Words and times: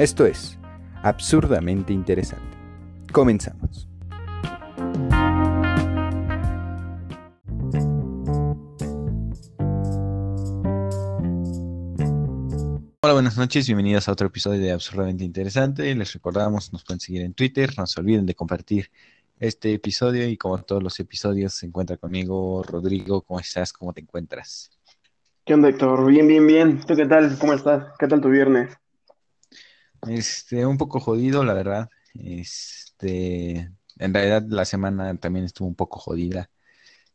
Esto 0.00 0.24
es 0.24 0.58
absurdamente 1.02 1.92
interesante. 1.92 2.56
Comenzamos. 3.12 3.86
Hola, 13.02 13.12
buenas 13.12 13.36
noches, 13.36 13.66
bienvenidos 13.66 14.08
a 14.08 14.12
otro 14.12 14.28
episodio 14.28 14.58
de 14.62 14.72
Absurdamente 14.72 15.22
Interesante. 15.22 15.94
Les 15.94 16.14
recordamos, 16.14 16.72
nos 16.72 16.82
pueden 16.82 17.00
seguir 17.00 17.20
en 17.20 17.34
Twitter, 17.34 17.74
no 17.76 17.86
se 17.86 18.00
olviden 18.00 18.24
de 18.24 18.34
compartir 18.34 18.90
este 19.38 19.74
episodio 19.74 20.26
y 20.26 20.38
como 20.38 20.62
todos 20.62 20.82
los 20.82 20.98
episodios 20.98 21.52
se 21.52 21.66
encuentra 21.66 21.98
conmigo 21.98 22.62
Rodrigo. 22.62 23.20
¿Cómo 23.20 23.38
estás? 23.38 23.74
¿Cómo 23.74 23.92
te 23.92 24.00
encuentras? 24.00 24.70
¿Qué 25.44 25.52
onda, 25.52 25.68
Héctor? 25.68 26.06
Bien, 26.06 26.26
bien, 26.26 26.46
bien. 26.46 26.80
¿Tú 26.86 26.96
qué 26.96 27.04
tal? 27.04 27.36
¿Cómo 27.38 27.52
estás? 27.52 27.84
¿Qué 27.98 28.08
tal 28.08 28.22
tu 28.22 28.30
viernes? 28.30 28.80
Este, 30.08 30.64
un 30.66 30.78
poco 30.78 31.00
jodido, 31.00 31.44
la 31.44 31.54
verdad. 31.54 31.90
Este, 32.14 33.70
en 33.98 34.14
realidad 34.14 34.42
la 34.48 34.64
semana 34.64 35.16
también 35.16 35.44
estuvo 35.44 35.68
un 35.68 35.74
poco 35.74 35.98
jodida. 35.98 36.50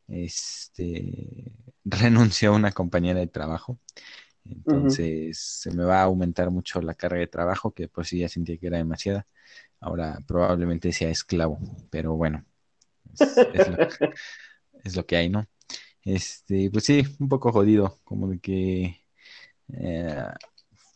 Este, 0.08 1.52
renunció 1.86 2.52
a 2.52 2.56
una 2.56 2.72
compañera 2.72 3.20
de 3.20 3.28
trabajo. 3.28 3.80
Entonces 4.46 5.40
se 5.40 5.72
me 5.72 5.84
va 5.84 6.02
a 6.02 6.04
aumentar 6.04 6.52
mucho 6.52 6.82
la 6.82 6.94
carga 6.94 7.20
de 7.20 7.28
trabajo, 7.28 7.72
que 7.74 7.88
por 7.88 8.06
sí 8.06 8.20
ya 8.20 8.30
sentía 8.30 8.58
que 8.58 8.68
era 8.68 8.78
demasiada. 8.78 9.26
Ahora 9.80 10.20
probablemente 10.28 10.92
sea 10.92 11.10
esclavo, 11.10 11.60
pero 11.90 12.16
bueno, 12.16 12.46
es, 14.84 14.96
lo, 14.96 15.06
que 15.06 15.18
hay, 15.18 15.30
¿no? 15.30 15.48
Este, 16.04 16.70
pues 16.72 16.86
sí, 16.86 17.04
un 17.20 17.30
poco 17.30 17.52
jodido, 17.52 18.00
como 18.04 18.28
de 18.28 18.40
que 18.40 19.02
eh, 19.74 20.24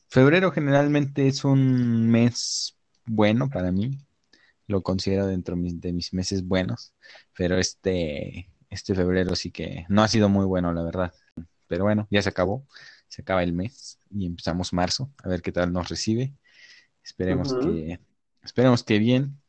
febrero 0.10 0.52
generalmente 0.52 1.28
es 1.28 1.44
un 1.44 2.10
mes 2.10 2.78
bueno 3.06 3.50
para 3.50 3.72
mí, 3.72 3.98
lo 4.68 4.84
considero 4.84 5.28
dentro 5.28 5.56
de 5.58 5.94
mis 5.94 6.14
meses 6.14 6.46
buenos, 6.46 6.94
pero 7.36 7.58
este, 7.58 8.50
este 8.70 8.96
febrero 8.96 9.36
sí 9.36 9.52
que 9.52 9.86
no 9.90 10.04
ha 10.04 10.08
sido 10.08 10.30
muy 10.30 10.46
bueno, 10.46 10.74
la 10.74 10.84
verdad. 10.84 11.14
Pero 11.68 11.86
bueno, 11.86 12.08
ya 12.12 12.22
se 12.22 12.30
acabó, 12.30 12.68
se 13.08 13.22
acaba 13.22 13.44
el 13.44 13.54
mes 13.54 14.00
y 14.12 14.26
empezamos 14.26 14.74
marzo, 14.74 15.12
a 15.24 15.30
ver 15.30 15.42
qué 15.42 15.52
tal 15.52 15.72
nos 15.72 15.90
recibe. 15.90 16.34
Esperemos 17.04 17.54
que 17.54 18.00
Esperemos 18.44 18.84
que 18.84 19.00
bien 19.00 19.42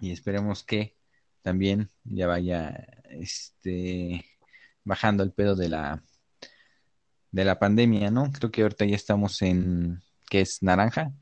y 0.00 0.12
esperemos 0.12 0.62
que 0.64 0.96
también 1.42 1.90
ya 2.04 2.26
vaya 2.26 2.86
este 3.10 4.24
bajando 4.84 5.22
el 5.22 5.32
pedo 5.32 5.56
de 5.56 5.68
la 5.68 6.02
de 7.34 7.44
la 7.44 7.58
pandemia, 7.58 8.12
¿no? 8.12 8.30
Creo 8.30 8.52
que 8.52 8.62
ahorita 8.62 8.84
ya 8.84 8.94
estamos 8.94 9.42
en 9.42 10.00
¿qué 10.30 10.42
es 10.42 10.62
naranja? 10.62 11.12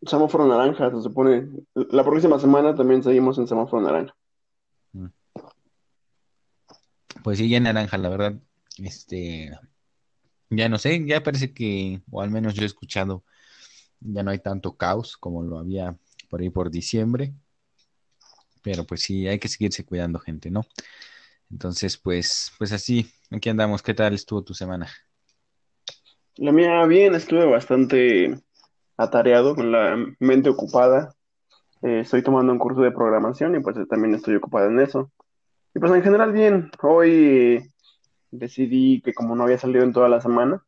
Semáforo 0.00 0.46
naranja, 0.46 0.90
se 0.90 1.02
supone. 1.02 1.48
La 1.74 2.02
próxima 2.04 2.38
semana 2.38 2.74
también 2.74 3.02
seguimos 3.02 3.36
en 3.36 3.46
semáforo 3.46 3.82
naranja. 3.82 4.16
Mm. 4.92 5.08
Pues 7.22 7.36
sí, 7.36 7.50
ya 7.50 7.60
naranja, 7.60 7.98
la 7.98 8.08
verdad. 8.08 8.34
Este, 8.78 9.50
ya 10.48 10.70
no 10.70 10.78
sé, 10.78 11.04
ya 11.06 11.22
parece 11.22 11.52
que, 11.52 12.00
o 12.10 12.22
al 12.22 12.30
menos 12.30 12.54
yo 12.54 12.62
he 12.62 12.66
escuchado 12.66 13.22
ya 14.00 14.22
no 14.22 14.30
hay 14.30 14.38
tanto 14.38 14.76
caos 14.76 15.16
como 15.18 15.42
lo 15.42 15.58
había 15.58 15.98
por 16.30 16.40
ahí 16.40 16.48
por 16.48 16.70
diciembre. 16.70 17.34
Pero 18.62 18.84
pues 18.84 19.02
sí, 19.02 19.28
hay 19.28 19.38
que 19.38 19.48
seguirse 19.48 19.84
cuidando, 19.84 20.18
gente, 20.18 20.50
¿no? 20.50 20.62
Entonces, 21.50 21.98
pues, 21.98 22.52
pues 22.58 22.72
así, 22.72 23.12
aquí 23.30 23.50
andamos. 23.50 23.82
¿Qué 23.82 23.92
tal 23.92 24.14
estuvo 24.14 24.42
tu 24.42 24.54
semana? 24.54 24.88
La 26.38 26.52
mía 26.52 26.84
bien, 26.84 27.14
estuve 27.14 27.46
bastante 27.46 28.38
atareado, 28.98 29.54
con 29.54 29.72
la 29.72 29.96
mente 30.20 30.50
ocupada. 30.50 31.14
Eh, 31.80 32.00
estoy 32.00 32.22
tomando 32.22 32.52
un 32.52 32.58
curso 32.58 32.82
de 32.82 32.92
programación 32.92 33.54
y 33.54 33.60
pues 33.60 33.76
también 33.88 34.14
estoy 34.14 34.36
ocupada 34.36 34.66
en 34.66 34.80
eso. 34.80 35.10
Y 35.74 35.78
pues 35.78 35.92
en 35.92 36.02
general 36.02 36.32
bien, 36.32 36.70
hoy 36.82 37.70
decidí 38.30 39.00
que 39.00 39.14
como 39.14 39.34
no 39.34 39.44
había 39.44 39.56
salido 39.56 39.82
en 39.82 39.94
toda 39.94 40.10
la 40.10 40.20
semana, 40.20 40.62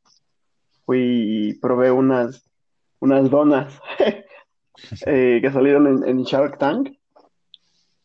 fui 0.87 1.51
y 1.51 1.55
probé 1.55 1.91
unas 1.91 2.49
unas 3.01 3.31
donas 3.31 3.81
eh, 5.07 5.39
que 5.43 5.51
salieron 5.53 6.07
en, 6.07 6.23
Shark 6.23 6.59
Tank. 6.59 6.97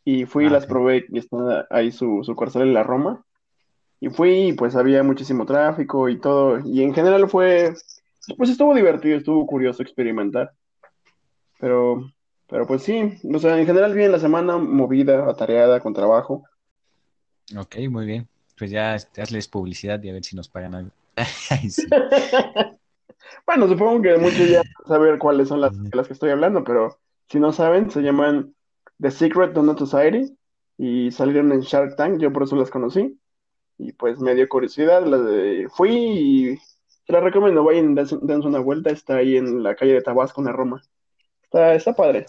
Y 0.05 0.25
fui 0.25 0.43
y 0.43 0.47
ah, 0.47 0.51
las 0.51 0.65
probé, 0.65 1.05
y 1.07 1.19
está 1.19 1.65
ahí 1.69 1.91
su, 1.91 2.23
su 2.23 2.35
en 2.59 2.73
la 2.73 2.83
Roma. 2.83 3.23
Y 4.03 4.09
fui, 4.09 4.49
y 4.49 4.51
pues 4.51 4.75
había 4.75 5.01
muchísimo 5.01 5.45
tráfico 5.45 6.09
y 6.09 6.19
todo. 6.19 6.59
Y 6.65 6.83
en 6.83 6.93
general 6.93 7.29
fue, 7.29 7.73
pues 8.35 8.49
estuvo 8.49 8.75
divertido, 8.75 9.17
estuvo 9.17 9.47
curioso 9.47 9.81
experimentar. 9.81 10.51
Pero, 11.57 12.11
pero 12.49 12.67
pues 12.67 12.83
sí, 12.83 13.17
o 13.33 13.39
sea, 13.39 13.57
en 13.57 13.65
general 13.65 13.93
bien 13.93 14.11
la 14.11 14.19
semana 14.19 14.57
movida, 14.57 15.29
atareada, 15.29 15.79
con 15.79 15.93
trabajo. 15.93 16.43
Ok, 17.57 17.77
muy 17.89 18.05
bien. 18.05 18.27
Pues 18.57 18.71
ya 18.71 18.93
hazles 18.93 19.47
publicidad 19.47 20.03
y 20.03 20.09
a 20.09 20.13
ver 20.13 20.25
si 20.25 20.35
nos 20.35 20.49
pagan 20.49 20.75
algo. 20.75 20.91
Bueno, 23.45 23.69
supongo 23.69 24.01
que 24.01 24.17
muchos 24.17 24.49
ya 24.49 24.63
saben 24.85 25.17
cuáles 25.17 25.47
son 25.47 25.61
las 25.61 25.73
las 25.93 26.07
que 26.07 26.13
estoy 26.13 26.31
hablando, 26.31 26.65
pero 26.65 26.99
si 27.29 27.39
no 27.39 27.53
saben, 27.53 27.89
se 27.89 28.01
llaman 28.01 28.53
The 28.99 29.11
Secret 29.11 29.53
Donut 29.53 29.79
Society 29.79 30.37
y 30.77 31.09
salieron 31.11 31.53
en 31.53 31.61
Shark 31.61 31.95
Tank, 31.95 32.19
yo 32.19 32.33
por 32.33 32.43
eso 32.43 32.57
las 32.57 32.69
conocí. 32.69 33.17
Y 33.77 33.91
pues 33.93 34.19
me 34.19 34.35
dio 34.35 34.47
curiosidad, 34.47 35.03
fui 35.69 35.91
y 35.91 36.59
la 37.07 37.19
recomiendo, 37.19 37.63
vayan, 37.63 37.95
dense, 37.95 38.15
una 38.15 38.59
vuelta, 38.59 38.89
está 38.91 39.17
ahí 39.17 39.37
en 39.37 39.63
la 39.63 39.75
calle 39.75 39.93
de 39.93 40.01
Tabasco, 40.01 40.41
en 40.41 40.45
la 40.45 40.53
Roma. 40.53 40.81
Está, 41.43 41.75
está 41.75 41.93
padre. 41.93 42.25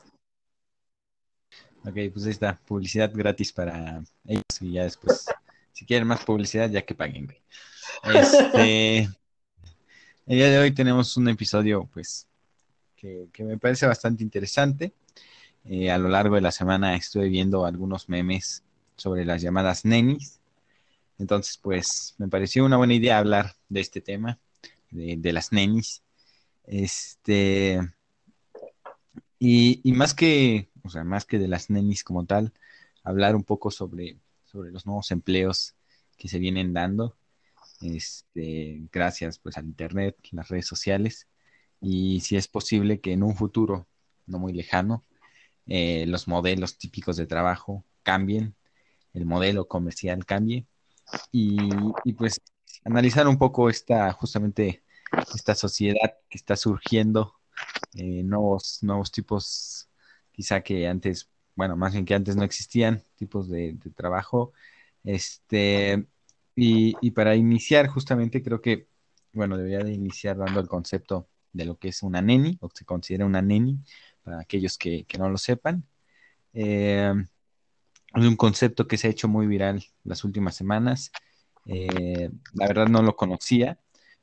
Ok, 1.87 1.97
pues 2.13 2.25
ahí 2.25 2.31
está, 2.31 2.59
publicidad 2.67 3.11
gratis 3.15 3.53
para 3.53 4.03
ellos 4.27 4.43
y 4.61 4.73
ya 4.73 4.85
después, 4.85 5.27
si 5.73 5.85
quieren 5.85 6.09
más 6.09 6.25
publicidad, 6.25 6.71
ya 6.71 6.83
que 6.83 6.95
paguen, 6.95 7.35
Este, 8.03 8.99
el 10.27 10.37
día 10.37 10.51
de 10.51 10.59
hoy 10.59 10.73
tenemos 10.73 11.17
un 11.17 11.29
episodio, 11.29 11.89
pues, 11.93 12.27
que, 12.97 13.45
me 13.45 13.59
parece 13.59 13.87
bastante 13.87 14.23
interesante. 14.23 14.93
Eh, 15.65 15.91
a 15.91 15.99
lo 15.99 16.09
largo 16.09 16.35
de 16.35 16.41
la 16.41 16.53
semana 16.53 16.95
estuve 16.95 17.29
viendo 17.29 17.65
algunos 17.65 18.09
memes 18.09 18.65
sobre 18.97 19.25
las 19.25 19.43
llamadas 19.43 19.85
nenis. 19.85 20.41
Entonces, 21.19 21.59
pues, 21.59 22.15
me 22.19 22.29
pareció 22.29 22.65
una 22.65 22.77
buena 22.77 22.95
idea 22.95 23.19
hablar 23.19 23.57
de 23.69 23.81
este 23.81 24.01
tema, 24.01 24.39
de, 24.91 25.33
las 25.33 25.53
nenis. 25.53 26.03
Este, 26.65 27.81
y, 29.39 29.93
más 29.93 30.15
que, 30.15 30.71
o 30.83 30.91
sea, 30.91 31.05
más 31.05 31.25
que 31.25 31.39
de 31.39 31.49
las 31.49 31.71
nenis 31.71 32.05
como 32.05 32.25
tal, 32.27 32.53
hablar 33.03 33.37
un 33.37 33.45
poco 33.45 33.71
sobre, 33.71 34.19
sobre 34.45 34.71
los 34.73 34.87
nuevos 34.87 35.11
empleos 35.11 35.75
que 36.17 36.29
se 36.29 36.39
vienen 36.39 36.73
dando. 36.73 37.17
Este, 37.81 38.83
gracias 38.93 39.39
pues 39.39 39.57
al 39.59 39.67
internet, 39.67 40.17
las 40.33 40.49
redes 40.49 40.67
sociales. 40.67 41.29
Y 41.81 42.21
si 42.21 42.37
es 42.37 42.49
posible 42.49 43.01
que 43.01 43.13
en 43.13 43.23
un 43.23 43.37
futuro 43.37 43.87
no 44.27 44.39
muy 44.39 44.53
lejano 44.53 45.05
eh, 45.67 46.07
los 46.07 46.29
modelos 46.29 46.79
típicos 46.79 47.17
de 47.17 47.27
trabajo 47.27 47.85
cambien, 48.03 48.55
el 49.13 49.27
modelo 49.27 49.69
comercial 49.69 50.25
cambie 50.25 50.67
y, 51.33 51.71
pues 52.15 52.41
analizar 52.85 53.27
un 53.29 53.39
poco 53.39 53.71
esta 53.71 54.13
justamente 54.13 54.83
esta 55.35 55.55
sociedad 55.55 56.19
que 56.29 56.39
está 56.39 56.57
surgiendo, 56.57 57.35
eh, 57.95 58.23
nuevos, 58.25 58.79
nuevos 58.83 59.13
tipos 59.13 59.89
quizá 60.33 60.63
que 60.63 60.89
antes, 60.89 61.31
bueno, 61.55 61.77
más 61.77 61.93
bien 61.93 62.05
que 62.05 62.15
antes 62.15 62.37
no 62.37 62.45
existían, 62.45 63.03
tipos 63.17 63.49
de, 63.49 63.79
trabajo, 63.97 64.53
este, 65.05 66.07
y, 66.57 67.11
para 67.13 67.37
iniciar, 67.37 67.89
justamente 67.89 68.43
creo 68.43 68.61
que, 68.61 68.89
bueno, 69.33 69.57
debería 69.57 69.81
de 69.81 69.93
iniciar 69.93 70.37
dando 70.37 70.61
el 70.61 70.69
concepto 70.69 71.29
de 71.53 71.65
lo 71.67 71.79
que 71.79 71.89
es 71.89 72.03
una 72.03 72.21
neni, 72.23 72.59
o 72.61 72.69
se 72.75 72.85
considera 72.85 73.27
una 73.27 73.43
neni, 73.43 73.79
para 74.23 74.41
aquellos 74.41 74.79
que, 74.79 75.07
no 75.19 75.29
lo 75.29 75.39
sepan. 75.39 75.87
Eh, 76.53 77.13
es 78.15 78.25
un 78.25 78.37
concepto 78.37 78.87
que 78.87 78.97
se 78.97 79.09
ha 79.09 79.11
hecho 79.11 79.29
muy 79.29 79.47
viral 79.47 79.85
las 80.05 80.25
últimas 80.25 80.55
semanas. 80.55 81.11
Eh, 81.67 82.31
la 82.55 82.69
verdad 82.69 82.87
no 82.87 83.03
lo 83.03 83.17
conocía, 83.17 83.79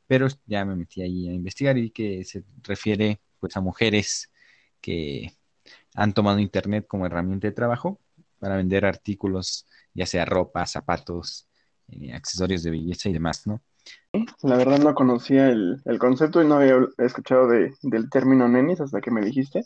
pero 0.07 0.27
ya 0.45 0.65
me 0.65 0.75
metí 0.75 1.01
ahí 1.01 1.27
a 1.27 1.33
investigar 1.33 1.77
y 1.77 1.91
que 1.91 2.23
se 2.23 2.43
refiere 2.63 3.19
pues 3.39 3.57
a 3.57 3.61
mujeres 3.61 4.31
que 4.79 5.33
han 5.95 6.13
tomado 6.13 6.39
internet 6.39 6.85
como 6.87 7.05
herramienta 7.05 7.47
de 7.47 7.53
trabajo 7.53 7.99
para 8.39 8.55
vender 8.55 8.85
artículos, 8.85 9.67
ya 9.93 10.05
sea 10.05 10.25
ropa, 10.25 10.65
zapatos, 10.65 11.47
eh, 11.89 12.13
accesorios 12.13 12.63
de 12.63 12.71
belleza 12.71 13.09
y 13.09 13.13
demás, 13.13 13.45
¿no? 13.45 13.61
La 14.43 14.57
verdad 14.57 14.79
no 14.79 14.93
conocía 14.93 15.49
el, 15.49 15.81
concepto 15.99 16.41
y 16.41 16.47
no 16.47 16.55
había 16.55 16.75
escuchado 16.97 17.47
del 17.47 18.09
término 18.09 18.47
nenis 18.47 18.81
hasta 18.81 19.01
que 19.01 19.11
me 19.11 19.21
dijiste. 19.21 19.63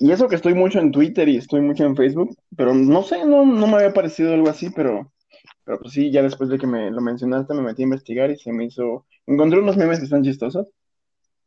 Eso 0.00 0.28
que 0.28 0.36
estoy 0.36 0.54
mucho 0.54 0.78
en 0.78 0.92
Twitter 0.92 1.28
y 1.28 1.36
estoy 1.36 1.60
mucho 1.60 1.84
en 1.84 1.96
Facebook, 1.96 2.36
pero 2.56 2.74
no 2.74 3.02
sé, 3.02 3.24
no, 3.24 3.44
no 3.44 3.66
me 3.66 3.76
había 3.76 3.92
parecido 3.92 4.32
algo 4.32 4.48
así, 4.48 4.70
pero, 4.70 5.12
pero 5.64 5.78
pues 5.78 5.92
sí, 5.92 6.10
ya 6.10 6.22
después 6.22 6.50
de 6.50 6.58
que 6.58 6.66
me 6.66 6.90
lo 6.90 7.00
mencionaste 7.00 7.54
me 7.54 7.62
metí 7.62 7.82
a 7.82 7.84
investigar 7.84 8.30
y 8.30 8.36
se 8.36 8.52
me 8.52 8.66
hizo... 8.66 9.06
Encontré 9.26 9.60
unos 9.60 9.76
memes 9.76 9.98
que 9.98 10.04
están 10.04 10.24
chistosos. 10.24 10.66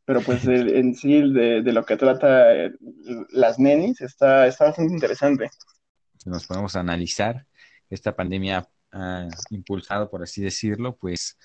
pero 0.04 0.20
pues 0.22 0.46
en 0.46 0.94
sí 0.94 1.32
de, 1.32 1.62
de, 1.62 1.72
lo 1.72 1.84
que 1.84 1.96
trata 1.96 2.54
eh, 2.54 2.72
las 3.30 3.58
nenis 3.58 4.00
está, 4.00 4.46
está 4.46 4.66
bastante 4.66 4.94
interesante. 4.94 5.50
Nos 6.24 6.46
podemos 6.46 6.76
analizar, 6.76 7.46
esta 7.90 8.16
pandemia 8.16 8.68
ha 8.92 9.28
impulsado, 9.50 10.08
por 10.10 10.22
así 10.22 10.42
decirlo, 10.42 10.96
pues 10.96 11.36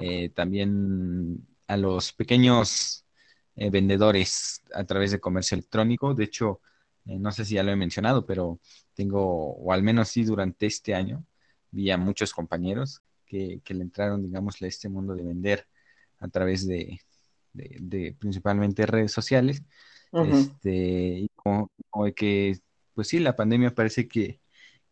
eh, 0.00 0.30
también 0.30 1.46
a 1.66 1.76
los 1.76 2.12
pequeños 2.12 3.04
eh, 3.58 3.70
vendedores 3.70 4.62
a 4.72 4.84
través 4.84 5.10
de 5.10 5.18
comercio 5.18 5.56
electrónico. 5.56 6.14
De 6.14 6.24
hecho, 6.24 6.60
no 7.04 7.32
sé 7.32 7.44
si 7.44 7.54
ya 7.54 7.62
lo 7.62 7.72
he 7.72 7.76
mencionado, 7.76 8.24
pero 8.24 8.60
tengo, 8.94 9.54
o 9.54 9.72
al 9.72 9.82
menos 9.82 10.08
sí 10.08 10.24
durante 10.24 10.66
este 10.66 10.94
año, 10.94 11.24
vi 11.70 11.90
a 11.90 11.96
muchos 11.96 12.32
compañeros 12.32 13.02
que, 13.26 13.60
que 13.64 13.74
le 13.74 13.82
entraron, 13.82 14.22
digamos, 14.22 14.62
a 14.62 14.66
este 14.66 14.88
mundo 14.88 15.14
de 15.14 15.24
vender 15.24 15.66
a 16.20 16.28
través 16.28 16.66
de, 16.68 17.00
de, 17.52 18.14
principalmente 18.18 18.86
redes 18.86 19.10
sociales. 19.12 19.62
este, 20.12 21.18
y 21.20 21.28
como, 21.34 21.70
que, 22.14 22.58
pues 22.94 23.08
sí, 23.08 23.18
la 23.18 23.34
pandemia 23.34 23.74
parece 23.74 24.06
que, 24.06 24.40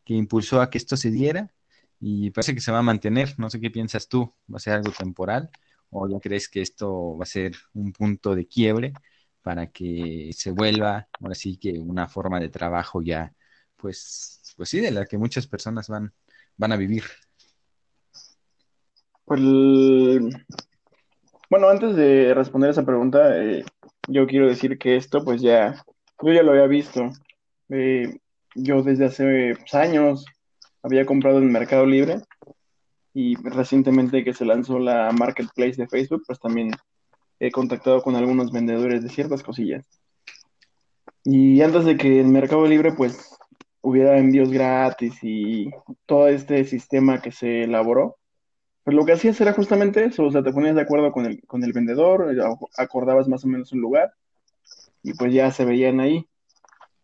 que 0.04 0.14
impulsó 0.14 0.60
a 0.60 0.70
que 0.70 0.78
esto 0.78 0.96
se 0.96 1.10
diera 1.10 1.52
y 2.00 2.30
parece 2.30 2.54
que 2.54 2.60
se 2.60 2.72
va 2.72 2.78
a 2.78 2.82
mantener. 2.82 3.38
No 3.38 3.48
sé 3.48 3.60
qué 3.60 3.70
piensas 3.70 4.08
tú, 4.08 4.34
¿va 4.52 4.56
a 4.56 4.60
ser 4.60 4.74
algo 4.74 4.90
temporal 4.90 5.50
o 5.98 6.08
ya 6.08 6.20
crees 6.20 6.48
que 6.48 6.60
esto 6.60 7.16
va 7.16 7.22
a 7.22 7.26
ser 7.26 7.52
un 7.74 7.92
punto 7.92 8.34
de 8.34 8.46
quiebre 8.46 8.92
para 9.42 9.68
que 9.68 10.30
se 10.34 10.50
vuelva, 10.50 11.08
ahora 11.20 11.34
sí 11.34 11.56
que 11.56 11.78
una 11.78 12.08
forma 12.08 12.40
de 12.40 12.48
trabajo 12.48 13.00
ya, 13.02 13.32
pues, 13.76 14.54
pues 14.56 14.68
sí, 14.68 14.80
de 14.80 14.90
la 14.90 15.06
que 15.06 15.18
muchas 15.18 15.46
personas 15.46 15.88
van, 15.88 16.12
van 16.56 16.72
a 16.72 16.76
vivir? 16.76 17.04
Pues 19.24 19.40
bueno, 21.48 21.68
antes 21.68 21.96
de 21.96 22.34
responder 22.34 22.70
esa 22.70 22.84
pregunta, 22.84 23.40
eh, 23.40 23.64
yo 24.08 24.26
quiero 24.26 24.48
decir 24.48 24.78
que 24.78 24.96
esto, 24.96 25.24
pues 25.24 25.40
ya, 25.40 25.84
yo 26.22 26.32
ya 26.32 26.42
lo 26.42 26.52
había 26.52 26.66
visto. 26.66 27.10
Eh, 27.68 28.18
yo 28.54 28.82
desde 28.82 29.06
hace 29.06 29.54
años 29.72 30.24
había 30.82 31.06
comprado 31.06 31.38
en 31.38 31.50
Mercado 31.50 31.86
Libre 31.86 32.20
y 33.18 33.34
recientemente 33.36 34.22
que 34.22 34.34
se 34.34 34.44
lanzó 34.44 34.78
la 34.78 35.10
marketplace 35.10 35.76
de 35.76 35.88
Facebook, 35.88 36.24
pues 36.26 36.38
también 36.38 36.70
he 37.40 37.50
contactado 37.50 38.02
con 38.02 38.14
algunos 38.14 38.52
vendedores 38.52 39.02
de 39.02 39.08
ciertas 39.08 39.42
cosillas. 39.42 39.86
Y 41.24 41.62
antes 41.62 41.86
de 41.86 41.96
que 41.96 42.20
en 42.20 42.30
Mercado 42.30 42.66
Libre, 42.66 42.92
pues 42.92 43.34
hubiera 43.80 44.18
envíos 44.18 44.50
gratis 44.50 45.14
y 45.22 45.70
todo 46.04 46.28
este 46.28 46.62
sistema 46.66 47.22
que 47.22 47.32
se 47.32 47.62
elaboró, 47.62 48.16
pues 48.84 48.94
lo 48.94 49.06
que 49.06 49.12
hacías 49.12 49.40
era 49.40 49.54
justamente 49.54 50.04
eso, 50.04 50.24
o 50.24 50.30
sea, 50.30 50.42
te 50.42 50.52
ponías 50.52 50.74
de 50.74 50.82
acuerdo 50.82 51.10
con 51.10 51.24
el, 51.24 51.40
con 51.46 51.64
el 51.64 51.72
vendedor, 51.72 52.36
eh, 52.36 52.42
acordabas 52.76 53.28
más 53.28 53.42
o 53.46 53.48
menos 53.48 53.72
un 53.72 53.80
lugar 53.80 54.12
y 55.02 55.14
pues 55.14 55.32
ya 55.32 55.50
se 55.50 55.64
veían 55.64 56.00
ahí. 56.00 56.26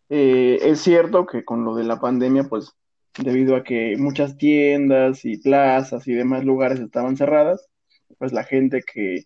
Eh, 0.09 0.59
es 0.61 0.79
cierto 0.79 1.25
que 1.25 1.43
con 1.43 1.65
lo 1.65 1.73
de 1.73 1.85
la 1.85 1.99
pandemia, 1.99 2.43
pues 2.43 2.75
debido 3.17 3.55
a 3.55 3.63
que 3.63 3.95
muchas 3.97 4.37
tiendas 4.37 5.25
y 5.25 5.37
plazas 5.37 6.07
y 6.07 6.13
demás 6.13 6.43
lugares 6.43 6.79
estaban 6.79 7.17
cerradas, 7.17 7.69
pues 8.17 8.33
la 8.33 8.43
gente 8.43 8.81
que, 8.81 9.23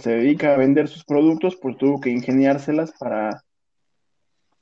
se 0.00 0.10
dedica 0.10 0.54
a 0.54 0.56
vender 0.56 0.88
sus 0.88 1.04
productos, 1.04 1.56
pues 1.56 1.76
tuvo 1.76 2.00
que 2.00 2.10
ingeniárselas 2.10 2.92
para, 2.98 3.44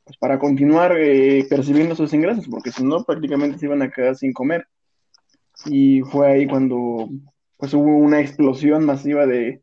pues, 0.05 0.19
para 0.19 0.39
continuar 0.39 0.95
eh, 0.99 1.47
percibiendo 1.49 1.95
sus 1.97 2.13
ingresos, 2.13 2.47
porque 2.49 2.71
si 2.71 2.85
no, 2.85 3.03
prácticamente 3.05 3.59
se 3.59 3.65
iban 3.67 3.81
a 3.81 3.91
quedar 3.91 4.15
sin 4.15 4.35
comer. 4.35 4.67
Y 5.65 6.03
fue 6.03 6.31
ahí 6.31 6.47
cuando 6.47 7.09
pues 7.57 7.73
hubo 7.75 7.97
una 7.97 8.21
explosión 8.21 8.85
masiva 8.85 9.25
de, 9.25 9.63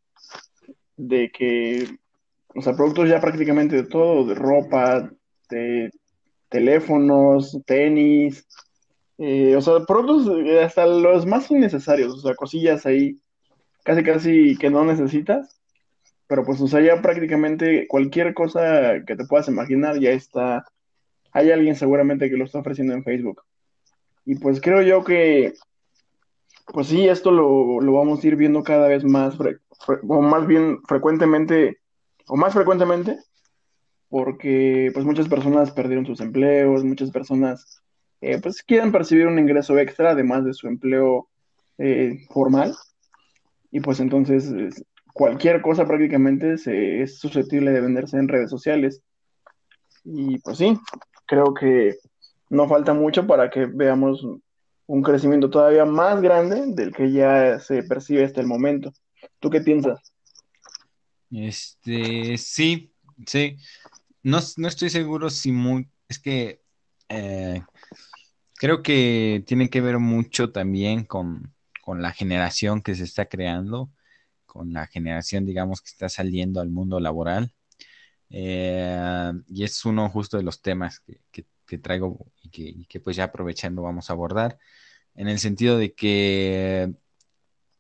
de 0.97 1.29
que, 1.29 1.85
o 2.55 2.61
sea, 2.61 2.73
productos 2.73 3.09
ya 3.09 3.19
prácticamente 3.19 3.75
de 3.75 3.83
todo, 3.83 4.25
de 4.25 4.35
ropa, 4.35 5.11
de 5.49 5.91
teléfonos, 6.49 7.57
tenis, 7.65 8.47
eh, 9.17 9.55
o 9.55 9.61
sea, 9.61 9.85
productos 9.85 10.35
hasta 10.63 10.85
los 10.85 11.25
más 11.25 11.49
innecesarios, 11.51 12.13
o 12.13 12.19
sea, 12.19 12.35
cosillas 12.35 12.85
ahí 12.85 13.19
casi 13.83 14.03
casi 14.03 14.57
que 14.57 14.69
no 14.69 14.83
necesitas, 14.85 15.61
pero 16.27 16.43
pues, 16.43 16.61
o 16.61 16.67
sea, 16.67 16.81
ya 16.81 17.01
prácticamente 17.01 17.87
cualquier 17.87 18.33
cosa 18.33 19.03
que 19.05 19.15
te 19.15 19.25
puedas 19.25 19.47
imaginar 19.47 19.99
ya 19.99 20.11
está, 20.11 20.65
hay 21.31 21.51
alguien 21.51 21.75
seguramente 21.75 22.29
que 22.29 22.37
lo 22.37 22.45
está 22.45 22.59
ofreciendo 22.59 22.93
en 22.93 23.03
Facebook. 23.03 23.43
Y 24.25 24.35
pues 24.35 24.61
creo 24.61 24.81
yo 24.83 25.03
que 25.03 25.53
pues 26.73 26.87
sí, 26.87 27.07
esto 27.07 27.31
lo, 27.31 27.93
vamos 27.93 28.23
a 28.23 28.27
ir 28.27 28.35
viendo 28.35 28.63
cada 28.63 28.87
vez 28.87 29.03
más, 29.03 29.35
o 30.07 30.21
más 30.21 30.47
bien 30.47 30.81
frecuentemente, 30.87 31.79
o 32.27 32.35
más 32.35 32.53
frecuentemente, 32.53 33.17
porque 34.09 34.91
pues 34.93 35.05
muchas 35.05 35.29
personas 35.29 35.71
perdieron 35.71 36.05
sus 36.05 36.19
empleos, 36.19 36.83
muchas 36.83 37.11
personas 37.11 37.81
eh, 38.21 38.39
pues 38.41 38.63
quieren 38.63 38.91
percibir 38.91 39.27
un 39.27 39.39
ingreso 39.39 39.77
extra 39.77 40.11
además 40.11 40.43
de 40.43 40.53
su 40.53 40.67
empleo 40.67 41.29
eh, 41.77 42.25
formal, 42.29 42.75
y 43.71 43.79
pues 43.79 43.99
entonces 43.99 44.51
cualquier 45.13 45.61
cosa 45.61 45.87
prácticamente 45.87 46.57
se, 46.57 47.01
es 47.01 47.19
susceptible 47.19 47.71
de 47.71 47.81
venderse 47.81 48.17
en 48.17 48.27
redes 48.27 48.49
sociales. 48.49 49.01
Y 50.03 50.39
pues 50.39 50.57
sí, 50.57 50.77
creo 51.25 51.53
que 51.53 51.97
no 52.49 52.67
falta 52.67 52.93
mucho 52.93 53.27
para 53.27 53.49
que 53.49 53.65
veamos 53.65 54.25
un 54.87 55.01
crecimiento 55.03 55.49
todavía 55.49 55.85
más 55.85 56.21
grande 56.21 56.63
del 56.67 56.93
que 56.93 57.11
ya 57.11 57.59
se 57.59 57.83
percibe 57.83 58.23
hasta 58.23 58.41
el 58.41 58.47
momento. 58.47 58.91
¿Tú 59.39 59.49
qué 59.49 59.61
piensas? 59.61 59.99
Este, 61.31 62.37
sí, 62.37 62.91
sí. 63.25 63.57
No, 64.23 64.39
estoy 64.39 64.89
seguro 64.89 65.29
si 65.29 65.51
muy, 65.51 65.89
es 66.07 66.19
que 66.19 66.61
eh, 67.09 67.63
creo 68.55 68.83
que 68.83 69.43
tiene 69.47 69.69
que 69.69 69.81
ver 69.81 69.99
mucho 69.99 70.51
también 70.51 71.05
con, 71.05 71.53
la 71.87 72.11
generación 72.11 72.83
que 72.83 72.93
se 72.93 73.03
está 73.03 73.25
creando, 73.25 73.89
con 74.45 74.73
la 74.73 74.85
generación, 74.87 75.45
digamos, 75.45 75.81
que 75.81 75.89
está 75.89 76.07
saliendo 76.07 76.61
al 76.61 76.69
mundo 76.69 76.99
laboral. 76.99 77.53
Eh, 78.29 79.31
y 79.47 79.63
es 79.63 79.85
uno 79.85 80.07
justo 80.09 80.37
de 80.37 80.43
los 80.43 80.61
temas 80.61 80.99
que, 80.99 81.45
que 81.69 81.77
traigo 81.77 82.31
y 82.41 82.49
que, 82.49 82.87
que, 82.87 82.99
pues 82.99 83.15
ya 83.15 83.25
aprovechando 83.25 83.83
vamos 83.83 84.09
a 84.09 84.13
abordar, 84.13 84.59
en 85.15 85.29
el 85.29 85.39
sentido 85.39 85.77
de 85.77 85.93
que 85.93 86.93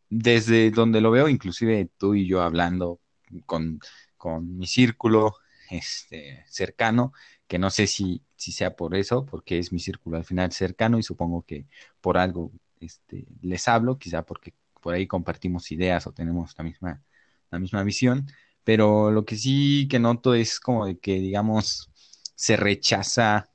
desde 0.09 0.71
donde 0.71 1.01
lo 1.01 1.11
veo, 1.11 1.27
inclusive 1.27 1.89
tú 1.97 2.15
y 2.15 2.27
yo 2.27 2.41
hablando 2.41 3.01
con, 3.45 3.79
con 4.17 4.57
mi 4.57 4.67
círculo 4.67 5.35
este, 5.69 6.43
cercano, 6.47 7.13
que 7.47 7.59
no 7.59 7.69
sé 7.69 7.87
si, 7.87 8.23
si 8.35 8.51
sea 8.51 8.75
por 8.75 8.95
eso, 8.95 9.25
porque 9.25 9.59
es 9.59 9.71
mi 9.71 9.79
círculo 9.79 10.17
al 10.17 10.25
final 10.25 10.51
cercano 10.51 10.99
y 10.99 11.03
supongo 11.03 11.43
que 11.45 11.67
por 12.01 12.17
algo 12.17 12.51
este, 12.79 13.27
les 13.41 13.67
hablo, 13.67 13.97
quizá 13.97 14.23
porque 14.25 14.53
por 14.81 14.93
ahí 14.93 15.07
compartimos 15.07 15.71
ideas 15.71 16.07
o 16.07 16.13
tenemos 16.13 16.55
la 16.57 16.63
misma, 16.63 17.03
la 17.51 17.59
misma 17.59 17.83
visión, 17.83 18.27
pero 18.63 19.11
lo 19.11 19.25
que 19.25 19.35
sí 19.35 19.87
que 19.89 19.99
noto 19.99 20.33
es 20.33 20.59
como 20.59 20.85
de 20.85 20.99
que, 20.99 21.15
digamos, 21.19 21.89
se 22.35 22.55
rechaza 22.57 23.49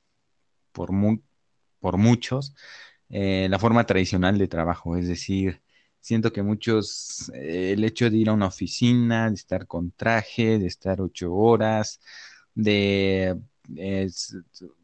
por, 0.71 0.91
por 1.79 1.97
muchos 1.97 2.55
eh, 3.09 3.47
la 3.49 3.59
forma 3.59 3.85
tradicional 3.85 4.37
de 4.37 4.47
trabajo, 4.47 4.97
es 4.97 5.07
decir, 5.07 5.61
siento 6.05 6.31
que 6.31 6.43
muchos, 6.43 7.31
eh, 7.33 7.71
el 7.73 7.83
hecho 7.83 8.11
de 8.11 8.17
ir 8.17 8.29
a 8.29 8.33
una 8.33 8.45
oficina, 8.45 9.27
de 9.27 9.33
estar 9.33 9.65
con 9.65 9.89
traje, 9.89 10.59
de 10.59 10.67
estar 10.67 11.01
ocho 11.01 11.33
horas, 11.33 11.99
de, 12.53 13.35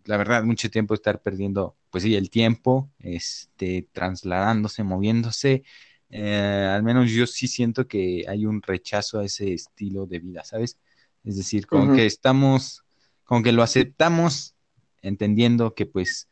la 0.05 0.17
verdad, 0.17 0.43
mucho 0.43 0.71
tiempo 0.71 0.95
estar 0.95 1.21
perdiendo, 1.21 1.75
pues 1.91 2.05
sí, 2.05 2.15
el 2.15 2.31
tiempo, 2.31 2.89
este, 2.97 3.87
trasladándose, 3.91 4.83
moviéndose, 4.83 5.63
eh, 6.09 6.67
al 6.73 6.81
menos 6.81 7.11
yo 7.11 7.27
sí 7.27 7.47
siento 7.47 7.87
que 7.87 8.25
hay 8.27 8.47
un 8.47 8.59
rechazo 8.63 9.19
a 9.19 9.25
ese 9.25 9.53
estilo 9.53 10.07
de 10.07 10.17
vida, 10.17 10.43
¿sabes? 10.43 10.79
Es 11.23 11.37
decir, 11.37 11.67
como 11.67 11.95
que 11.95 12.07
estamos, 12.07 12.83
como 13.25 13.43
que 13.43 13.51
lo 13.51 13.61
aceptamos, 13.61 14.55
entendiendo 15.03 15.75
que 15.75 15.85
pues 15.85 16.27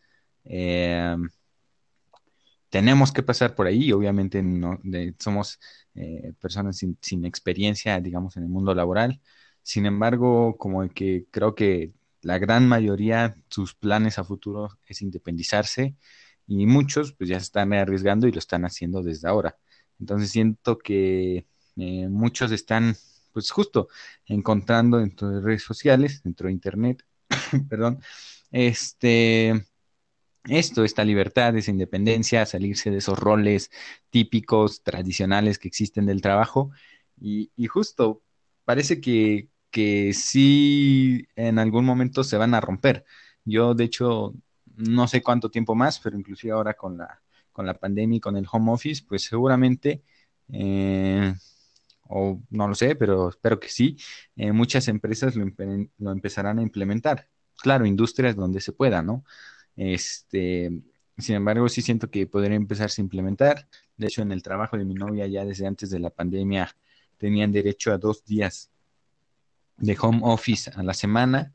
eh, 0.45 1.15
tenemos 2.69 3.11
que 3.11 3.23
pasar 3.23 3.55
por 3.55 3.67
ahí, 3.67 3.91
obviamente 3.91 4.43
somos 5.19 5.59
eh, 5.95 6.33
personas 6.39 6.77
sin, 6.77 7.25
experiencia, 7.25 7.99
digamos, 7.99 8.37
en 8.37 8.43
el 8.43 8.49
mundo 8.49 8.73
laboral. 8.75 9.21
Sin 9.63 9.85
embargo, 9.85 10.57
como 10.57 10.87
que 10.89 11.25
creo 11.31 11.55
que 11.55 11.93
la 12.21 12.37
gran 12.37 12.67
mayoría, 12.67 13.35
sus 13.49 13.75
planes 13.75 14.19
a 14.19 14.23
futuro 14.23 14.77
es 14.87 15.01
independizarse 15.01 15.95
y 16.47 16.65
muchos 16.65 17.13
pues 17.13 17.29
ya 17.29 17.39
se 17.39 17.43
están 17.45 17.73
arriesgando 17.73 18.27
y 18.27 18.31
lo 18.31 18.39
están 18.39 18.65
haciendo 18.65 19.03
desde 19.03 19.27
ahora. 19.27 19.57
Entonces 19.99 20.29
siento 20.31 20.77
que 20.77 21.47
eh, 21.77 22.07
muchos 22.09 22.51
están 22.51 22.95
pues 23.33 23.51
justo 23.51 23.89
encontrando 24.25 24.97
dentro 24.97 25.29
de 25.29 25.41
redes 25.41 25.63
sociales, 25.63 26.21
dentro 26.23 26.47
de 26.47 26.53
internet, 26.53 27.03
perdón, 27.69 27.99
este 28.51 29.65
esto, 30.45 30.83
esta 30.83 31.03
libertad, 31.03 31.55
esa 31.57 31.71
independencia, 31.71 32.45
salirse 32.45 32.91
de 32.91 32.97
esos 32.97 33.19
roles 33.19 33.71
típicos, 34.09 34.83
tradicionales 34.83 35.59
que 35.59 35.67
existen 35.67 36.05
del 36.05 36.21
trabajo. 36.21 36.71
Y, 37.19 37.51
justo 37.67 38.23
parece 38.65 39.01
que, 39.01 39.49
que 39.71 40.13
sí 40.13 41.27
en 41.35 41.59
algún 41.59 41.85
momento 41.85 42.23
se 42.23 42.37
van 42.37 42.53
a 42.53 42.61
romper. 42.61 43.05
Yo, 43.45 43.73
de 43.73 43.83
hecho, 43.85 44.33
no 44.77 45.07
sé 45.07 45.21
cuánto 45.21 45.49
tiempo 45.51 45.75
más, 45.75 45.99
pero 45.99 46.17
inclusive 46.17 46.53
ahora 46.53 46.73
con 46.75 46.97
la, 46.97 47.21
con 47.51 47.65
la 47.65 47.73
pandemia 47.73 48.17
y 48.17 48.19
con 48.21 48.37
el 48.37 48.47
home 48.51 48.71
office, 48.71 49.03
pues 49.07 49.23
seguramente, 49.23 50.03
eh, 50.53 51.33
o 52.07 52.41
no 52.49 52.67
lo 52.67 52.75
sé, 52.75 52.95
pero 52.95 53.29
espero 53.29 53.59
que 53.59 53.69
sí, 53.69 53.97
eh, 54.35 54.51
muchas 54.51 54.87
empresas 54.87 55.35
lo, 55.35 55.45
lo, 55.97 56.11
empezarán 56.11 56.59
a 56.59 56.61
implementar. 56.61 57.27
Claro, 57.57 57.85
industrias 57.85 58.35
donde 58.35 58.61
se 58.61 58.71
pueda, 58.71 59.01
¿no? 59.01 59.25
Este, 59.75 60.71
sin 61.17 61.35
embargo, 61.35 61.67
sí 61.69 61.81
siento 61.81 62.09
que 62.09 62.27
podría 62.27 62.55
empezarse 62.55 63.01
a 63.01 63.03
implementar. 63.03 63.67
De 63.97 64.07
hecho, 64.07 64.21
en 64.21 64.31
el 64.31 64.43
trabajo 64.43 64.77
de 64.77 64.85
mi 64.85 64.93
novia 64.93 65.27
ya 65.27 65.45
desde 65.45 65.67
antes 65.67 65.89
de 65.89 65.99
la 65.99 66.09
pandemia 66.09 66.75
tenían 67.17 67.51
derecho 67.51 67.91
a 67.91 67.97
dos 67.97 68.23
días 68.23 68.69
de 69.77 69.97
home 69.99 70.21
office 70.23 70.71
a 70.75 70.83
la 70.83 70.93
semana. 70.93 71.53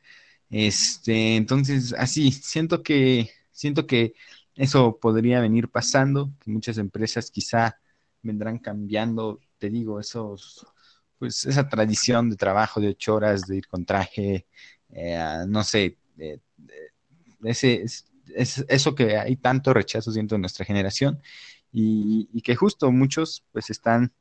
Este, 0.50 1.36
entonces, 1.36 1.94
así, 1.96 2.32
siento 2.32 2.82
que, 2.82 3.30
siento 3.50 3.86
que 3.86 4.14
eso 4.56 4.98
podría 5.00 5.40
venir 5.40 5.68
pasando, 5.68 6.32
muchas 6.46 6.78
empresas 6.78 7.30
quizá 7.30 7.80
vendrán 8.22 8.58
cambiando, 8.58 9.40
te 9.58 9.68
digo, 9.68 9.98
esos, 10.00 10.66
pues 11.18 11.44
esa 11.44 11.68
tradición 11.68 12.30
de 12.30 12.36
trabajo 12.36 12.80
de 12.80 12.88
ocho 12.88 13.14
horas, 13.14 13.42
de 13.46 13.56
ir 13.56 13.66
con 13.66 13.84
traje, 13.84 14.46
eh, 14.90 15.44
no 15.48 15.64
sé, 15.64 15.98
ese, 17.44 17.82
es, 17.82 18.06
eso 18.68 18.94
que 18.94 19.16
hay 19.18 19.36
tanto 19.36 19.72
rechazo 19.74 20.12
siento 20.12 20.34
en 20.34 20.42
nuestra 20.42 20.64
generación 20.64 21.20
y, 21.72 22.40
que 22.42 22.54
justo 22.54 22.92
muchos 22.92 23.44
pues 23.52 23.70
están 23.70 24.12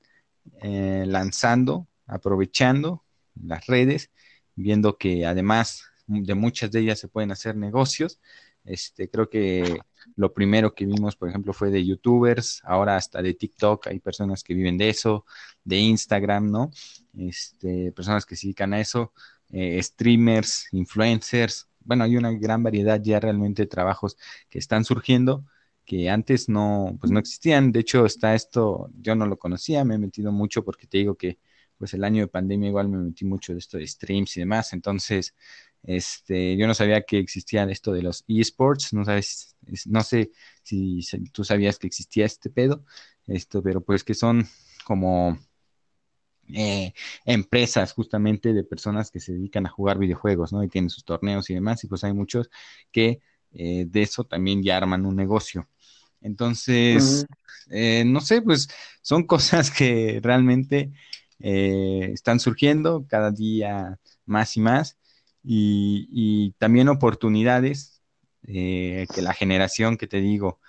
eh, 0.62 1.04
lanzando, 1.08 1.88
aprovechando 2.08 3.04
las 3.36 3.68
redes, 3.68 4.10
viendo 4.56 4.98
que 4.98 5.26
además 5.26 5.86
de 6.08 6.34
muchas 6.36 6.72
de 6.72 6.80
ellas 6.82 7.00
se 7.00 7.08
pueden 7.08 7.32
hacer 7.32 7.56
negocios. 7.56 8.20
Este, 8.66 9.10
creo 9.10 9.30
que 9.30 9.80
lo 10.16 10.34
primero 10.34 10.74
que 10.74 10.86
vimos, 10.86 11.16
por 11.16 11.30
ejemplo, 11.30 11.54
fue 11.54 11.70
de 11.70 11.86
youtubers, 11.86 12.62
ahora 12.64 12.98
hasta 12.98 13.22
de 13.22 13.34
TikTok, 13.34 13.88
hay 13.88 14.00
personas 14.00 14.44
que 14.44 14.54
viven 14.54 14.78
de 14.78 14.90
eso, 14.90 15.26
de 15.64 15.78
Instagram, 15.78 16.50
¿no? 16.50 16.72
Este, 17.18 17.92
personas 17.92 18.26
que 18.26 18.36
se 18.36 18.48
dedican 18.48 18.74
a 18.74 18.80
eso, 18.80 19.14
eh, 19.52 19.82
streamers, 19.84 20.68
influencers, 20.72 21.68
bueno, 21.86 22.04
hay 22.04 22.18
una 22.18 22.32
gran 22.32 22.64
variedad 22.64 23.02
ya 23.02 23.20
realmente 23.20 23.64
de 23.64 23.68
trabajos 23.68 24.18
que 24.50 24.60
están 24.60 24.86
surgiendo 24.86 25.46
que 25.86 26.10
antes 26.10 26.50
no, 26.50 26.98
pues 27.00 27.12
no 27.12 27.20
existían. 27.20 27.72
De 27.72 27.82
hecho, 27.82 28.06
está 28.06 28.36
esto, 28.36 28.90
yo 29.00 29.16
no 29.16 29.26
lo 29.26 29.38
conocía, 29.38 29.84
me 29.84 29.96
he 29.96 29.98
metido 29.98 30.32
mucho 30.32 30.64
porque 30.64 30.88
te 30.88 31.00
digo 31.00 31.16
que 31.16 31.40
pues 31.78 31.94
el 31.94 32.04
año 32.04 32.22
de 32.22 32.28
pandemia 32.28 32.70
igual 32.70 32.88
me 32.88 32.98
metí 32.98 33.26
mucho 33.26 33.54
de 33.54 33.60
esto 33.60 33.78
de 33.78 33.88
streams 33.88 34.38
y 34.38 34.42
demás. 34.42 34.74
Entonces, 34.74 35.36
este, 35.84 36.56
yo 36.56 36.68
no 36.68 36.74
sabía 36.74 37.02
que 37.02 37.20
existía 37.20 37.64
esto 37.66 37.92
de 37.92 38.02
los 38.04 38.24
esports, 38.28 38.94
no 38.94 39.04
sabes, 39.04 39.58
no 39.86 40.02
sé 40.02 40.32
si, 40.64 41.02
tú 41.34 41.44
sabías 41.44 41.78
que 41.80 41.88
existía 41.88 42.26
este 42.26 42.50
pedo, 42.50 42.86
esto, 43.28 43.62
pero 43.62 43.82
pues 43.82 44.04
que 44.04 44.14
son 44.14 44.48
como 44.86 45.38
eh, 46.50 46.94
empresas 47.26 47.94
justamente 47.94 48.54
de 48.54 48.64
personas 48.64 49.10
que 49.12 49.20
se 49.20 49.34
dedican 49.34 49.66
a 49.66 49.70
jugar 49.70 49.98
videojuegos, 49.98 50.52
¿no? 50.52 50.64
Y 50.64 50.68
tienen 50.68 50.90
sus 50.90 51.06
torneos 51.06 51.50
y 51.50 51.54
demás, 51.54 51.84
y 51.84 51.88
pues 51.88 52.04
hay 52.04 52.14
muchos 52.14 52.50
que 52.92 53.22
eh, 53.54 53.86
de 53.88 54.02
eso 54.02 54.26
también 54.26 54.62
ya 54.62 54.78
arman 54.78 55.06
un 55.06 55.16
negocio. 55.16 55.68
Entonces, 56.22 57.26
eh, 57.70 58.04
no 58.06 58.20
sé, 58.22 58.42
pues 58.42 58.68
son 59.02 59.24
cosas 59.28 59.72
que 59.72 60.20
realmente 60.22 60.92
están 61.40 62.40
surgiendo 62.40 63.06
cada 63.10 63.30
día 63.32 64.00
más 64.26 64.56
y 64.56 64.62
más 64.62 64.98
y, 65.44 66.52
también 66.58 66.88
oportunidades 66.88 68.02
que 68.44 69.08
la 69.18 69.34
generación 69.34 69.98
que 69.98 70.08
te 70.08 70.22
digo, 70.22 70.62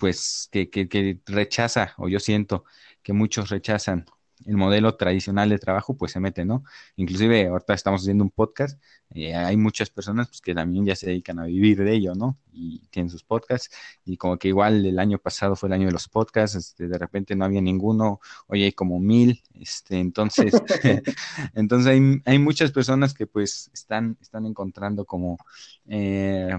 pues 0.00 0.48
que, 0.50 0.70
que, 0.70 1.20
rechaza, 1.26 1.94
o 1.98 2.08
yo 2.08 2.18
siento 2.18 2.64
que 3.02 3.12
muchos 3.12 3.50
rechazan 3.50 4.06
el 4.46 4.56
modelo 4.56 4.96
tradicional 4.96 5.48
de 5.50 5.58
trabajo, 5.58 5.96
pues 5.96 6.12
se 6.12 6.20
mete, 6.20 6.44
¿no? 6.44 6.64
Inclusive 6.96 7.46
ahorita 7.46 7.74
estamos 7.74 8.02
haciendo 8.02 8.24
un 8.24 8.30
podcast, 8.30 8.80
eh, 9.10 9.34
hay 9.34 9.56
muchas 9.56 9.90
personas 9.90 10.28
pues, 10.28 10.40
que 10.40 10.54
también 10.54 10.86
ya 10.86 10.96
se 10.96 11.06
dedican 11.06 11.38
a 11.38 11.44
vivir 11.44 11.82
de 11.82 11.92
ello, 11.92 12.14
¿no? 12.14 12.38
Y 12.52 12.80
tienen 12.90 13.10
sus 13.10 13.22
podcasts, 13.22 13.70
y 14.04 14.16
como 14.16 14.38
que 14.38 14.48
igual 14.48 14.84
el 14.86 14.98
año 14.98 15.18
pasado 15.18 15.56
fue 15.56 15.68
el 15.68 15.74
año 15.74 15.86
de 15.86 15.92
los 15.92 16.08
podcasts, 16.08 16.56
este, 16.56 16.88
de 16.88 16.98
repente 16.98 17.36
no 17.36 17.44
había 17.44 17.60
ninguno, 17.60 18.20
hoy 18.46 18.64
hay 18.64 18.72
como 18.72 18.98
mil, 18.98 19.42
este, 19.54 19.98
entonces, 19.98 20.52
entonces 21.54 21.86
hay, 21.86 22.22
hay, 22.24 22.38
muchas 22.38 22.72
personas 22.72 23.14
que 23.14 23.26
pues 23.26 23.70
están, 23.74 24.16
están 24.20 24.46
encontrando 24.46 25.04
como, 25.04 25.38
eh, 25.86 26.56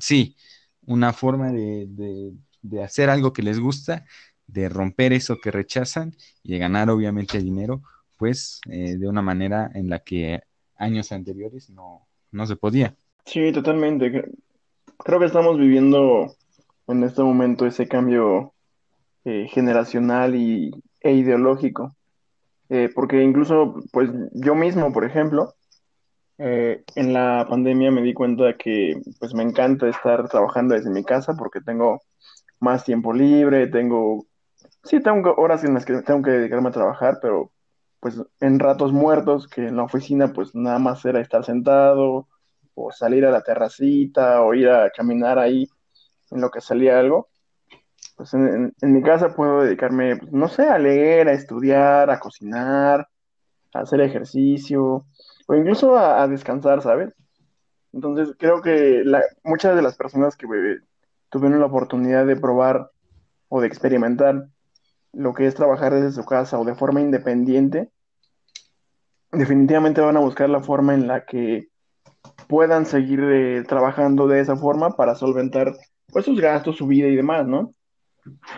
sí, 0.00 0.36
una 0.86 1.12
forma 1.12 1.52
de, 1.52 1.86
de, 1.88 2.32
de 2.62 2.82
hacer 2.82 3.10
algo 3.10 3.32
que 3.32 3.42
les 3.42 3.60
gusta 3.60 4.04
de 4.48 4.68
romper 4.68 5.12
eso 5.12 5.38
que 5.40 5.50
rechazan 5.50 6.16
y 6.42 6.52
de 6.52 6.58
ganar 6.58 6.90
obviamente 6.90 7.38
dinero, 7.38 7.82
pues 8.16 8.60
eh, 8.68 8.96
de 8.96 9.08
una 9.08 9.22
manera 9.22 9.70
en 9.74 9.88
la 9.88 10.00
que 10.00 10.40
años 10.76 11.12
anteriores 11.12 11.70
no, 11.70 12.06
no 12.32 12.46
se 12.46 12.56
podía. 12.56 12.96
Sí, 13.26 13.52
totalmente. 13.52 14.24
Creo 14.98 15.20
que 15.20 15.26
estamos 15.26 15.58
viviendo 15.58 16.34
en 16.88 17.04
este 17.04 17.22
momento 17.22 17.66
ese 17.66 17.86
cambio 17.86 18.54
eh, 19.24 19.46
generacional 19.50 20.34
y, 20.34 20.70
e 21.00 21.12
ideológico. 21.12 21.94
Eh, 22.70 22.90
porque 22.94 23.22
incluso, 23.22 23.76
pues 23.92 24.10
yo 24.32 24.54
mismo, 24.54 24.92
por 24.92 25.04
ejemplo, 25.04 25.54
en 26.40 27.12
la 27.12 27.44
pandemia 27.48 27.90
me 27.90 28.00
di 28.00 28.14
cuenta 28.14 28.44
de 28.44 28.56
que 28.56 29.02
pues 29.18 29.34
me 29.34 29.42
encanta 29.42 29.88
estar 29.88 30.28
trabajando 30.28 30.76
desde 30.76 30.88
mi 30.88 31.02
casa 31.02 31.34
porque 31.36 31.60
tengo 31.60 32.00
más 32.60 32.84
tiempo 32.84 33.12
libre, 33.12 33.66
tengo 33.66 34.24
Sí, 34.84 35.00
tengo 35.00 35.34
horas 35.36 35.64
en 35.64 35.74
las 35.74 35.84
que 35.84 36.00
tengo 36.02 36.22
que 36.22 36.30
dedicarme 36.30 36.68
a 36.68 36.72
trabajar, 36.72 37.18
pero 37.20 37.52
pues 38.00 38.20
en 38.40 38.58
ratos 38.58 38.92
muertos, 38.92 39.48
que 39.48 39.66
en 39.66 39.76
la 39.76 39.84
oficina 39.84 40.32
pues 40.32 40.54
nada 40.54 40.78
más 40.78 41.04
era 41.04 41.20
estar 41.20 41.44
sentado 41.44 42.28
o 42.74 42.92
salir 42.92 43.26
a 43.26 43.30
la 43.30 43.42
terracita 43.42 44.42
o 44.42 44.54
ir 44.54 44.68
a 44.68 44.90
caminar 44.90 45.38
ahí 45.38 45.68
en 46.30 46.40
lo 46.40 46.50
que 46.50 46.60
salía 46.60 46.98
algo. 46.98 47.28
Pues 48.16 48.34
en, 48.34 48.74
mi 48.80 49.02
casa 49.02 49.34
puedo 49.34 49.62
dedicarme, 49.62 50.16
pues, 50.16 50.32
no 50.32 50.48
sé, 50.48 50.68
a 50.68 50.78
leer, 50.78 51.28
a 51.28 51.32
estudiar, 51.32 52.10
a 52.10 52.18
cocinar, 52.18 53.08
a 53.74 53.80
hacer 53.80 54.00
ejercicio 54.00 55.06
o 55.46 55.54
incluso 55.54 55.96
a, 55.96 56.26
descansar, 56.28 56.82
¿sabes? 56.82 57.14
Entonces 57.92 58.34
creo 58.38 58.60
que 58.62 59.02
muchas 59.44 59.76
de 59.76 59.82
las 59.82 59.96
personas 59.96 60.36
que 60.36 60.46
tuvieron 61.30 61.60
la 61.60 61.66
oportunidad 61.66 62.26
de 62.26 62.36
probar 62.36 62.90
o 63.48 63.60
de 63.60 63.66
experimentar 63.66 64.48
lo 65.12 65.34
que 65.34 65.46
es 65.46 65.54
trabajar 65.54 65.94
desde 65.94 66.12
su 66.12 66.24
casa 66.24 66.58
o 66.58 66.64
de 66.64 66.74
forma 66.74 67.00
independiente, 67.00 67.90
definitivamente 69.32 70.00
van 70.00 70.16
a 70.16 70.20
buscar 70.20 70.48
la 70.48 70.62
forma 70.62 70.94
en 70.94 71.06
la 71.06 71.24
que 71.24 71.68
puedan 72.48 72.86
seguir 72.86 73.20
eh, 73.22 73.64
trabajando 73.66 74.26
de 74.26 74.40
esa 74.40 74.56
forma 74.56 74.96
para 74.96 75.14
solventar 75.14 75.74
pues 76.10 76.24
sus 76.24 76.40
gastos, 76.40 76.76
su 76.76 76.86
vida 76.86 77.08
y 77.08 77.16
demás, 77.16 77.46
¿no? 77.46 77.74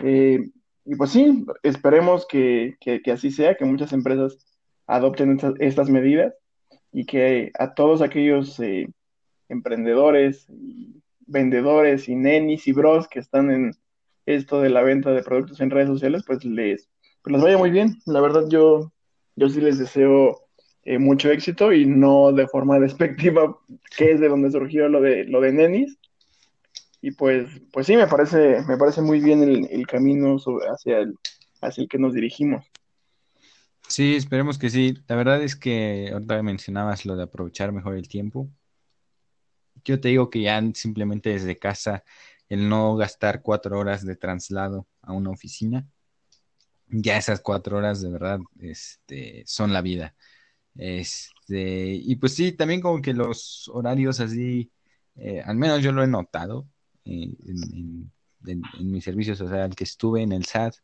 Eh, 0.03 0.49
y 0.85 0.95
pues 0.95 1.11
sí, 1.11 1.45
esperemos 1.63 2.25
que, 2.27 2.75
así 3.11 3.31
sea, 3.31 3.55
que 3.55 3.65
muchas 3.65 3.93
empresas 3.93 4.45
adopten 4.87 5.39
estas, 5.59 5.89
medidas 5.89 6.33
y 6.91 7.05
que 7.05 7.51
a 7.57 7.73
todos 7.73 8.01
aquellos 8.01 8.59
eh, 8.59 8.87
emprendedores, 9.47 10.47
vendedores 11.19 12.09
y 12.09 12.15
nenis 12.15 12.67
y 12.67 12.73
bros 12.73 13.07
que 13.07 13.19
están 13.19 13.51
en, 13.51 13.71
esto 14.35 14.61
de 14.61 14.69
la 14.69 14.81
venta 14.81 15.11
de 15.11 15.23
productos 15.23 15.59
en 15.61 15.69
redes 15.69 15.87
sociales, 15.87 16.23
pues 16.25 16.43
les, 16.45 16.89
pues 17.21 17.33
les 17.33 17.41
vaya 17.41 17.57
muy 17.57 17.71
bien. 17.71 17.97
La 18.05 18.21
verdad, 18.21 18.45
yo, 18.49 18.91
yo 19.35 19.49
sí 19.49 19.61
les 19.61 19.77
deseo 19.77 20.47
eh, 20.83 20.97
mucho 20.97 21.29
éxito 21.29 21.71
y 21.71 21.85
no 21.85 22.31
de 22.31 22.47
forma 22.47 22.79
despectiva, 22.79 23.57
que 23.95 24.11
es 24.11 24.19
de 24.19 24.29
donde 24.29 24.51
surgió 24.51 24.87
lo 24.89 25.01
de, 25.01 25.25
lo 25.25 25.41
de 25.41 25.53
Nenis. 25.53 25.97
Y 27.01 27.11
pues, 27.11 27.49
pues 27.71 27.87
sí, 27.87 27.95
me 27.95 28.07
parece, 28.07 28.61
me 28.67 28.77
parece 28.77 29.01
muy 29.01 29.19
bien 29.19 29.41
el, 29.43 29.87
camino 29.87 30.37
hacia, 30.71 30.99
el, 30.99 31.15
hacia 31.61 31.81
el 31.81 31.89
que 31.89 31.97
nos 31.97 32.13
dirigimos. 32.13 32.63
Sí, 33.87 34.15
esperemos 34.15 34.57
que 34.57 34.69
sí. 34.69 34.97
La 35.07 35.15
verdad 35.15 35.43
es 35.43 35.55
que 35.55 36.11
ahorita 36.13 36.41
mencionabas 36.43 37.05
lo 37.05 37.15
de 37.15 37.23
aprovechar 37.23 37.71
mejor 37.71 37.95
el 37.95 38.07
tiempo. 38.07 38.47
Yo 39.83 39.99
te 39.99 40.09
digo 40.09 40.29
que 40.29 40.41
ya 40.41 40.61
simplemente 40.73 41.31
desde 41.31 41.57
casa 41.57 42.03
el 42.51 42.67
no 42.67 42.97
gastar 42.97 43.41
cuatro 43.41 43.79
horas 43.79 44.05
de 44.05 44.17
traslado 44.17 44.85
a 45.01 45.13
una 45.13 45.29
oficina, 45.29 45.87
ya 46.87 47.15
esas 47.17 47.39
cuatro 47.39 47.77
horas 47.77 48.01
de 48.01 48.09
verdad 48.11 48.39
este, 48.59 49.43
son 49.45 49.71
la 49.71 49.81
vida. 49.81 50.15
Este, 50.75 51.93
y 51.93 52.17
pues 52.17 52.35
sí, 52.35 52.51
también 52.51 52.81
como 52.81 53.01
que 53.01 53.13
los 53.13 53.69
horarios 53.73 54.19
así, 54.19 54.69
eh, 55.15 55.41
al 55.45 55.55
menos 55.55 55.81
yo 55.81 55.93
lo 55.93 56.03
he 56.03 56.07
notado 56.07 56.67
eh, 57.05 57.33
en, 57.47 58.11
en, 58.45 58.91
mis 58.91 59.05
servicios, 59.05 59.39
o 59.39 59.47
sea, 59.47 59.69
que 59.69 59.85
estuve 59.85 60.21
en 60.21 60.33
el 60.33 60.43
SAT, 60.45 60.75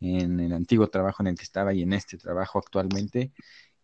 en 0.00 0.38
el 0.38 0.52
antiguo 0.52 0.88
trabajo 0.88 1.22
en 1.22 1.28
el 1.28 1.36
que 1.36 1.44
estaba 1.44 1.72
y 1.72 1.80
en 1.82 1.94
este 1.94 2.18
trabajo 2.18 2.58
actualmente, 2.58 3.32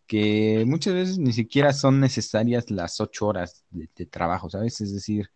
que 0.05 0.65
muchas 0.67 0.93
veces 0.93 1.17
ni 1.17 1.33
siquiera 1.33 1.73
son 1.73 1.99
necesarias 1.99 2.69
las 2.69 2.99
ocho 3.01 3.25
horas 3.25 3.65
de, 3.71 3.87
trabajo, 4.05 4.51
¿sabes? 4.51 4.81
Es 4.81 4.93
decir, 4.93 5.31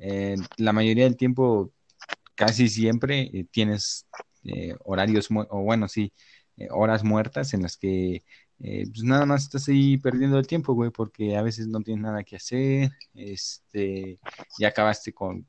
eh, 0.00 0.36
la 0.58 0.72
mayoría 0.72 1.04
del 1.04 1.16
tiempo, 1.16 1.72
casi 2.34 2.68
siempre, 2.68 3.30
eh, 3.34 3.46
tienes 3.50 4.06
eh, 4.44 4.74
horarios, 4.84 5.28
o 5.30 5.62
bueno, 5.62 5.88
sí, 5.88 6.12
horas 6.70 7.04
muertas 7.04 7.54
en 7.54 7.62
las 7.62 7.76
que 7.76 8.24
pues 8.58 9.02
nada 9.04 9.26
más 9.26 9.42
estás 9.44 9.68
ahí 9.68 9.98
perdiendo 9.98 10.38
el 10.38 10.46
tiempo, 10.46 10.72
güey, 10.74 10.90
porque 10.90 11.36
a 11.36 11.42
veces 11.42 11.66
no 11.68 11.80
tienes 11.82 12.02
nada 12.02 12.24
que 12.24 12.36
hacer, 12.36 12.90
este, 13.14 14.18
ya 14.58 14.68
acabaste 14.68 15.12
con, 15.12 15.46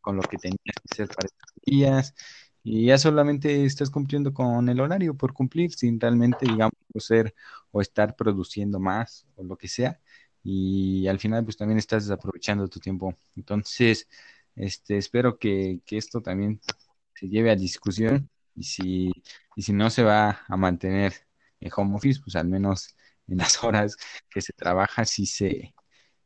con 0.00 0.16
lo 0.16 0.22
que 0.22 0.38
tenías 0.38 0.58
que 0.64 0.92
hacer 0.92 1.08
para 1.08 1.26
estos 1.26 1.52
días, 1.64 2.14
y 2.62 2.86
ya 2.86 2.98
solamente 2.98 3.64
estás 3.64 3.90
cumpliendo 3.90 4.32
con 4.32 4.68
el 4.68 4.80
horario 4.80 5.16
por 5.16 5.32
cumplir, 5.32 5.72
sin 5.72 5.98
realmente, 6.00 6.46
digamos, 6.46 6.72
ser 6.98 7.34
o 7.72 7.80
estar 7.80 8.14
produciendo 8.14 8.78
más 8.78 9.26
o 9.34 9.42
lo 9.42 9.56
que 9.56 9.68
sea. 9.68 10.00
Y 10.42 11.06
al 11.08 11.18
final, 11.18 11.44
pues 11.44 11.56
también 11.56 11.78
estás 11.78 12.04
desaprovechando 12.06 12.68
tu 12.68 12.80
tiempo. 12.80 13.14
Entonces, 13.36 14.08
este, 14.56 14.98
espero 14.98 15.38
que, 15.38 15.80
que 15.86 15.98
esto 15.98 16.20
también 16.20 16.60
se 17.14 17.28
lleve 17.28 17.50
a 17.50 17.56
discusión 17.56 18.28
y 18.54 18.64
si, 18.64 19.12
y 19.56 19.62
si 19.62 19.72
no 19.72 19.90
se 19.90 20.02
va 20.02 20.40
a 20.48 20.56
mantener 20.56 21.14
en 21.60 21.70
home 21.76 21.96
office, 21.96 22.20
pues 22.22 22.36
al 22.36 22.48
menos 22.48 22.96
en 23.28 23.38
las 23.38 23.62
horas 23.64 23.96
que 24.30 24.40
se 24.42 24.52
trabaja, 24.52 25.04
sí 25.04 25.26
se, 25.26 25.74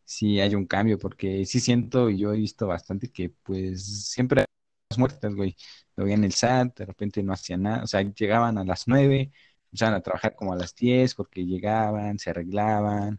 sí 0.04 0.40
hay 0.40 0.54
un 0.54 0.66
cambio, 0.66 0.98
porque 0.98 1.44
sí 1.46 1.60
siento, 1.60 2.10
y 2.10 2.18
yo 2.18 2.32
he 2.32 2.36
visto 2.38 2.66
bastante 2.66 3.10
que 3.10 3.30
pues 3.30 4.08
siempre 4.10 4.42
hay 4.42 4.98
muertas, 4.98 5.34
güey 5.34 5.56
lo 5.96 6.04
veían 6.04 6.24
el 6.24 6.30
SAT, 6.32 6.80
de 6.80 6.86
repente 6.86 7.22
no 7.22 7.32
hacían 7.32 7.62
nada, 7.62 7.82
o 7.84 7.86
sea, 7.86 8.02
llegaban 8.02 8.58
a 8.58 8.64
las 8.64 8.86
nueve, 8.86 9.32
empezaban 9.66 9.94
a 9.94 10.02
trabajar 10.02 10.34
como 10.36 10.52
a 10.52 10.56
las 10.56 10.74
diez 10.74 11.14
porque 11.14 11.44
llegaban, 11.46 12.18
se 12.18 12.30
arreglaban, 12.30 13.18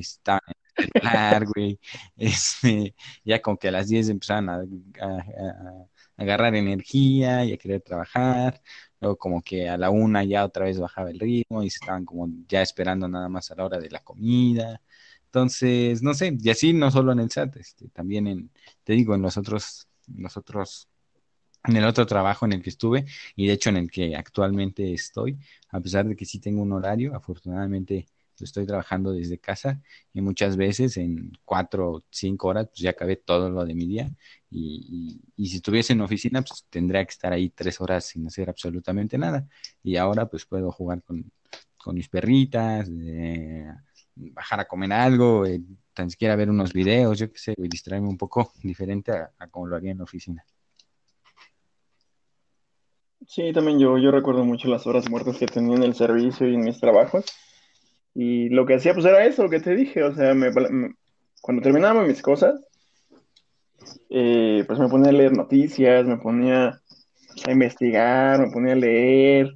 estaban 0.00 0.40
en 0.46 0.84
el 0.84 0.92
celular, 0.92 1.46
güey, 1.54 1.80
este, 2.16 2.94
ya 3.24 3.40
como 3.42 3.58
que 3.58 3.68
a 3.68 3.72
las 3.72 3.88
diez 3.88 4.08
empezaban 4.08 4.48
a, 4.48 4.62
agarrar 6.16 6.54
energía 6.54 7.44
y 7.44 7.52
a 7.52 7.56
querer 7.58 7.80
trabajar, 7.82 8.62
luego 9.00 9.16
como 9.16 9.42
que 9.42 9.68
a 9.68 9.76
la 9.76 9.90
una 9.90 10.24
ya 10.24 10.44
otra 10.44 10.66
vez 10.66 10.78
bajaba 10.78 11.10
el 11.10 11.18
ritmo 11.18 11.62
y 11.62 11.68
estaban 11.68 12.04
como 12.04 12.28
ya 12.48 12.62
esperando 12.62 13.08
nada 13.08 13.28
más 13.28 13.50
a 13.50 13.56
la 13.56 13.64
hora 13.64 13.78
de 13.78 13.90
la 13.90 14.00
comida. 14.04 14.80
Entonces, 15.26 16.02
no 16.02 16.14
sé, 16.14 16.36
y 16.38 16.50
así 16.50 16.72
no 16.72 16.90
solo 16.90 17.12
en 17.12 17.20
el 17.20 17.30
SAT, 17.30 17.56
este, 17.56 17.88
también 17.88 18.26
en, 18.26 18.50
te 18.84 18.92
digo, 18.92 19.14
en 19.14 19.22
los 19.22 19.36
otros, 19.38 19.88
los 20.06 20.36
otros 20.36 20.88
en 21.64 21.76
el 21.76 21.84
otro 21.84 22.06
trabajo 22.06 22.44
en 22.46 22.54
el 22.54 22.62
que 22.62 22.70
estuve 22.70 23.06
y 23.36 23.46
de 23.46 23.52
hecho 23.54 23.70
en 23.70 23.76
el 23.76 23.90
que 23.90 24.16
actualmente 24.16 24.92
estoy, 24.92 25.38
a 25.70 25.80
pesar 25.80 26.06
de 26.06 26.16
que 26.16 26.24
sí 26.24 26.40
tengo 26.40 26.62
un 26.62 26.72
horario, 26.72 27.14
afortunadamente 27.14 28.06
estoy 28.44 28.66
trabajando 28.66 29.12
desde 29.12 29.38
casa 29.38 29.80
y 30.12 30.20
muchas 30.20 30.56
veces 30.56 30.96
en 30.96 31.32
cuatro 31.44 31.90
o 31.90 32.04
cinco 32.10 32.48
horas 32.48 32.66
pues 32.68 32.80
ya 32.80 32.90
acabé 32.90 33.16
todo 33.16 33.50
lo 33.50 33.64
de 33.64 33.74
mi 33.74 33.86
día 33.86 34.10
y, 34.50 35.20
si 35.36 35.56
estuviese 35.56 35.92
en 35.92 36.00
oficina 36.02 36.42
pues 36.42 36.66
tendría 36.70 37.04
que 37.04 37.10
estar 37.10 37.32
ahí 37.32 37.50
tres 37.50 37.80
horas 37.80 38.06
sin 38.06 38.26
hacer 38.26 38.48
absolutamente 38.48 39.18
nada 39.18 39.46
y 39.82 39.96
ahora 39.96 40.26
pues 40.26 40.46
puedo 40.46 40.70
jugar 40.72 41.02
con, 41.02 41.30
mis 41.94 42.08
perritas, 42.08 42.88
bajar 44.14 44.60
a 44.60 44.66
comer 44.66 44.92
algo, 44.92 45.46
eh, 45.46 45.60
tan 45.94 46.10
siquiera 46.10 46.36
ver 46.36 46.48
unos 46.48 46.72
videos, 46.72 47.18
yo 47.18 47.32
qué 47.32 47.38
sé, 47.38 47.54
y 47.56 47.68
distraerme 47.68 48.08
un 48.08 48.18
poco 48.18 48.52
diferente 48.62 49.12
a, 49.12 49.32
a 49.38 49.48
como 49.48 49.66
lo 49.66 49.76
haría 49.76 49.90
en 49.90 49.98
la 49.98 50.04
oficina. 50.04 50.44
Sí, 53.26 53.52
también 53.52 53.78
yo, 53.78 53.98
yo 53.98 54.10
recuerdo 54.10 54.44
mucho 54.44 54.68
las 54.68 54.86
horas 54.86 55.08
muertas 55.08 55.38
que 55.38 55.46
tenía 55.46 55.76
en 55.76 55.82
el 55.82 55.94
servicio 55.94 56.48
y 56.48 56.54
en 56.54 56.64
mis 56.64 56.80
trabajos. 56.80 57.24
Y 58.14 58.48
lo 58.50 58.66
que 58.66 58.74
hacía, 58.74 58.94
pues 58.94 59.06
era 59.06 59.24
eso, 59.24 59.44
lo 59.44 59.50
que 59.50 59.60
te 59.60 59.74
dije. 59.74 60.02
O 60.02 60.14
sea, 60.14 60.34
cuando 61.40 61.62
terminaba 61.62 62.02
mis 62.02 62.22
cosas, 62.22 62.60
eh, 64.10 64.64
pues 64.66 64.78
me 64.78 64.88
ponía 64.88 65.10
a 65.10 65.12
leer 65.12 65.36
noticias, 65.36 66.06
me 66.06 66.18
ponía 66.18 66.80
a 67.46 67.50
investigar, 67.50 68.40
me 68.40 68.50
ponía 68.50 68.74
a 68.74 68.76
leer. 68.76 69.54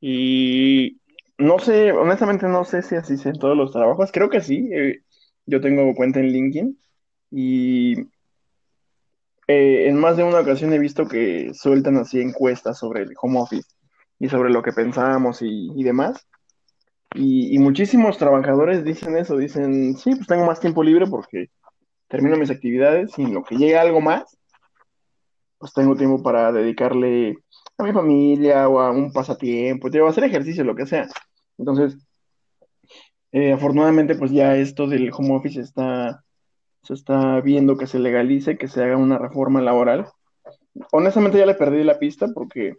Y 0.00 1.00
no 1.38 1.58
sé, 1.58 1.92
honestamente 1.92 2.46
no 2.46 2.64
sé 2.64 2.82
si 2.82 2.96
así 2.96 3.16
sé 3.16 3.30
en 3.30 3.38
todos 3.38 3.56
los 3.56 3.72
trabajos. 3.72 4.12
Creo 4.12 4.28
que 4.28 4.40
sí. 4.40 4.68
Eh, 4.72 5.00
yo 5.46 5.60
tengo 5.60 5.94
cuenta 5.94 6.20
en 6.20 6.32
LinkedIn 6.32 6.78
y 7.30 8.00
eh, 9.46 9.88
en 9.88 9.96
más 9.98 10.16
de 10.16 10.24
una 10.24 10.40
ocasión 10.40 10.72
he 10.72 10.78
visto 10.78 11.06
que 11.06 11.52
sueltan 11.54 11.96
así 11.96 12.20
encuestas 12.20 12.78
sobre 12.78 13.02
el 13.02 13.14
home 13.20 13.40
office 13.40 13.68
y 14.18 14.28
sobre 14.28 14.50
lo 14.50 14.62
que 14.62 14.72
pensamos 14.72 15.42
y, 15.42 15.82
demás. 15.82 16.26
Y, 17.14 17.58
muchísimos 17.58 18.18
trabajadores 18.18 18.84
dicen 18.84 19.16
eso, 19.16 19.36
dicen, 19.36 19.96
sí, 19.96 20.14
pues 20.16 20.26
tengo 20.26 20.44
más 20.46 20.60
tiempo 20.60 20.82
libre 20.82 21.06
porque 21.06 21.48
termino 22.08 22.36
mis 22.36 22.50
actividades 22.50 23.16
y 23.18 23.22
en 23.22 23.34
lo 23.34 23.44
que 23.44 23.56
llega 23.56 23.80
algo 23.80 24.00
más, 24.00 24.36
pues 25.58 25.72
tengo 25.72 25.96
tiempo 25.96 26.22
para 26.22 26.50
dedicarle 26.52 27.38
a 27.78 27.84
mi 27.84 27.92
familia 27.92 28.68
o 28.68 28.80
a 28.80 28.90
un 28.90 29.12
pasatiempo, 29.12 29.88
a 29.88 30.10
hacer 30.10 30.24
ejercicio, 30.24 30.64
lo 30.64 30.74
que 30.74 30.86
sea. 30.86 31.06
Entonces, 31.56 31.96
eh, 33.32 33.52
afortunadamente, 33.52 34.16
pues 34.16 34.32
ya 34.32 34.56
esto 34.56 34.86
del 34.88 35.10
home 35.12 35.36
office 35.36 35.60
está 35.60 36.24
se 36.84 36.94
está 36.94 37.40
viendo 37.40 37.76
que 37.78 37.86
se 37.86 37.98
legalice, 37.98 38.58
que 38.58 38.68
se 38.68 38.82
haga 38.82 38.96
una 38.96 39.18
reforma 39.18 39.62
laboral. 39.62 40.06
Honestamente 40.92 41.38
ya 41.38 41.46
le 41.46 41.54
perdí 41.54 41.82
la 41.82 41.98
pista 41.98 42.28
porque 42.34 42.74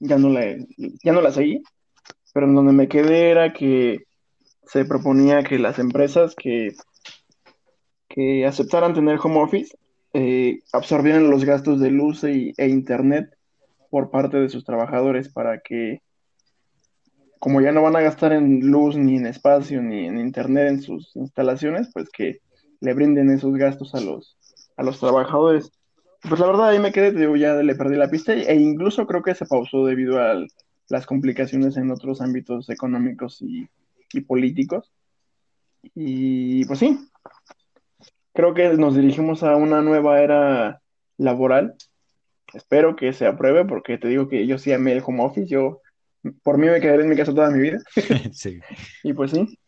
ya 0.00 0.18
no 0.18 0.28
la, 0.28 0.56
ya 0.76 1.12
no 1.12 1.20
la 1.20 1.30
seguí, 1.30 1.62
pero 2.32 2.46
en 2.46 2.54
donde 2.54 2.72
me 2.72 2.88
quedé 2.88 3.30
era 3.30 3.52
que 3.52 4.04
se 4.66 4.84
proponía 4.84 5.42
que 5.42 5.58
las 5.58 5.78
empresas 5.78 6.34
que, 6.34 6.72
que 8.08 8.46
aceptaran 8.46 8.94
tener 8.94 9.18
home 9.22 9.40
office 9.40 9.76
eh, 10.14 10.60
absorbieran 10.72 11.30
los 11.30 11.44
gastos 11.44 11.80
de 11.80 11.90
luz 11.90 12.24
e, 12.24 12.54
internet 12.58 13.30
por 13.90 14.10
parte 14.10 14.38
de 14.38 14.48
sus 14.48 14.64
trabajadores 14.64 15.30
para 15.30 15.60
que, 15.60 16.00
como 17.38 17.60
ya 17.60 17.72
no 17.72 17.82
van 17.82 17.96
a 17.96 18.00
gastar 18.00 18.32
en 18.32 18.60
luz, 18.60 18.96
ni 18.96 19.16
en 19.16 19.26
espacio, 19.26 19.82
ni 19.82 20.06
en 20.06 20.18
internet 20.18 20.68
en 20.68 20.82
sus 20.82 21.14
instalaciones, 21.16 21.90
pues 21.92 22.08
que 22.10 22.38
le 22.80 22.94
brinden 22.94 23.30
esos 23.30 23.54
gastos 23.54 23.94
a 23.94 24.00
los, 24.00 24.36
a 24.76 24.82
los 24.82 25.00
trabajadores. 25.00 25.70
Pues 26.28 26.40
la 26.40 26.46
verdad 26.46 26.68
ahí 26.68 26.78
me 26.78 26.92
quedé, 26.92 27.12
digo, 27.12 27.36
ya 27.36 27.54
le 27.54 27.74
perdí 27.74 27.96
la 27.96 28.08
pista 28.08 28.32
e 28.32 28.54
incluso 28.54 29.06
creo 29.06 29.22
que 29.22 29.34
se 29.34 29.46
pausó 29.46 29.84
debido 29.86 30.20
a 30.20 30.34
las 30.92 31.06
complicaciones 31.06 31.78
en 31.78 31.90
otros 31.90 32.20
ámbitos 32.20 32.68
económicos 32.68 33.40
y, 33.40 33.66
políticos. 34.26 34.92
Y 35.94 36.66
pues 36.66 36.80
sí, 36.80 36.98
creo 38.34 38.52
que 38.52 38.68
nos 38.74 38.94
dirigimos 38.94 39.42
a 39.42 39.56
una 39.56 39.80
nueva 39.80 40.20
era 40.20 40.82
laboral. 41.16 41.76
Espero 42.52 42.94
que 42.94 43.14
se 43.14 43.26
apruebe 43.26 43.64
porque 43.64 43.96
te 43.96 44.08
digo 44.08 44.28
que 44.28 44.46
yo 44.46 44.58
sí 44.58 44.70
amé 44.70 44.92
el 44.92 45.02
home 45.04 45.24
office, 45.24 45.48
yo 45.48 45.80
por 46.42 46.58
mí 46.58 46.66
me 46.66 46.78
quedaré 46.82 47.04
en 47.04 47.08
mi 47.08 47.16
casa 47.16 47.34
toda 47.34 47.50
mi 47.50 47.60
vida. 47.60 47.78
sí. 48.32 48.60
Y 49.02 49.14
pues 49.14 49.30
sí. 49.30 49.58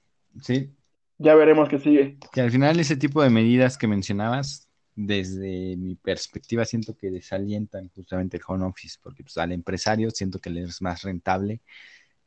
Sí, 0.43 0.75
ya 1.17 1.35
veremos 1.35 1.71
qué 1.71 1.79
sigue. 1.79 2.19
Que 2.35 2.43
al 2.43 2.51
final 2.51 2.79
ese 2.79 2.97
tipo 2.97 3.23
de 3.23 3.31
medidas 3.31 3.79
que 3.79 3.87
mencionabas, 3.87 4.64
desde 4.97 5.77
mi 5.77 5.97
perspectiva, 5.97 6.65
siento 6.65 6.97
que 6.97 7.11
desalientan 7.11 7.89
justamente 7.95 8.37
el 8.37 8.43
home 8.47 8.67
office, 8.67 8.99
porque 9.03 9.23
pues, 9.25 9.37
al 9.39 9.53
empresario 9.53 10.11
siento 10.11 10.41
que 10.41 10.51
le 10.51 10.63
es 10.63 10.83
más 10.83 11.03
rentable 11.03 11.61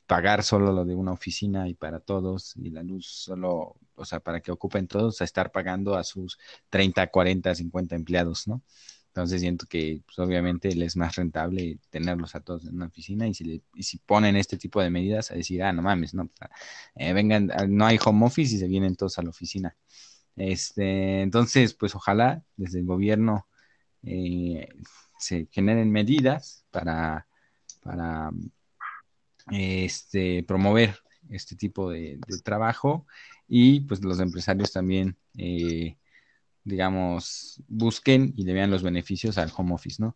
pagar 0.08 0.44
solo 0.44 0.72
lo 0.72 0.86
de 0.86 0.96
una 0.96 1.12
oficina 1.12 1.68
y 1.68 1.74
para 1.76 2.00
todos, 2.00 2.56
y 2.58 2.70
la 2.72 2.82
luz 2.84 3.08
solo, 3.08 3.76
o 3.96 4.06
sea, 4.06 4.22
para 4.22 4.40
que 4.42 4.52
ocupen 4.52 4.88
todos, 4.88 5.22
a 5.22 5.26
estar 5.26 5.52
pagando 5.52 5.96
a 5.96 6.04
sus 6.04 6.40
30, 6.70 7.08
40, 7.08 7.54
50 7.56 7.96
empleados, 7.96 8.48
¿no? 8.48 8.64
Entonces 9.10 9.42
siento 9.42 9.66
que 9.68 10.02
pues, 10.06 10.20
obviamente 10.20 10.74
les 10.76 10.90
es 10.90 10.96
más 10.96 11.16
rentable 11.16 11.80
tenerlos 11.90 12.36
a 12.36 12.42
todos 12.42 12.66
en 12.66 12.76
una 12.76 12.86
oficina 12.86 13.28
y 13.28 13.34
si, 13.34 13.44
le, 13.46 13.62
y 13.74 13.84
si 13.84 13.98
ponen 13.98 14.36
este 14.36 14.58
tipo 14.58 14.82
de 14.82 14.92
medidas 14.92 15.32
a 15.32 15.36
decir, 15.36 15.64
ah, 15.64 15.74
no 15.74 15.82
mames, 15.82 16.14
no, 16.14 16.30
eh, 16.96 17.14
vengan, 17.14 17.52
no 17.70 17.86
hay 17.86 17.98
home 18.04 18.26
office 18.28 18.56
y 18.56 18.60
se 18.60 18.68
vienen 18.68 18.96
todos 18.96 19.18
a 19.18 19.24
la 19.24 19.30
oficina. 19.32 19.76
Este, 20.38 21.22
entonces, 21.22 21.74
pues 21.74 21.96
ojalá 21.96 22.44
desde 22.56 22.80
el 22.80 22.86
gobierno 22.86 23.48
eh, 24.04 24.70
se 25.20 25.48
generen 25.52 25.92
medidas 25.92 26.66
para, 26.72 27.28
este, 29.52 30.44
promover 30.44 31.00
este 31.30 31.56
tipo 31.56 31.90
de, 31.90 32.20
trabajo 32.44 33.06
y 33.48 33.82
pues 33.82 34.04
los 34.04 34.20
empresarios 34.20 34.72
también 34.72 35.18
eh, 35.38 35.98
digamos, 36.68 37.64
busquen 37.68 38.34
y 38.36 38.44
le 38.44 38.54
vean 38.54 38.70
los 38.70 38.84
beneficios 38.84 39.38
al 39.38 39.52
home 39.56 39.74
office, 39.74 40.02
¿no? 40.02 40.16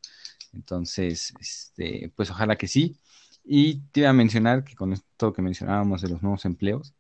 Entonces, 0.53 1.33
este, 1.39 2.11
pues 2.15 2.29
ojalá 2.29 2.57
que 2.57 2.67
sí. 2.67 2.97
Y 3.43 3.79
te 3.91 4.01
iba 4.01 4.09
a 4.09 4.13
mencionar 4.13 4.63
que 4.65 4.75
con 4.75 4.91
esto 4.91 5.31
que 5.31 5.41
mencionábamos 5.41 6.01
de 6.01 6.09
los 6.09 6.21
nuevos 6.21 6.43
empleos, 6.45 6.93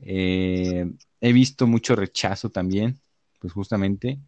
eh, 0.00 0.90
he 1.28 1.32
visto 1.32 1.66
mucho 1.66 1.96
rechazo 1.96 2.50
también, 2.50 3.00
pues 3.40 3.52
justamente 3.52 4.20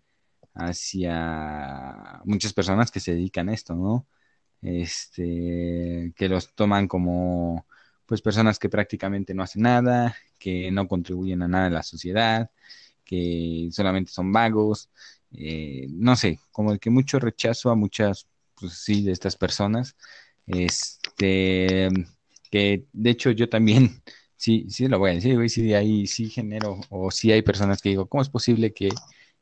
hacia 0.55 2.21
muchas 2.25 2.53
personas 2.53 2.91
que 2.91 3.01
se 3.01 3.15
dedican 3.15 3.49
a 3.49 3.55
esto, 3.55 3.75
¿no? 3.75 4.07
este, 4.63 6.13
que 6.17 6.29
los 6.29 6.55
toman 6.55 6.89
como 6.89 7.67
pues 8.07 8.23
personas 8.23 8.59
que 8.59 8.69
prácticamente 8.69 9.35
no 9.35 9.43
hacen 9.43 9.63
nada, 9.63 10.17
que 10.39 10.71
no 10.71 10.89
contribuyen 10.89 11.43
a 11.43 11.49
nada 11.49 11.67
en 11.67 11.75
la 11.75 11.83
sociedad, 11.83 12.51
que 13.05 13.69
solamente 13.71 14.11
son 14.13 14.33
vagos, 14.33 14.91
eh, 15.33 15.87
no 15.91 16.17
sé, 16.17 16.41
como 16.51 16.79
que 16.79 16.91
mucho 16.91 17.19
rechazo 17.19 17.71
a 17.71 17.75
muchas, 17.75 18.27
pues 18.55 18.73
sí, 18.75 19.03
de 19.03 19.13
estas 19.13 19.37
personas, 19.37 19.95
este, 20.47 21.89
que 22.51 22.87
de 22.93 23.11
hecho 23.11 23.31
yo 23.31 23.49
también, 23.49 24.03
sí, 24.39 24.67
sí 24.71 24.89
lo 24.89 25.01
voy 25.01 25.13
a 25.13 25.15
decir, 25.17 25.37
güey, 25.37 25.51
sí, 25.51 25.75
ahí 25.75 26.09
sí 26.09 26.31
genero, 26.31 26.81
o 26.91 27.11
sí 27.13 27.33
hay 27.33 27.43
personas 27.43 27.83
que 27.83 27.91
digo, 27.91 28.09
¿cómo 28.09 28.23
es 28.23 28.31
posible 28.31 28.73
que 28.75 28.91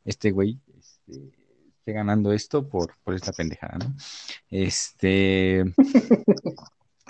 este 0.04 0.32
güey 0.32 0.60
este, 0.78 1.32
esté 1.78 1.92
ganando 1.92 2.32
esto 2.32 2.68
por, 2.68 2.94
por 3.04 3.14
esta 3.14 3.32
pendejada, 3.32 3.78
¿no? 3.78 3.96
Este, 4.50 5.64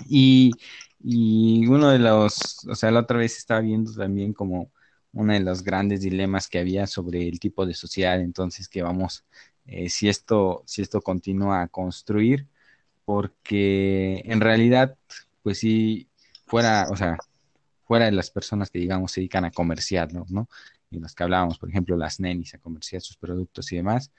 y, 0.09 0.51
y 0.99 1.67
uno 1.67 1.89
de 1.91 1.99
los, 1.99 2.65
o 2.67 2.75
sea, 2.75 2.91
la 2.91 3.01
otra 3.01 3.17
vez 3.19 3.37
estaba 3.37 3.61
viendo 3.61 3.93
también 3.93 4.33
como 4.33 4.71
uno 5.13 5.33
de 5.33 5.39
los 5.39 5.63
grandes 5.63 6.01
dilemas 6.01 6.47
que 6.47 6.59
había 6.59 6.87
sobre 6.87 7.27
el 7.27 7.39
tipo 7.39 7.65
de 7.65 7.73
sociedad 7.73 8.19
entonces 8.21 8.67
que 8.69 8.83
vamos, 8.83 9.25
eh, 9.65 9.89
si 9.89 10.09
esto, 10.09 10.63
si 10.65 10.81
esto 10.81 11.01
continúa 11.01 11.61
a 11.63 11.67
construir, 11.69 12.47
porque 13.05 14.21
en 14.25 14.41
realidad, 14.41 14.97
pues 15.43 15.59
si 15.59 16.09
fuera, 16.45 16.87
o 16.91 16.95
sea, 16.97 17.17
fuera 17.87 18.05
de 18.05 18.11
las 18.11 18.29
personas 18.31 18.69
que 18.69 18.79
digamos 18.79 19.11
se 19.11 19.21
dedican 19.21 19.45
a 19.45 19.51
comerciarlo, 19.51 20.25
¿no? 20.29 20.49
Y 20.89 20.99
los 20.99 21.15
que 21.15 21.23
hablábamos, 21.23 21.57
por 21.59 21.69
ejemplo, 21.69 21.97
las 21.97 22.19
nenis 22.19 22.53
a 22.53 22.59
comerciar 22.59 23.01
sus 23.01 23.17
productos 23.17 23.71
y 23.71 23.77
demás, 23.77 24.11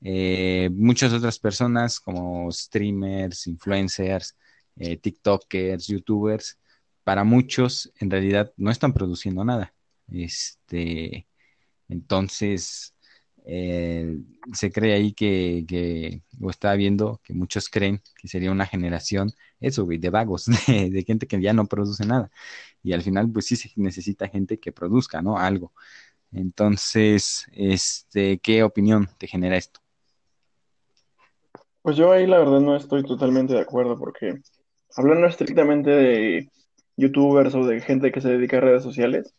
eh, 0.00 0.70
muchas 0.72 1.12
otras 1.12 1.38
personas 1.38 2.00
como 2.00 2.50
streamers, 2.52 3.46
influencers, 3.48 4.36
eh, 4.76 4.96
TikTokers, 4.96 5.88
YouTubers, 5.88 6.58
para 7.04 7.24
muchos 7.24 7.92
en 8.00 8.10
realidad 8.10 8.52
no 8.56 8.70
están 8.70 8.92
produciendo 8.92 9.44
nada. 9.44 9.74
Este, 10.10 11.26
entonces, 11.88 12.94
eh, 13.50 14.18
se 14.52 14.70
cree 14.70 14.92
ahí 14.92 15.14
que, 15.14 16.22
o 16.38 16.50
estaba 16.50 16.74
viendo 16.74 17.18
que 17.24 17.32
muchos 17.32 17.70
creen 17.70 18.02
que 18.20 18.28
sería 18.28 18.52
una 18.52 18.66
generación, 18.66 19.32
eso, 19.58 19.86
de 19.86 20.10
vagos, 20.10 20.44
de, 20.66 21.04
gente 21.06 21.26
que 21.26 21.40
ya 21.40 21.54
no 21.54 21.64
produce 21.66 22.04
nada. 22.04 22.30
Y 22.82 22.92
al 22.92 23.02
final, 23.02 23.30
pues 23.32 23.46
sí 23.46 23.56
se 23.56 23.70
necesita 23.76 24.28
gente 24.28 24.60
que 24.60 24.70
produzca, 24.70 25.22
¿no? 25.22 25.38
Algo. 25.38 25.72
Entonces, 26.30 27.46
este, 27.52 28.38
¿qué 28.38 28.62
opinión 28.62 29.08
te 29.16 29.26
genera 29.26 29.56
esto? 29.56 29.80
Pues 31.80 31.96
yo 31.96 32.12
ahí 32.12 32.26
la 32.26 32.38
verdad 32.38 32.60
no 32.60 32.76
estoy 32.76 33.02
totalmente 33.02 33.54
de 33.54 33.60
acuerdo 33.60 33.98
porque 33.98 34.42
hablando 34.94 35.26
estrictamente 35.26 35.88
de 35.88 36.50
youtubers 36.98 37.54
o 37.54 37.64
de 37.64 37.80
gente 37.80 38.12
que 38.12 38.20
se 38.20 38.28
dedica 38.28 38.58
a 38.58 38.60
redes 38.60 38.82
sociales, 38.82 39.34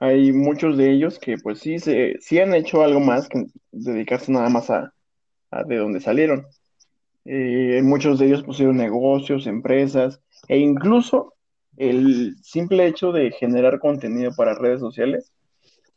hay 0.00 0.32
muchos 0.32 0.76
de 0.76 0.90
ellos 0.90 1.18
que 1.18 1.36
pues 1.38 1.60
sí, 1.60 1.78
se, 1.78 2.16
sí 2.20 2.38
han 2.38 2.54
hecho 2.54 2.82
algo 2.82 3.00
más 3.00 3.28
que 3.28 3.46
dedicarse 3.72 4.32
nada 4.32 4.48
más 4.48 4.70
a, 4.70 4.92
de 5.66 5.76
donde 5.76 6.00
salieron. 6.00 6.46
Eh, 7.24 7.80
muchos 7.82 8.18
de 8.18 8.26
ellos 8.26 8.42
pusieron 8.42 8.76
negocios, 8.76 9.46
empresas 9.46 10.20
e 10.48 10.58
incluso 10.58 11.34
el 11.76 12.36
simple 12.42 12.86
hecho 12.86 13.12
de 13.12 13.30
generar 13.32 13.78
contenido 13.78 14.32
para 14.36 14.54
redes 14.54 14.80
sociales, 14.80 15.32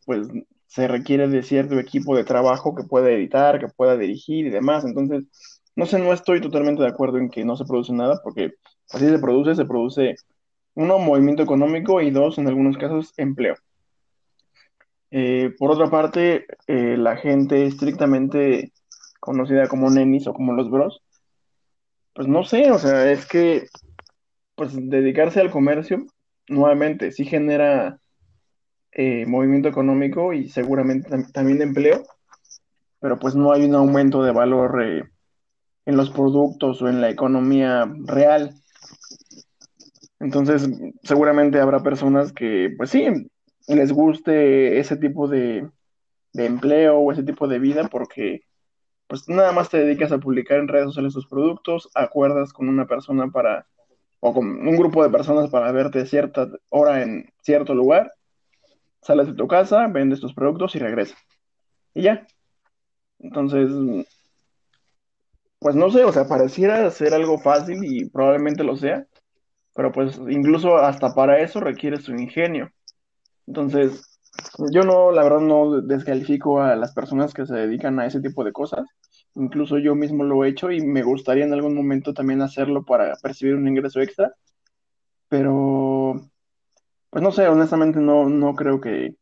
pues 0.06 0.28
se 0.68 0.88
requiere 0.88 1.28
de 1.28 1.44
cierto 1.44 1.80
equipo 1.80 2.16
de 2.16 2.24
trabajo 2.24 2.76
que 2.76 2.84
pueda 2.84 3.10
editar, 3.12 3.60
que 3.60 3.68
pueda 3.68 3.98
dirigir 3.98 4.48
y 4.48 4.50
demás. 4.50 4.86
Entonces, 4.86 5.26
no 5.76 5.86
sé, 5.86 6.00
no 6.00 6.14
estoy 6.14 6.42
totalmente 6.42 6.82
de 6.82 6.90
acuerdo 6.90 7.18
en 7.18 7.30
que 7.30 7.46
no 7.46 7.56
se 7.56 7.66
produce 7.66 7.94
nada, 7.94 8.20
porque 8.24 8.54
así 8.92 9.08
se 9.08 9.20
produce, 9.20 9.56
se 9.56 9.66
produce, 9.66 10.16
uno, 10.76 11.00
movimiento 11.00 11.44
económico 11.44 12.02
y 12.02 12.12
dos, 12.12 12.38
en 12.38 12.48
algunos 12.48 12.78
casos, 12.78 13.14
empleo. 13.18 13.56
Eh, 15.12 15.54
por 15.58 15.72
otra 15.72 15.90
parte, 15.90 16.46
eh, 16.68 16.98
la 16.98 17.16
gente 17.18 17.66
estrictamente 17.66 18.74
conocida 19.20 19.68
como 19.68 19.90
nenis 19.90 20.28
o 20.28 20.34
como 20.34 20.54
los 20.54 20.70
bros, 20.70 21.02
pues 22.14 22.28
no 22.28 22.44
sé, 22.44 22.72
o 22.72 22.80
sea, 22.80 23.10
es 23.12 23.26
que 23.26 23.68
pues 24.56 24.72
dedicarse 24.76 25.40
al 25.40 25.52
comercio, 25.52 26.06
nuevamente, 26.50 27.12
sí 27.12 27.26
genera 27.26 28.00
eh, 28.92 29.26
movimiento 29.28 29.70
económico 29.70 30.34
y 30.34 30.50
seguramente 30.50 31.10
también 31.32 31.62
empleo, 31.62 32.04
pero 33.00 33.20
pues 33.20 33.36
no 33.36 33.52
hay 33.52 33.66
un 33.66 33.76
aumento 33.76 34.24
de 34.24 34.32
valor 34.32 34.82
en 35.86 35.98
los 35.98 36.10
productos 36.10 36.82
o 36.82 36.90
en 36.90 37.02
la 37.02 37.10
economía 37.10 37.88
real. 38.06 38.56
Entonces, 40.20 40.68
seguramente 41.04 41.60
habrá 41.60 41.84
personas 41.84 42.34
que, 42.34 42.74
pues 42.76 42.90
sí, 42.90 43.06
les 43.76 43.92
guste 43.92 44.80
ese 44.80 44.98
tipo 44.98 45.28
de, 45.28 45.70
empleo 46.34 47.00
o 47.00 47.12
ese 47.12 47.24
tipo 47.24 47.48
de 47.48 47.58
vida 47.58 47.88
porque 47.90 48.42
pues 49.08 49.28
nada 49.28 49.52
más 49.52 49.70
te 49.70 49.80
dedicas 49.80 50.12
a 50.12 50.20
publicar 50.20 50.60
en 50.60 50.68
redes 50.68 50.86
sociales 50.86 51.14
tus 51.14 51.28
productos, 51.28 51.90
acuerdas 51.96 52.54
con 52.54 52.70
una 52.70 52.86
persona 52.86 53.28
para, 53.30 53.68
o 54.20 54.34
con 54.34 54.46
un 54.68 54.76
grupo 54.76 55.04
de 55.04 55.10
personas 55.10 55.50
para 55.50 55.72
verte 55.72 56.06
cierta 56.06 56.50
hora 56.70 57.02
en 57.02 57.32
cierto 57.42 57.74
lugar, 57.74 58.14
sales 59.02 59.28
de 59.28 59.34
tu 59.34 59.48
casa, 59.48 59.88
vendes 59.88 60.20
tus 60.20 60.34
productos 60.34 60.76
y 60.76 60.80
regresas. 60.80 61.18
Y 61.94 62.04
ya. 62.04 62.28
Entonces, 63.20 63.72
pues 65.60 65.76
no 65.76 65.90
sé, 65.90 66.04
o 66.04 66.12
sea, 66.12 66.28
pareciera 66.28 66.90
ser 66.92 67.14
algo 67.14 67.40
fácil 67.40 67.84
y 67.84 68.10
probablemente 68.10 68.64
lo 68.64 68.76
sea, 68.76 69.08
pero 69.74 69.92
pues 69.92 70.20
incluso 70.30 70.78
hasta 70.78 71.14
para 71.14 71.40
eso 71.40 71.60
requiere 71.60 71.98
su 71.98 72.12
ingenio. 72.12 72.72
Entonces, 73.48 74.20
yo 74.72 74.84
no, 74.84 75.12
la 75.12 75.24
verdad, 75.24 75.40
no 75.40 75.82
descalifico 75.82 76.62
a 76.62 76.76
las 76.76 76.94
personas 76.94 77.34
que 77.34 77.46
se 77.46 77.56
dedican 77.56 78.00
a 78.00 78.06
ese 78.06 78.22
tipo 78.22 78.44
de 78.44 78.52
cosas. 78.52 78.86
Incluso 79.36 79.78
yo 79.78 79.96
mismo 79.96 80.24
lo 80.24 80.44
he 80.44 80.50
hecho 80.50 80.72
y 80.72 80.82
me 80.82 81.04
gustaría 81.04 81.46
en 81.46 81.54
algún 81.54 81.76
momento 81.76 82.14
también 82.14 82.42
hacerlo 82.42 82.84
para 82.84 83.16
percibir 83.16 83.56
un 83.56 83.68
ingreso 83.68 84.02
extra. 84.02 84.34
Pero, 85.30 86.30
pues 87.10 87.24
no 87.24 87.32
sé, 87.32 87.48
honestamente 87.48 88.00
no, 88.00 88.30
no 88.30 88.56
creo 88.56 88.82
que, 88.82 89.16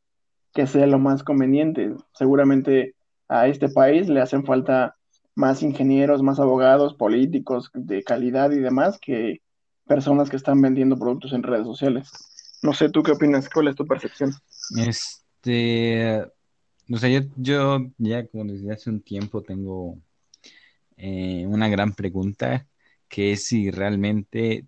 que 0.54 0.68
sea 0.68 0.88
lo 0.88 1.00
más 1.00 1.24
conveniente. 1.24 1.94
Seguramente 2.14 2.96
a 3.28 3.48
este 3.48 3.70
país 3.70 4.08
le 4.10 4.22
hacen 4.22 4.46
falta 4.46 4.96
más 5.36 5.64
ingenieros, 5.64 6.24
más 6.24 6.40
abogados, 6.40 6.94
políticos 6.96 7.70
de 7.74 8.04
calidad 8.04 8.52
y 8.52 8.60
demás 8.60 9.00
que 9.00 9.42
personas 9.86 10.30
que 10.30 10.38
están 10.38 10.62
vendiendo 10.62 10.98
productos 10.98 11.34
en 11.34 11.44
redes 11.44 11.66
sociales. 11.66 12.10
No 12.66 12.74
sé, 12.74 12.90
¿tú 12.90 13.04
qué 13.04 13.12
opinas? 13.12 13.48
¿Cuál 13.48 13.68
es 13.68 13.76
tu 13.76 13.86
percepción? 13.86 14.34
Este, 14.76 16.20
o 16.92 16.98
sea, 16.98 17.10
yo, 17.38 17.92
ya 18.00 18.26
como 18.26 18.46
desde 18.46 18.74
hace 18.74 18.90
un 18.90 19.02
tiempo 19.02 19.44
tengo 19.44 20.00
eh, 20.98 21.46
una 21.46 21.70
gran 21.70 21.94
pregunta, 21.94 22.66
que 23.08 23.34
es 23.34 23.46
si 23.46 23.70
realmente 23.70 24.66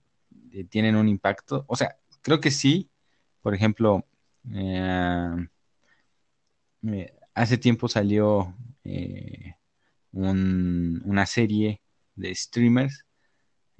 eh, 0.51 0.63
tienen 0.65 0.95
un 0.95 1.09
impacto. 1.09 1.65
O 1.67 1.75
sea, 1.75 1.97
creo 2.21 2.39
que 2.39 2.51
sí. 2.51 2.87
Por 3.41 3.55
ejemplo, 3.55 4.05
eh, 4.53 5.47
hace 7.33 7.57
tiempo 7.57 7.87
salió 7.87 8.53
una 10.11 11.25
serie 11.25 11.81
de 12.15 12.35
streamers 12.35 13.05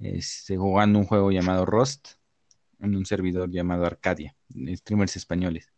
este, 0.00 0.56
jugando 0.56 0.98
un 0.98 1.06
juego 1.06 1.30
llamado 1.30 1.64
Rust 1.64 2.17
en 2.80 2.96
un 2.96 3.06
servidor 3.06 3.50
llamado 3.50 3.86
Arcadia, 3.86 4.36
streamers 4.50 5.16
españoles. 5.16 5.72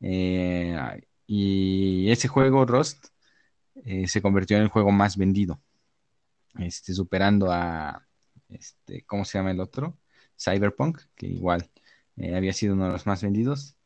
Eh, 0.00 0.76
y 1.26 2.10
ese 2.10 2.28
juego, 2.28 2.66
Rust, 2.66 3.06
eh, 3.84 4.06
se 4.08 4.22
convirtió 4.22 4.56
en 4.56 4.64
el 4.64 4.68
juego 4.68 4.92
más 4.92 5.16
vendido, 5.16 5.60
este, 6.58 6.94
superando 6.94 7.50
a, 7.50 8.06
este, 8.48 9.02
¿cómo 9.04 9.24
se 9.24 9.38
llama 9.38 9.50
el 9.52 9.60
otro? 9.60 9.98
Cyberpunk, 10.38 11.00
que 11.14 11.26
igual 11.26 11.70
eh, 12.16 12.36
había 12.36 12.52
sido 12.52 12.74
uno 12.74 12.86
de 12.86 12.92
los 12.92 13.06
más 13.06 13.22
vendidos. 13.22 13.76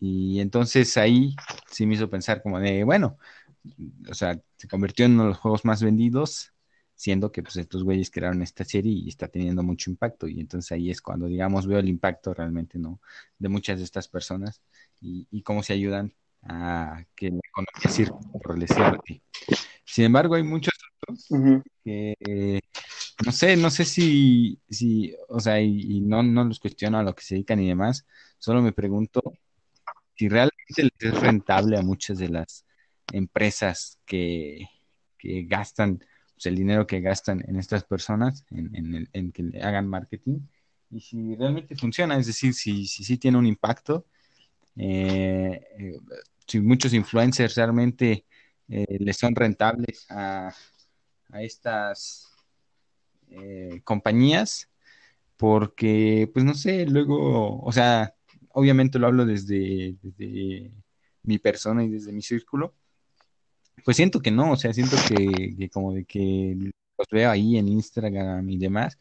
Y 0.00 0.40
entonces 0.40 0.96
ahí 0.96 1.34
sí 1.70 1.86
me 1.86 1.94
hizo 1.94 2.08
pensar 2.10 2.42
como 2.42 2.60
de, 2.60 2.84
bueno, 2.84 3.18
o 4.08 4.14
sea, 4.14 4.40
se 4.56 4.68
convirtió 4.68 5.06
en 5.06 5.12
uno 5.14 5.24
de 5.24 5.28
los 5.30 5.38
juegos 5.38 5.64
más 5.64 5.82
vendidos 5.82 6.52
siendo 6.98 7.30
que 7.30 7.44
pues 7.44 7.56
estos 7.56 7.84
güeyes 7.84 8.10
crearon 8.10 8.42
esta 8.42 8.64
serie 8.64 8.92
y 8.92 9.08
está 9.08 9.28
teniendo 9.28 9.62
mucho 9.62 9.88
impacto. 9.88 10.26
Y 10.26 10.40
entonces 10.40 10.72
ahí 10.72 10.90
es 10.90 11.00
cuando 11.00 11.26
digamos 11.26 11.64
veo 11.64 11.78
el 11.78 11.88
impacto 11.88 12.34
realmente 12.34 12.76
no 12.76 13.00
de 13.38 13.48
muchas 13.48 13.78
de 13.78 13.84
estas 13.84 14.08
personas 14.08 14.60
y, 15.00 15.42
cómo 15.42 15.62
se 15.62 15.74
ayudan 15.74 16.12
a 16.42 17.04
que 17.14 17.30
la 17.30 17.38
economía 17.38 18.18
por 18.32 18.58
decirlo 18.58 19.00
Sin 19.84 20.06
embargo 20.06 20.34
hay 20.34 20.42
muchos 20.42 20.74
otros 21.00 21.28
que 21.84 22.60
no 23.24 23.32
sé, 23.32 23.56
no 23.56 23.70
sé 23.70 23.84
si, 23.84 24.60
si 24.68 25.14
o 25.28 25.38
sea, 25.38 25.60
y, 25.60 26.00
no, 26.00 26.24
no 26.24 26.44
los 26.44 26.58
cuestiono 26.58 26.98
a 26.98 27.04
lo 27.04 27.14
que 27.14 27.22
se 27.22 27.34
dedican 27.36 27.60
y 27.60 27.68
demás, 27.68 28.06
solo 28.38 28.60
me 28.60 28.72
pregunto 28.72 29.22
si 30.16 30.28
realmente 30.28 30.82
les 30.82 31.14
es 31.14 31.20
rentable 31.20 31.78
a 31.78 31.82
muchas 31.82 32.18
de 32.18 32.28
las 32.28 32.64
empresas 33.12 33.98
que, 34.04 34.66
que 35.16 35.44
gastan 35.44 36.00
pues, 36.38 36.46
el 36.46 36.54
dinero 36.54 36.86
que 36.86 37.00
gastan 37.00 37.42
en 37.48 37.56
estas 37.56 37.82
personas, 37.82 38.44
en, 38.52 39.08
en, 39.12 39.32
que 39.32 39.42
le 39.42 39.60
hagan 39.60 39.88
marketing, 39.88 40.38
y 40.88 41.00
si 41.00 41.34
realmente 41.34 41.74
funciona, 41.74 42.16
es 42.16 42.28
decir, 42.28 42.54
si 42.54 42.86
sí 42.86 43.02
si, 43.02 43.18
tiene 43.18 43.38
un 43.38 43.46
impacto, 43.46 44.06
eh, 44.76 45.60
eh, 45.78 45.98
si 46.46 46.60
muchos 46.60 46.94
influencers 46.94 47.56
realmente 47.56 48.24
eh, 48.68 48.98
les 49.00 49.16
son 49.16 49.34
rentables 49.34 50.06
a, 50.10 50.54
a 51.32 51.42
estas 51.42 52.24
compañías, 53.82 54.70
porque, 55.36 56.30
pues 56.32 56.44
no 56.44 56.54
sé, 56.54 56.86
luego, 56.86 57.60
o 57.62 57.72
sea, 57.72 58.14
obviamente 58.50 58.98
lo 58.98 59.08
hablo 59.08 59.26
desde, 59.26 59.96
desde 60.02 60.72
mi 61.24 61.38
persona 61.38 61.84
y 61.84 61.88
desde 61.88 62.12
mi 62.12 62.22
círculo, 62.22 62.74
pues 63.84 63.96
siento 63.96 64.20
que 64.20 64.30
no, 64.30 64.52
o 64.52 64.56
sea, 64.56 64.72
siento 64.72 64.96
que, 65.08 65.68
como 65.70 65.92
de 65.92 66.04
que 66.04 66.56
los 66.98 67.06
veo 67.10 67.30
ahí 67.30 67.56
en 67.56 67.68
Instagram 67.68 68.48
y 68.50 68.58
demás, 68.58 68.98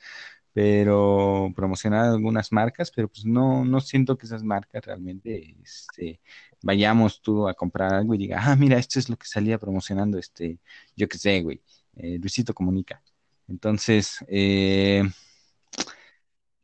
pero 0.54 1.52
promocionar 1.56 2.06
algunas 2.06 2.52
marcas, 2.52 2.92
pero 2.92 3.08
pues 3.10 3.26
no, 3.26 3.64
no 3.66 3.80
siento 3.82 4.18
que 4.18 4.26
esas 4.26 4.44
marcas 4.44 4.86
realmente 4.86 5.56
este, 5.64 6.20
vayamos 6.62 7.22
tú 7.22 7.48
a 7.48 7.54
comprar 7.54 7.94
algo 7.94 8.16
y 8.16 8.18
diga, 8.18 8.40
ah, 8.42 8.56
mira, 8.56 8.78
esto 8.80 9.00
es 9.00 9.10
lo 9.10 9.18
que 9.18 9.28
salía 9.28 9.60
promocionando, 9.60 10.18
este, 10.18 10.60
yo 10.96 11.08
qué 11.08 11.18
sé, 11.18 11.42
güey, 11.42 11.62
eh, 11.96 12.18
Luisito 12.20 12.54
Comunica. 12.54 13.02
Entonces, 13.48 14.18
eh, 14.28 15.04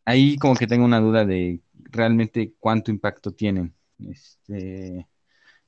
ahí 0.06 0.38
como 0.38 0.56
que 0.56 0.68
tengo 0.68 0.86
una 0.86 1.00
duda 1.00 1.26
de 1.26 1.62
realmente 1.74 2.54
cuánto 2.60 2.92
impacto 2.92 3.32
tienen 3.32 3.74
este, 4.00 5.08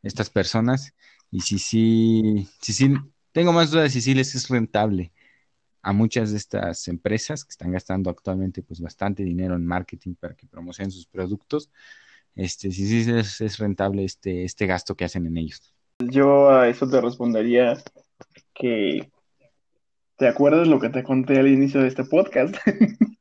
estas 0.04 0.30
personas 0.30 0.94
y 1.32 1.42
si 1.42 1.60
sí, 1.60 2.48
si, 2.62 2.74
si, 2.74 2.94
tengo 3.32 3.52
más 3.52 3.72
dudas 3.72 3.92
si 3.92 4.02
sí 4.02 4.14
les 4.14 4.34
es 4.36 4.48
rentable 4.50 5.12
a 5.82 5.94
muchas 5.94 6.32
de 6.32 6.38
estas 6.38 6.88
empresas 6.88 7.44
que 7.44 7.52
están 7.52 7.72
gastando 7.72 8.10
actualmente 8.10 8.64
pues 8.64 8.82
bastante 8.82 9.24
dinero 9.24 9.56
en 9.56 9.66
marketing 9.66 10.16
para 10.16 10.36
que 10.36 10.48
promocionen 10.48 10.92
sus 10.92 11.06
productos, 11.06 11.70
este, 12.36 12.72
si 12.72 12.88
sí 12.88 13.12
es, 13.12 13.40
es 13.40 13.58
rentable 13.60 14.04
este, 14.04 14.44
este 14.46 14.66
gasto 14.66 14.96
que 14.96 15.06
hacen 15.06 15.26
en 15.28 15.38
ellos. 15.38 15.76
Yo 16.00 16.50
a 16.50 16.68
eso 16.68 16.90
te 16.90 17.00
respondería 17.00 17.78
que 18.54 19.10
¿te 20.18 20.28
acuerdas 20.28 20.68
lo 20.68 20.80
que 20.80 20.90
te 20.90 21.04
conté 21.04 21.40
al 21.40 21.48
inicio 21.48 21.82
de 21.82 21.88
este 21.88 22.04
podcast? 22.04 22.56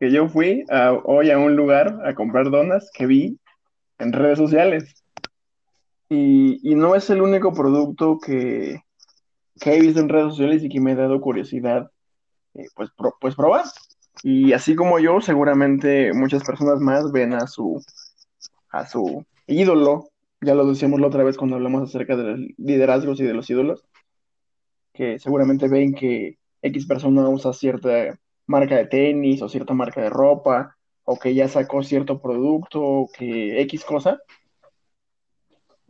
que 0.00 0.10
yo 0.10 0.28
fui 0.28 0.64
hoy 1.04 1.30
a 1.30 1.38
un 1.38 1.56
lugar 1.56 1.98
a 2.04 2.14
comprar 2.14 2.50
donas 2.50 2.90
que 2.94 3.06
vi 3.06 3.38
en 3.98 4.12
redes 4.12 4.38
sociales. 4.38 5.02
Y, 6.10 6.74
no 6.74 6.94
es 6.94 7.10
el 7.10 7.20
único 7.20 7.52
producto 7.52 8.18
que, 8.18 8.80
he 9.60 9.80
visto 9.80 10.00
en 10.00 10.08
redes 10.08 10.30
sociales 10.30 10.64
y 10.64 10.68
que 10.68 10.80
me 10.80 10.92
ha 10.92 10.96
dado 10.96 11.20
curiosidad, 11.20 11.90
eh, 12.54 12.66
pues, 12.74 12.90
pues 13.20 13.34
probar. 13.34 13.64
Y 14.22 14.52
así 14.52 14.74
como 14.74 14.98
yo, 14.98 15.20
seguramente 15.20 16.12
muchas 16.12 16.42
personas 16.44 16.80
más 16.80 17.12
ven 17.12 17.34
a 17.34 17.46
su, 17.46 17.82
a 18.70 18.86
su 18.86 19.24
ídolo, 19.46 20.08
ya 20.40 20.54
lo 20.54 20.66
decíamos 20.66 21.00
la 21.00 21.08
otra 21.08 21.24
vez 21.24 21.36
cuando 21.36 21.56
hablamos 21.56 21.88
acerca 21.88 22.16
de 22.16 22.22
los 22.22 22.40
liderazgos 22.56 23.20
y 23.20 23.24
de 23.24 23.34
los 23.34 23.48
ídolos, 23.50 23.84
que 24.92 25.18
seguramente 25.18 25.68
ven 25.68 25.94
que 25.94 26.38
X 26.62 26.86
persona 26.86 27.28
usa 27.28 27.52
cierta 27.52 28.18
marca 28.46 28.76
de 28.76 28.86
tenis 28.86 29.42
o 29.42 29.48
cierta 29.48 29.74
marca 29.74 30.00
de 30.00 30.10
ropa, 30.10 30.76
o 31.04 31.18
que 31.18 31.34
ya 31.34 31.48
sacó 31.48 31.82
cierto 31.82 32.20
producto, 32.20 32.82
o 32.82 33.08
que 33.10 33.60
X 33.62 33.84
cosa, 33.84 34.20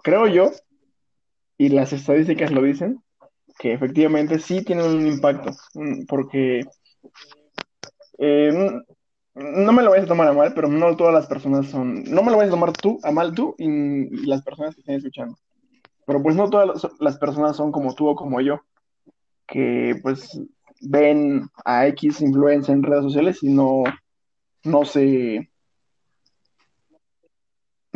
creo 0.08 0.26
yo, 0.26 0.50
y 1.58 1.68
las 1.68 1.92
estadísticas 1.92 2.50
lo 2.50 2.62
dicen, 2.62 3.02
que 3.58 3.74
efectivamente 3.74 4.38
sí 4.38 4.64
tienen 4.64 4.86
un 4.86 5.06
impacto, 5.06 5.50
porque 6.08 6.60
eh, 8.18 8.70
no 9.34 9.72
me 9.72 9.82
lo 9.82 9.90
vayas 9.90 10.06
a 10.06 10.08
tomar 10.08 10.28
a 10.28 10.32
mal, 10.32 10.54
pero 10.54 10.68
no 10.68 10.96
todas 10.96 11.12
las 11.12 11.26
personas 11.26 11.66
son, 11.66 12.04
no 12.04 12.22
me 12.22 12.30
lo 12.30 12.38
vayas 12.38 12.48
a 12.52 12.56
tomar 12.56 12.72
tú, 12.72 12.98
a 13.02 13.10
mal 13.10 13.34
tú 13.34 13.54
y, 13.58 14.26
las 14.26 14.42
personas 14.42 14.74
que 14.74 14.80
estén 14.80 14.96
escuchando. 14.96 15.36
Pero 16.06 16.22
pues 16.22 16.34
no 16.36 16.48
todas 16.48 16.88
las 17.00 17.18
personas 17.18 17.56
son 17.56 17.70
como 17.70 17.94
tú 17.94 18.08
o 18.08 18.16
como 18.16 18.40
yo, 18.40 18.62
que 19.46 19.94
pues 20.02 20.40
ven 20.80 21.50
a 21.66 21.86
X 21.88 22.22
influencia 22.22 22.72
en 22.72 22.82
redes 22.82 23.04
sociales 23.04 23.42
y 23.42 23.52
no, 23.52 23.84
no 24.64 24.84
se 24.86 25.50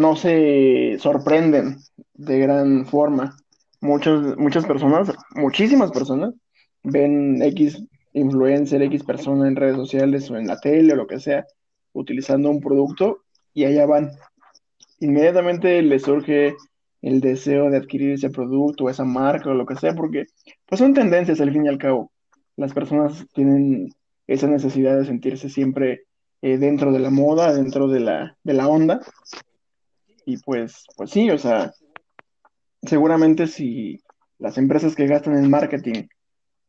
no 0.02 0.16
se 0.16 0.96
sorprenden 0.98 1.78
de 2.14 2.38
gran 2.40 2.86
forma. 2.86 3.36
Muchos, 3.80 4.36
muchas 4.36 4.66
personas, 4.66 5.12
muchísimas 5.34 5.92
personas, 5.92 6.34
ven 6.82 7.40
X 7.42 7.82
influencer, 8.12 8.82
X 8.82 9.04
persona 9.04 9.48
en 9.48 9.56
redes 9.56 9.76
sociales 9.76 10.30
o 10.30 10.36
en 10.36 10.46
la 10.48 10.58
tele 10.58 10.92
o 10.92 10.96
lo 10.96 11.06
que 11.06 11.20
sea, 11.20 11.46
utilizando 11.92 12.50
un 12.50 12.60
producto 12.60 13.22
y 13.54 13.64
allá 13.64 13.86
van. 13.86 14.10
Inmediatamente 14.98 15.80
les 15.82 16.02
surge 16.02 16.54
el 17.00 17.20
deseo 17.20 17.70
de 17.70 17.78
adquirir 17.78 18.12
ese 18.12 18.30
producto 18.30 18.88
esa 18.90 19.04
marca 19.04 19.50
o 19.50 19.54
lo 19.54 19.66
que 19.66 19.76
sea, 19.76 19.94
porque 19.94 20.26
pues 20.66 20.80
son 20.80 20.94
tendencias 20.94 21.40
al 21.40 21.52
fin 21.52 21.66
y 21.66 21.68
al 21.68 21.78
cabo. 21.78 22.12
Las 22.56 22.72
personas 22.72 23.26
tienen 23.34 23.88
esa 24.26 24.46
necesidad 24.46 24.98
de 24.98 25.06
sentirse 25.06 25.48
siempre 25.48 26.02
eh, 26.42 26.58
dentro 26.58 26.92
de 26.92 26.98
la 26.98 27.10
moda, 27.10 27.54
dentro 27.54 27.88
de 27.88 28.00
la, 28.00 28.36
de 28.42 28.52
la 28.52 28.68
onda, 28.68 29.00
y 30.24 30.38
pues, 30.38 30.86
pues 30.96 31.10
sí, 31.10 31.30
o 31.30 31.38
sea, 31.38 31.72
seguramente 32.82 33.46
si 33.46 34.00
las 34.38 34.58
empresas 34.58 34.94
que 34.94 35.06
gastan 35.06 35.36
en 35.36 35.50
marketing 35.50 36.08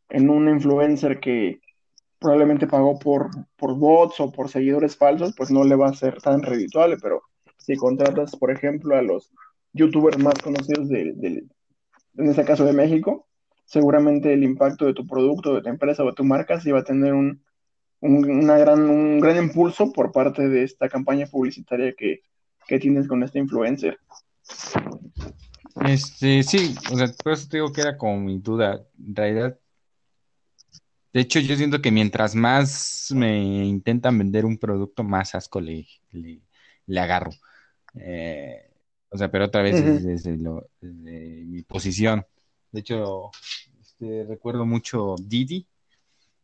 en 0.09 0.29
un 0.29 0.47
influencer 0.47 1.19
que 1.19 1.59
probablemente 2.19 2.67
pagó 2.67 2.99
por, 2.99 3.29
por 3.57 3.75
bots 3.77 4.19
o 4.19 4.31
por 4.31 4.49
seguidores 4.49 4.95
falsos, 4.95 5.33
pues 5.35 5.51
no 5.51 5.63
le 5.63 5.75
va 5.75 5.89
a 5.89 5.93
ser 5.93 6.21
tan 6.21 6.41
redituable, 6.41 6.97
pero 7.01 7.23
si 7.57 7.75
contratas, 7.75 8.35
por 8.35 8.51
ejemplo, 8.51 8.95
a 8.95 9.01
los 9.01 9.31
youtubers 9.73 10.17
más 10.17 10.35
conocidos 10.35 10.87
de, 10.87 11.45
en 12.17 12.29
este 12.29 12.45
caso 12.45 12.63
de 12.63 12.73
México, 12.73 13.27
seguramente 13.65 14.33
el 14.33 14.43
impacto 14.43 14.85
de 14.85 14.93
tu 14.93 15.07
producto, 15.07 15.55
de 15.55 15.61
tu 15.61 15.69
empresa 15.69 16.03
o 16.03 16.07
de 16.07 16.13
tu 16.13 16.23
marca 16.23 16.59
sí 16.61 16.71
va 16.71 16.79
a 16.79 16.83
tener 16.83 17.13
un, 17.13 17.43
un, 18.01 18.29
una 18.29 18.57
gran, 18.57 18.89
un 18.89 19.19
gran 19.19 19.37
impulso 19.37 19.91
por 19.91 20.11
parte 20.11 20.47
de 20.47 20.63
esta 20.63 20.89
campaña 20.89 21.25
publicitaria 21.25 21.93
que, 21.97 22.21
que 22.67 22.79
tienes 22.79 23.07
con 23.07 23.23
este 23.23 23.39
influencer. 23.39 23.99
Este, 25.85 26.43
sí, 26.43 26.75
o 26.91 26.97
sea, 26.97 27.07
por 27.23 27.33
eso 27.33 27.47
te 27.49 27.57
digo 27.57 27.71
que 27.71 27.81
era 27.81 27.97
como 27.97 28.19
mi 28.19 28.39
duda. 28.39 28.85
En 28.99 29.15
realidad, 29.15 29.59
de 31.13 31.21
hecho, 31.21 31.39
yo 31.39 31.55
siento 31.55 31.81
que 31.81 31.91
mientras 31.91 32.33
más 32.33 33.11
me 33.15 33.65
intentan 33.65 34.17
vender 34.17 34.45
un 34.45 34.57
producto, 34.57 35.03
más 35.03 35.35
asco 35.35 35.61
le, 35.61 35.87
le, 36.11 36.99
agarro. 36.99 37.31
Eh, 37.95 38.71
o 39.09 39.17
sea, 39.17 39.29
pero 39.29 39.45
otra 39.45 39.61
vez 39.61 40.03
desde, 40.03 40.37
mi 40.81 41.61
posición. 41.61 42.25
De 42.71 42.79
hecho, 42.79 43.29
este, 43.79 44.23
recuerdo 44.23 44.65
mucho 44.65 45.15
Didi, 45.21 45.67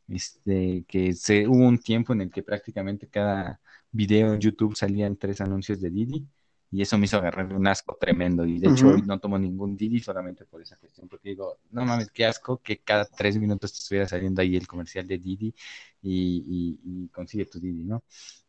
este, 0.08 0.86
que 0.88 1.13
se, 1.13 1.47
hubo 1.47 1.67
un 1.67 1.79
tiempo 1.79 2.13
en 2.13 2.21
el 2.21 2.32
que 2.32 2.43
prácticamente 2.43 3.08
cada 3.08 3.60
video 3.91 4.34
en 4.34 4.39
YouTube 4.39 4.75
salían 4.75 5.15
tres 5.17 5.41
anuncios 5.41 5.82
de 5.82 5.89
Didi 5.89 6.28
y 6.71 6.82
eso 6.82 6.97
me 6.97 7.06
hizo 7.06 7.17
agarrar 7.17 7.52
un 7.54 7.67
asco 7.67 7.97
tremendo. 7.99 8.45
Y 8.45 8.60
de 8.60 8.69
hecho 8.69 8.89
hoy 8.89 9.02
no 9.02 9.19
tomo 9.19 9.39
ningún 9.39 9.75
Didi 9.75 9.99
solamente 9.99 10.45
por 10.45 10.62
esa 10.62 10.78
cuestión 10.78 11.08
porque 11.08 11.30
digo, 11.30 11.58
no 11.71 11.84
mames, 11.84 12.12
qué 12.12 12.25
asco 12.25 12.62
que 12.62 12.80
cada 12.80 13.06
tres 13.06 13.38
minutos 13.38 13.71
te 13.73 13.78
estuviera 13.80 14.08
saliendo 14.08 14.41
ahí 14.41 14.56
el 14.56 14.67
comercial 14.67 15.08
de 15.08 15.17
Didi 15.17 15.54
y, 16.02 17.10
consigue 17.12 17.45
tu 17.45 17.60
Didi, 17.60 17.84
¿no? 17.84 18.04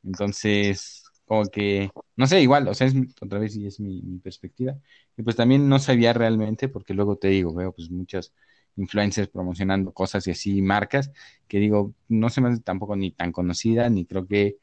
Entonces, 0.05 1.05
como 1.24 1.44
que, 1.46 1.90
no 2.16 2.26
sé, 2.26 2.42
igual, 2.42 2.68
o 2.68 2.74
sea, 2.74 2.87
es, 2.88 2.94
otra 3.20 3.38
vez 3.38 3.57
y 3.57 3.66
es 3.66 3.81
mi, 3.81 4.18
perspectiva. 4.18 4.76
Y 5.16 5.22
pues 5.22 5.37
también 5.37 5.68
no 5.68 5.79
sabía 5.79 6.12
realmente 6.12 6.68
porque 6.68 6.92
luego 6.94 7.16
te 7.16 7.29
digo, 7.29 7.55
veo 7.55 7.72
pues 7.72 7.90
muchos 7.90 8.35
influencers 8.76 9.29
promocionando 9.29 9.92
cosas 9.92 10.26
y 10.26 10.31
así 10.31 10.62
marcas 10.62 11.11
que 11.48 11.59
digo, 11.59 11.94
no 12.09 12.31
se 12.31 12.40
me 12.40 12.50
hace 12.50 12.61
tampoco 12.61 12.96
ni 12.96 13.11
tan 13.12 13.33
conocida 13.33 13.88
ni 13.90 14.07
creo 14.07 14.26
que 14.26 14.59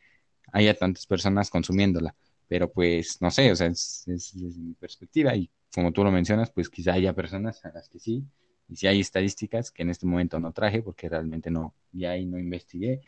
haya 0.53 0.73
tantas 0.73 1.05
personas 1.05 1.49
consumiéndola. 1.49 2.15
Pero 2.47 2.71
pues 2.71 3.21
no 3.21 3.29
sé, 3.29 3.51
o 3.51 3.55
sea, 3.55 3.67
es, 3.67 4.03
desde 4.05 4.59
mi 4.59 4.73
perspectiva 4.73 5.35
y 5.35 5.49
como 5.73 5.91
tú 5.91 6.03
lo 6.03 6.11
mencionas, 6.11 6.49
pues 6.51 6.69
quizá 6.69 6.93
haya 6.93 7.13
personas 7.13 7.63
a 7.65 7.71
las 7.71 7.89
que 7.89 7.99
sí, 7.99 8.23
y 8.69 8.75
si 8.75 8.87
hay 8.87 8.99
estadísticas 9.01 9.71
que 9.71 9.83
en 9.83 9.89
este 9.89 10.05
momento 10.05 10.39
no 10.39 10.51
traje 10.53 10.81
porque 10.81 11.09
realmente 11.09 11.51
no, 11.51 11.73
ya 11.91 12.11
ahí 12.11 12.25
no 12.25 12.39
investigué, 12.39 13.01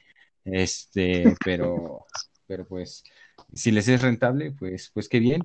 este, 0.44 1.24
pero, 1.46 2.06
pero 2.48 2.68
pues 2.68 3.04
si 3.54 3.72
les 3.72 3.88
es 3.88 4.02
rentable, 4.02 4.52
pues, 4.52 4.92
pues 4.94 5.08
qué 5.08 5.20
bien, 5.20 5.44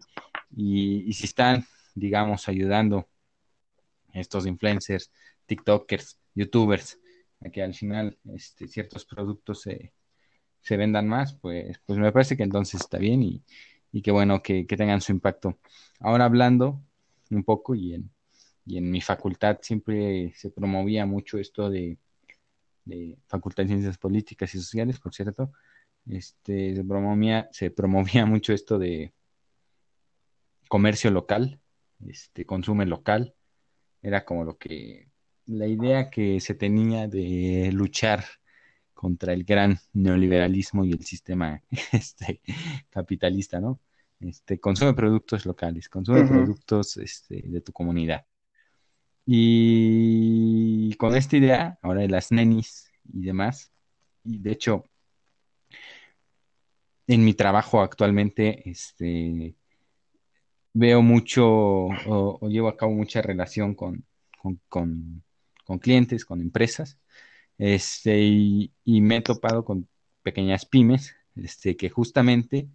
y, 0.55 1.09
y 1.09 1.13
si 1.13 1.27
están, 1.27 1.65
digamos, 1.95 2.49
ayudando 2.49 3.09
estos 4.13 4.47
influencers, 4.47 5.11
TikTokers, 5.47 6.19
YouTubers, 6.35 6.99
a 7.41 7.51
que 7.51 7.63
al 7.63 7.75
final 7.75 8.19
este, 8.35 8.69
ciertos 8.69 9.05
productos 9.05 9.63
se 9.63 9.93
se 10.65 10.77
vendan 10.77 11.07
más, 11.07 11.35
pues, 11.35 11.79
pues 11.87 11.99
me 11.99 12.11
parece 12.11 12.37
que 12.37 12.43
entonces 12.43 12.81
está 12.81 12.99
bien 12.99 13.23
y, 13.23 13.45
y 13.93 14.03
que 14.03 14.11
bueno 14.11 14.43
que, 14.43 14.65
tengan 14.65 15.01
su 15.01 15.13
impacto. 15.13 15.59
Ahora 16.01 16.25
hablando 16.25 16.83
un 17.31 17.45
poco 17.45 17.75
y 17.77 17.95
en, 17.95 18.11
y 18.67 18.79
en 18.79 18.91
mi 18.91 19.01
facultad 19.01 19.59
siempre 19.63 20.33
se 20.35 20.51
promovía 20.51 21.07
mucho 21.07 21.39
esto 21.39 21.71
de 21.71 21.99
de 22.85 23.19
Facultad 23.27 23.65
de 23.65 23.69
Ciencias 23.69 23.99
Políticas 23.99 24.55
y 24.55 24.59
Sociales, 24.59 24.99
por 25.01 25.15
cierto, 25.15 25.53
este, 26.07 26.77
se 26.77 26.85
promovía, 26.85 27.49
se 27.53 27.71
promovía 27.71 28.27
mucho 28.27 28.53
esto 28.53 28.79
de 28.79 29.13
comercio 30.69 31.11
local, 31.11 31.61
este, 32.07 32.45
consume 32.45 32.87
local, 32.87 33.35
era 34.03 34.25
como 34.25 34.45
lo 34.45 34.59
que, 34.59 35.09
la 35.47 35.67
idea 35.67 36.11
que 36.11 36.41
se 36.41 36.55
tenía 36.55 37.09
de 37.09 37.71
luchar 37.73 38.25
contra 38.95 39.33
el 39.33 39.45
gran 39.45 39.79
neoliberalismo 39.93 40.85
y 40.85 40.93
el 40.93 41.05
sistema 41.05 41.63
este, 41.93 42.41
capitalista, 42.91 43.61
¿no? 43.61 43.81
Este, 44.21 44.59
consume 44.59 44.95
productos 44.95 45.45
locales, 45.45 45.89
consume 45.89 46.25
productos 46.27 46.97
este, 46.97 47.43
de 47.45 47.61
tu 47.61 47.73
comunidad. 47.73 48.25
Y 49.27 50.95
con 50.97 51.17
esta 51.17 51.37
idea, 51.37 51.79
ahora 51.83 52.03
de 52.03 52.09
las 52.09 52.31
nenis 52.31 52.91
y 53.13 53.23
demás, 53.23 53.73
y 54.23 54.39
de 54.39 54.53
hecho, 54.53 54.85
en 57.07 57.25
mi 57.25 57.35
trabajo 57.35 57.83
actualmente, 57.83 58.69
este, 58.69 59.55
veo 60.75 61.03
mucho 61.03 61.47
o, 61.47 62.49
llevo 62.49 62.69
a 62.69 62.77
cabo 62.77 62.93
mucha 62.93 63.23
relación 63.23 63.75
con, 63.75 64.05
con, 64.69 65.23
clientes, 65.81 66.25
con 66.25 66.41
empresas, 66.41 66.99
este, 67.59 68.21
y, 68.21 68.73
me 68.85 69.17
he 69.17 69.21
topado 69.23 69.65
con 69.65 69.89
pequeñas 70.23 70.67
pymes, 70.67 71.15
este, 71.37 71.77
que 71.77 71.91
justamente 71.91 72.69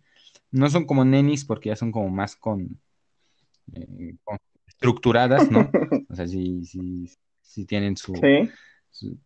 no 0.51 0.69
son 0.69 0.85
como 0.85 1.05
nenis 1.05 1.45
porque 1.45 1.69
ya 1.69 1.75
son 1.75 1.91
como 1.91 2.09
más 2.09 2.35
con, 2.35 2.79
eh, 3.73 4.15
estructuradas, 4.67 5.49
¿no? 5.51 5.69
O 6.09 6.15
sea, 6.15 6.27
si, 6.27 6.65
si, 7.41 7.65
tienen 7.65 7.95
su, 7.95 8.13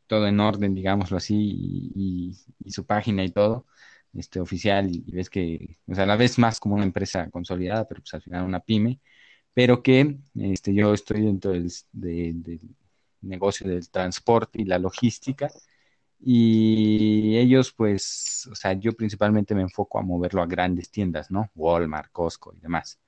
todo 0.07 0.27
en 0.27 0.39
orden, 0.39 0.75
digámoslo 0.75 1.17
así, 1.17 1.91
y, 1.95 2.33
su 2.71 2.85
página 2.85 3.23
y 3.23 3.29
todo, 3.31 3.65
este 4.13 4.39
oficial, 4.39 4.93
y, 4.93 5.03
ves 5.11 5.29
que, 5.29 5.77
o 5.87 5.95
sea, 5.95 6.03
a 6.03 6.07
la 6.07 6.17
vez 6.17 6.37
más 6.39 6.59
como 6.59 6.75
una 6.75 6.83
empresa 6.83 7.29
consolidada, 7.29 7.87
pero 7.87 8.01
pues 8.01 8.13
al 8.13 8.21
final 8.21 8.45
una 8.45 8.59
pyme, 8.59 8.99
pero 9.53 9.83
que 9.83 10.17
este, 10.35 10.73
yo 10.73 10.93
estoy 10.93 11.21
dentro 11.21 11.51
del, 11.51 11.71
del 11.91 12.43
negocio 13.23 13.67
del 13.67 13.89
transporte 13.89 14.61
y 14.61 14.65
la 14.65 14.79
logística, 14.79 15.49
y 16.25 17.37
ellos, 17.37 17.73
pues, 17.73 18.47
o 18.49 18.55
sea, 18.55 18.73
yo 18.73 18.93
principalmente 18.93 19.53
me 19.53 19.61
enfoco 19.61 19.99
a 19.99 20.03
moverlo 20.03 20.41
a 20.41 20.45
grandes 20.47 20.89
tiendas, 20.89 21.29
¿no? 21.29 21.51
Walmart, 21.53 22.11
Costco 22.13 22.53
y 22.55 22.59
demás. 22.61 22.99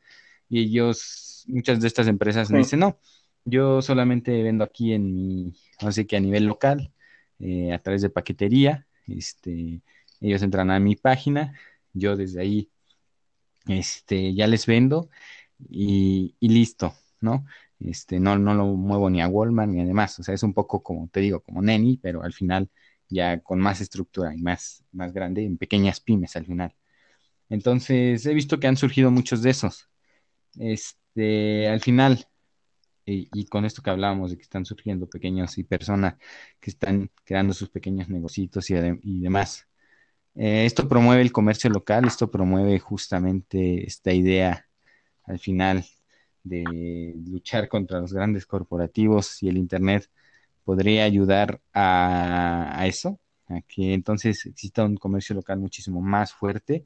Y 0.49 0.60
ellos, 0.60 1.45
muchas 1.47 1.80
de 1.80 1.88
estas 1.88 2.08
empresas 2.08 2.51
me 2.51 2.58
dicen, 2.58 2.80
no, 2.80 2.99
yo 3.45 3.82
solamente 3.82 4.43
vendo 4.43 4.65
aquí 4.65 4.93
en 4.93 5.13
mi, 5.13 5.54
no 5.82 5.91
sé 5.93 6.06
que 6.06 6.17
a 6.17 6.19
nivel 6.19 6.45
local, 6.45 6.91
eh, 7.39 7.71
a 7.73 7.80
través 7.80 8.01
de 8.01 8.10
paquetería, 8.10 8.86
este, 9.08 9.82
ellos 10.19 10.41
entran 10.41 10.69
a 10.71 10.80
mi 10.80 10.95
página, 10.95 11.58
yo 11.93 12.17
desde 12.17 12.41
ahí, 12.41 12.69
este, 13.67 14.34
ya 14.34 14.47
les 14.47 14.65
vendo 14.65 15.10
y, 15.69 16.36
y 16.39 16.49
listo, 16.49 16.93
¿no? 17.21 17.45
Este, 17.79 18.19
no, 18.19 18.38
no 18.38 18.53
lo 18.53 18.65
muevo 18.67 19.09
ni 19.09 19.21
a 19.21 19.27
Walmart 19.27 19.69
ni 19.69 19.81
además, 19.81 20.17
o 20.19 20.23
sea, 20.23 20.33
es 20.35 20.43
un 20.43 20.53
poco 20.53 20.81
como 20.81 21.09
te 21.09 21.19
digo, 21.19 21.41
como 21.41 21.61
Neni, 21.61 21.97
pero 21.97 22.23
al 22.23 22.33
final 22.33 22.69
ya 23.09 23.39
con 23.41 23.59
más 23.59 23.81
estructura 23.81 24.33
y 24.33 24.41
más, 24.41 24.83
más 24.91 25.13
grande, 25.13 25.43
en 25.45 25.57
pequeñas 25.57 25.99
pymes 25.99 26.35
al 26.35 26.45
final. 26.45 26.75
Entonces, 27.49 28.25
he 28.25 28.33
visto 28.33 28.59
que 28.59 28.67
han 28.67 28.77
surgido 28.77 29.11
muchos 29.11 29.41
de 29.43 29.51
esos. 29.51 29.89
Este, 30.57 31.67
al 31.69 31.81
final, 31.81 32.27
y, 33.05 33.45
con 33.47 33.65
esto 33.65 33.81
que 33.81 33.89
hablábamos 33.91 34.31
de 34.31 34.38
que 34.38 34.43
están 34.43 34.65
surgiendo 34.65 35.07
pequeños 35.07 35.57
y 35.57 35.63
personas 35.63 36.15
que 36.59 36.71
están 36.71 37.11
creando 37.23 37.53
sus 37.53 37.69
pequeños 37.69 38.09
negocios 38.09 38.69
y, 38.69 39.19
demás. 39.21 39.67
Eh, 40.35 40.65
esto 40.65 40.89
promueve 40.89 41.21
el 41.21 41.31
comercio 41.31 41.69
local, 41.69 42.05
esto 42.05 42.31
promueve 42.31 42.79
justamente 42.79 43.85
esta 43.88 44.13
idea 44.13 44.67
al 45.23 45.39
final 45.39 45.85
de 46.45 47.13
luchar 47.27 47.67
contra 47.67 47.99
los 47.99 48.13
grandes 48.13 48.45
corporativos 48.45 49.41
y 49.43 49.49
el 49.49 49.58
Internet 49.58 50.10
podría 50.63 51.03
ayudar 51.03 51.60
a, 51.73 52.86
eso, 52.88 53.19
a 53.47 53.62
que 53.62 53.93
entonces 53.93 54.45
exista 54.45 54.86
un 54.86 54.95
comercio 54.95 55.36
local 55.36 55.60
muchísimo 55.60 56.01
más 56.01 56.34
fuerte, 56.34 56.86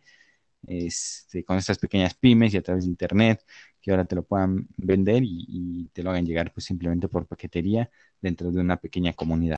este, 0.68 1.44
con 1.44 1.58
estas 1.58 1.78
pequeñas 1.78 2.14
pymes 2.16 2.54
y 2.54 2.58
a 2.58 2.62
través 2.62 2.86
de 2.86 2.90
Internet, 2.90 3.46
que 3.82 3.92
ahora 3.92 4.06
te 4.06 4.16
lo 4.16 4.24
puedan 4.24 4.68
vender 4.78 5.24
y, 5.24 5.90
te 5.94 6.04
lo 6.04 6.10
hagan 6.10 6.26
llegar 6.26 6.52
pues 6.54 6.66
simplemente 6.66 7.08
por 7.08 7.28
paquetería 7.28 7.90
dentro 8.22 8.52
de 8.52 8.60
una 8.60 8.78
pequeña 8.78 9.14
comunidad. 9.14 9.58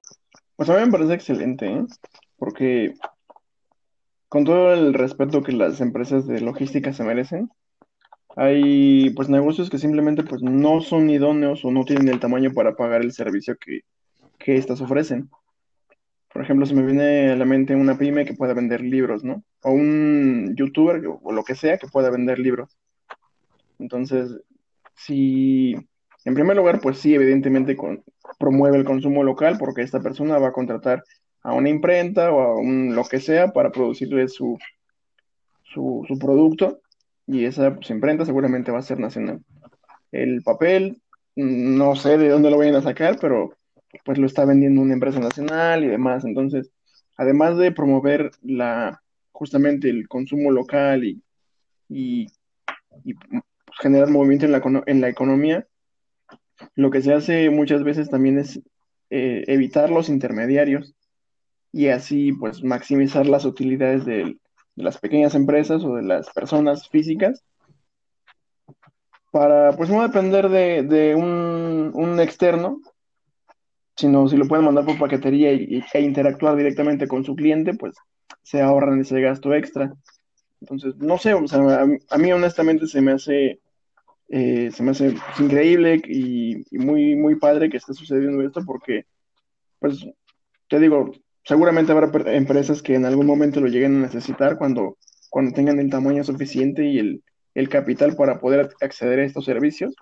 Pues 0.56 0.70
a 0.70 0.78
mí 0.78 0.86
me 0.86 0.92
parece 0.92 1.14
excelente, 1.14 1.66
¿eh? 1.66 1.86
porque 2.38 2.94
con 4.30 4.46
todo 4.46 4.74
el 4.74 4.94
respeto 4.94 5.44
que 5.44 5.52
las 5.52 5.82
empresas 5.82 6.26
de 6.26 6.42
logística 6.42 6.94
se 6.94 7.04
merecen, 7.04 7.52
hay 8.36 9.10
pues 9.12 9.30
negocios 9.30 9.70
que 9.70 9.78
simplemente 9.78 10.24
pues 10.24 10.42
no 10.42 10.82
son 10.82 11.10
idóneos 11.10 11.66
o 11.66 11.72
no 11.72 11.84
tienen 11.84 12.08
el 12.10 12.20
tamaño 12.20 12.54
para 12.54 12.76
pagar 12.76 13.02
el 13.02 13.12
servicio 13.12 13.58
que, 13.58 13.82
que 14.40 14.56
éstas 14.56 14.82
ofrecen. 14.82 15.30
Por 16.34 16.42
ejemplo, 16.42 16.66
se 16.66 16.74
me 16.74 16.84
viene 16.84 17.32
a 17.32 17.36
la 17.36 17.46
mente 17.46 17.76
una 17.76 17.98
pyme 17.98 18.26
que 18.26 18.34
pueda 18.34 18.54
vender 18.54 18.82
libros, 18.82 19.24
¿no? 19.24 19.44
O 19.64 19.72
un 19.72 20.56
youtuber 20.56 21.02
o 21.06 21.32
lo 21.32 21.44
que 21.44 21.56
sea 21.56 21.78
que 21.78 21.88
pueda 21.88 22.10
vender 22.10 22.40
libros. 22.40 22.78
Entonces, 23.80 24.40
si, 24.96 25.76
en 26.24 26.34
primer 26.34 26.56
lugar, 26.56 26.80
pues 26.80 27.00
sí, 27.00 27.14
evidentemente 27.14 27.76
promueve 28.40 28.78
el 28.78 28.86
consumo 28.86 29.24
local 29.24 29.58
porque 29.60 29.82
esta 29.82 30.00
persona 30.00 30.38
va 30.38 30.50
a 30.50 30.54
contratar 30.54 31.04
a 31.44 31.54
una 31.54 31.70
imprenta 31.70 32.32
o 32.32 32.42
a 32.42 32.56
un 32.56 32.96
lo 32.96 33.04
que 33.04 33.20
sea 33.20 33.52
para 33.52 33.72
producirle 33.72 34.30
su, 34.30 34.58
su 35.64 36.18
producto 36.18 36.81
y 37.28 37.46
esa 37.46 37.76
pues, 37.76 37.90
imprenta 37.90 38.26
seguramente 38.26 38.72
va 38.72 38.80
a 38.80 38.84
ser 38.84 39.00
nacional. 39.00 39.42
El 40.12 40.42
papel, 40.44 41.02
no 41.36 41.96
sé 41.96 42.18
de 42.18 42.30
dónde 42.30 42.50
lo 42.50 42.58
vayan 42.58 42.76
a 42.76 42.82
sacar, 42.82 43.18
pero 43.20 43.54
pues 44.06 44.18
lo 44.18 44.26
está 44.26 44.46
vendiendo 44.46 44.82
una 44.82 44.94
empresa 44.94 45.20
nacional 45.20 45.84
y 45.84 45.88
demás. 45.88 46.26
Entonces, 46.26 46.72
además 47.18 47.58
de 47.58 47.72
promover 47.72 48.32
la, 48.42 49.02
justamente 49.32 49.90
el 49.90 50.08
consumo 50.08 50.52
local 50.52 51.04
y, 51.04 51.22
y, 51.90 52.28
pues, 53.04 53.44
generar 53.80 54.10
movimiento 54.10 54.46
en 54.46 54.52
la, 54.52 54.84
en 54.86 55.02
la 55.02 55.10
economía, 55.10 55.68
lo 56.76 56.92
que 56.92 57.02
se 57.02 57.14
hace 57.14 57.50
muchas 57.50 57.84
veces 57.84 58.10
también 58.10 58.38
es 58.38 58.62
eh, 59.10 59.44
evitar 59.48 59.90
los 59.90 60.10
intermediarios 60.10 60.96
y 61.72 61.88
así 61.88 62.34
pues 62.34 62.64
maximizar 62.64 63.26
las 63.26 63.46
utilidades 63.46 64.06
de, 64.82 64.86
las 64.86 64.98
pequeñas 64.98 65.36
empresas 65.36 65.84
o 65.84 65.96
de 65.96 66.04
las 66.04 66.30
personas 66.30 66.90
físicas 66.90 67.44
para 69.32 69.72
pues 69.78 69.90
no 69.90 70.02
depender 70.02 70.50
de, 70.50 71.16
un, 71.16 71.92
un, 71.94 72.20
externo 72.20 72.82
sino 73.96 74.28
si 74.28 74.36
lo 74.36 74.48
pueden 74.48 74.66
mandar 74.66 74.86
por 74.86 74.98
paquetería 74.98 75.54
y, 75.54 75.84
e 75.94 76.02
interactuar 76.02 76.56
directamente 76.56 77.08
con 77.08 77.24
su 77.24 77.36
cliente, 77.36 77.74
pues 77.74 77.96
se 78.42 78.62
ahorran 78.62 79.00
ese 79.02 79.22
gasto 79.22 79.54
extra. 79.54 79.94
Entonces, 80.60 80.96
no 80.98 81.18
sé, 81.18 81.36
sea, 81.48 81.86
a, 82.10 82.18
mí 82.18 82.32
honestamente 82.32 82.88
se 82.88 83.02
me 83.02 83.14
hace, 83.14 83.60
eh, 84.30 84.72
se 84.72 84.84
me 84.84 84.92
hace 84.92 85.16
increíble 85.40 86.02
y, 86.08 86.64
muy, 86.72 87.16
muy 87.16 87.36
padre 87.36 87.70
que 87.70 87.78
esté 87.78 87.94
sucediendo 87.94 88.42
esto 88.44 88.62
porque, 88.66 89.06
pues, 89.80 90.06
te 90.68 90.80
digo, 90.80 91.12
seguramente 91.44 91.92
habrá 91.92 92.12
empresas 92.34 92.82
que 92.82 92.96
en 92.96 93.06
algún 93.06 93.26
momento 93.26 93.60
lo 93.60 93.68
lleguen 93.68 93.98
a 93.98 94.08
necesitar 94.08 94.58
cuando, 94.58 94.98
cuando 95.30 95.54
tengan 95.54 95.80
el 95.80 95.90
tamaño 95.90 96.24
suficiente 96.24 96.86
y 96.86 97.00
el, 97.00 97.24
el 97.54 97.70
capital 97.70 98.16
para 98.16 98.40
poder 98.40 98.70
acceder 98.82 99.20
a 99.20 99.26
estos 99.26 99.46
servicios. 99.46 99.94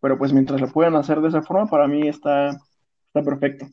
Pero 0.00 0.16
pues 0.16 0.32
mientras 0.32 0.60
lo 0.60 0.70
puedan 0.70 0.94
hacer 0.96 1.20
de 1.20 1.28
esa 1.28 1.42
forma, 1.42 1.66
para 1.66 1.88
mí 1.88 2.06
está, 2.08 2.56
Está 3.08 3.22
perfecto. 3.22 3.66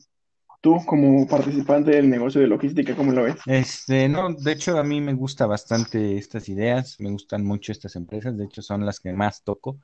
Tú, 0.62 0.78
como 0.86 1.26
participante 1.28 1.90
del 1.90 2.08
negocio 2.08 2.40
de 2.40 2.46
logística, 2.46 2.96
¿cómo 2.96 3.12
lo 3.12 3.24
ves? 3.24 3.36
Este, 3.46 4.08
no, 4.08 4.32
de 4.32 4.52
hecho, 4.52 4.78
a 4.78 4.82
mí 4.82 5.00
me 5.00 5.12
gusta 5.12 5.46
bastante 5.46 6.16
estas 6.16 6.48
ideas, 6.48 6.98
me 6.98 7.10
gustan 7.10 7.44
mucho 7.44 7.70
estas 7.70 7.94
empresas, 7.96 8.36
de 8.36 8.46
hecho, 8.46 8.62
son 8.62 8.84
las 8.86 8.98
que 8.98 9.12
más 9.12 9.44
toco. 9.44 9.78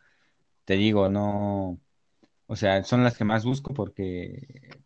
Te 0.64 0.74
digo, 0.74 1.10
no, 1.10 1.78
o 2.46 2.56
sea, 2.56 2.82
son 2.82 3.04
las 3.04 3.16
que 3.16 3.24
más 3.24 3.44
busco 3.44 3.74
porque, 3.74 4.80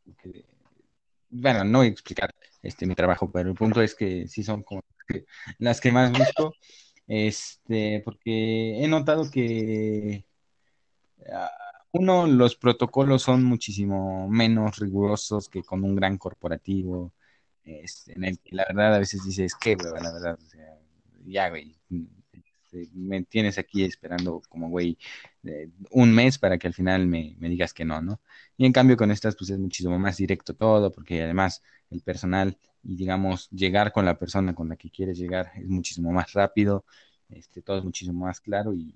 bueno, 1.31 1.64
no 1.64 1.79
voy 1.79 1.89
a 1.89 1.91
explicar 1.91 2.31
este 2.62 2.87
mi 2.87 2.95
trabajo, 2.95 3.31
pero 3.31 3.51
el 3.51 3.55
punto 3.55 3.83
es 3.83 3.95
que 3.95 4.29
sí 4.29 4.43
son 4.43 4.62
como 4.62 4.83
las 5.59 5.81
que 5.81 5.93
más 5.93 6.12
busco, 6.12 6.53
este, 7.07 8.03
porque 8.05 8.83
he 8.83 8.89
notado 8.89 9.31
que 9.31 10.24
ah, 11.33 11.51
uno, 11.93 12.27
los 12.27 12.57
protocolos 12.57 13.22
son 13.22 13.45
muchísimo 13.45 14.29
menos 14.29 14.79
rigurosos 14.79 15.49
que 15.49 15.62
con 15.62 15.85
un 15.85 15.97
gran 15.97 16.18
corporativo, 16.18 17.12
este, 17.64 18.12
en 18.14 18.24
el 18.24 18.39
que 18.39 18.55
la 18.55 18.64
verdad 18.68 18.95
a 18.95 18.99
veces 18.99 19.24
dices, 19.24 19.55
que, 19.55 19.77
la 19.77 20.12
verdad, 20.12 20.39
ya, 21.24 21.49
güey, 21.49 21.77
este, 22.33 22.91
me 22.95 23.22
tienes 23.24 23.59
aquí 23.59 23.85
esperando 23.85 24.43
como, 24.49 24.68
güey, 24.68 24.99
un 25.90 26.14
mes 26.14 26.38
para 26.38 26.59
que 26.59 26.66
al 26.66 26.74
final 26.74 27.07
me, 27.07 27.36
digas 27.38 27.72
que 27.72 27.84
no, 27.84 28.01
¿no? 28.03 28.20
Y 28.57 28.66
en 28.66 28.72
cambio 28.72 28.97
con 28.97 29.11
estas, 29.11 29.36
pues 29.36 29.51
es 29.51 29.59
muchísimo 29.59 29.99
más 29.99 30.16
directo 30.16 30.55
todo, 30.55 30.92
porque 30.92 31.22
además 31.22 31.62
el 31.90 32.03
personal 32.03 32.59
y 32.82 32.97
digamos 32.97 33.51
llegar 33.51 33.92
con 33.92 34.05
la 34.05 34.18
persona 34.18 34.55
con 34.55 34.68
la 34.68 34.76
que 34.76 34.90
quieres 34.90 35.18
llegar 35.18 35.51
es 35.57 35.66
muchísimo 35.68 36.12
más 36.12 36.32
rápido, 36.32 36.84
este, 37.28 37.62
todo 37.62 37.78
es 37.78 37.84
muchísimo 37.84 38.26
más 38.26 38.40
claro 38.40 38.72
y, 38.74 38.94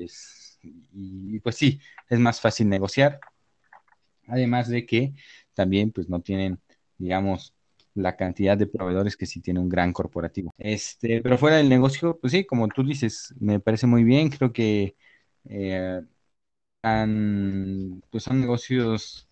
es 0.00 0.58
y, 0.62 1.38
pues 1.40 1.56
sí, 1.56 1.80
es 2.08 2.18
más 2.18 2.40
fácil 2.40 2.68
negociar. 2.68 3.20
Además 4.26 4.68
de 4.68 4.86
que 4.86 5.12
también 5.52 5.90
pues 5.92 6.08
no 6.08 6.20
tienen, 6.20 6.58
digamos, 6.96 7.54
la 7.94 8.16
cantidad 8.16 8.56
de 8.56 8.66
proveedores 8.66 9.16
que 9.16 9.26
sí 9.26 9.40
tiene 9.40 9.60
un 9.60 9.68
gran 9.68 9.92
corporativo. 9.92 10.52
Este, 10.58 11.20
pero 11.20 11.36
fuera 11.36 11.56
del 11.56 11.68
negocio, 11.68 12.18
pues 12.20 12.32
sí, 12.32 12.44
como 12.44 12.68
tú 12.68 12.82
dices, 12.82 13.34
me 13.38 13.60
parece 13.60 13.86
muy 13.86 14.04
bien, 14.04 14.30
creo 14.30 14.52
que 14.52 14.96
eh, 15.48 16.02
pues 18.10 18.22
son 18.22 18.40
negocios 18.40 19.28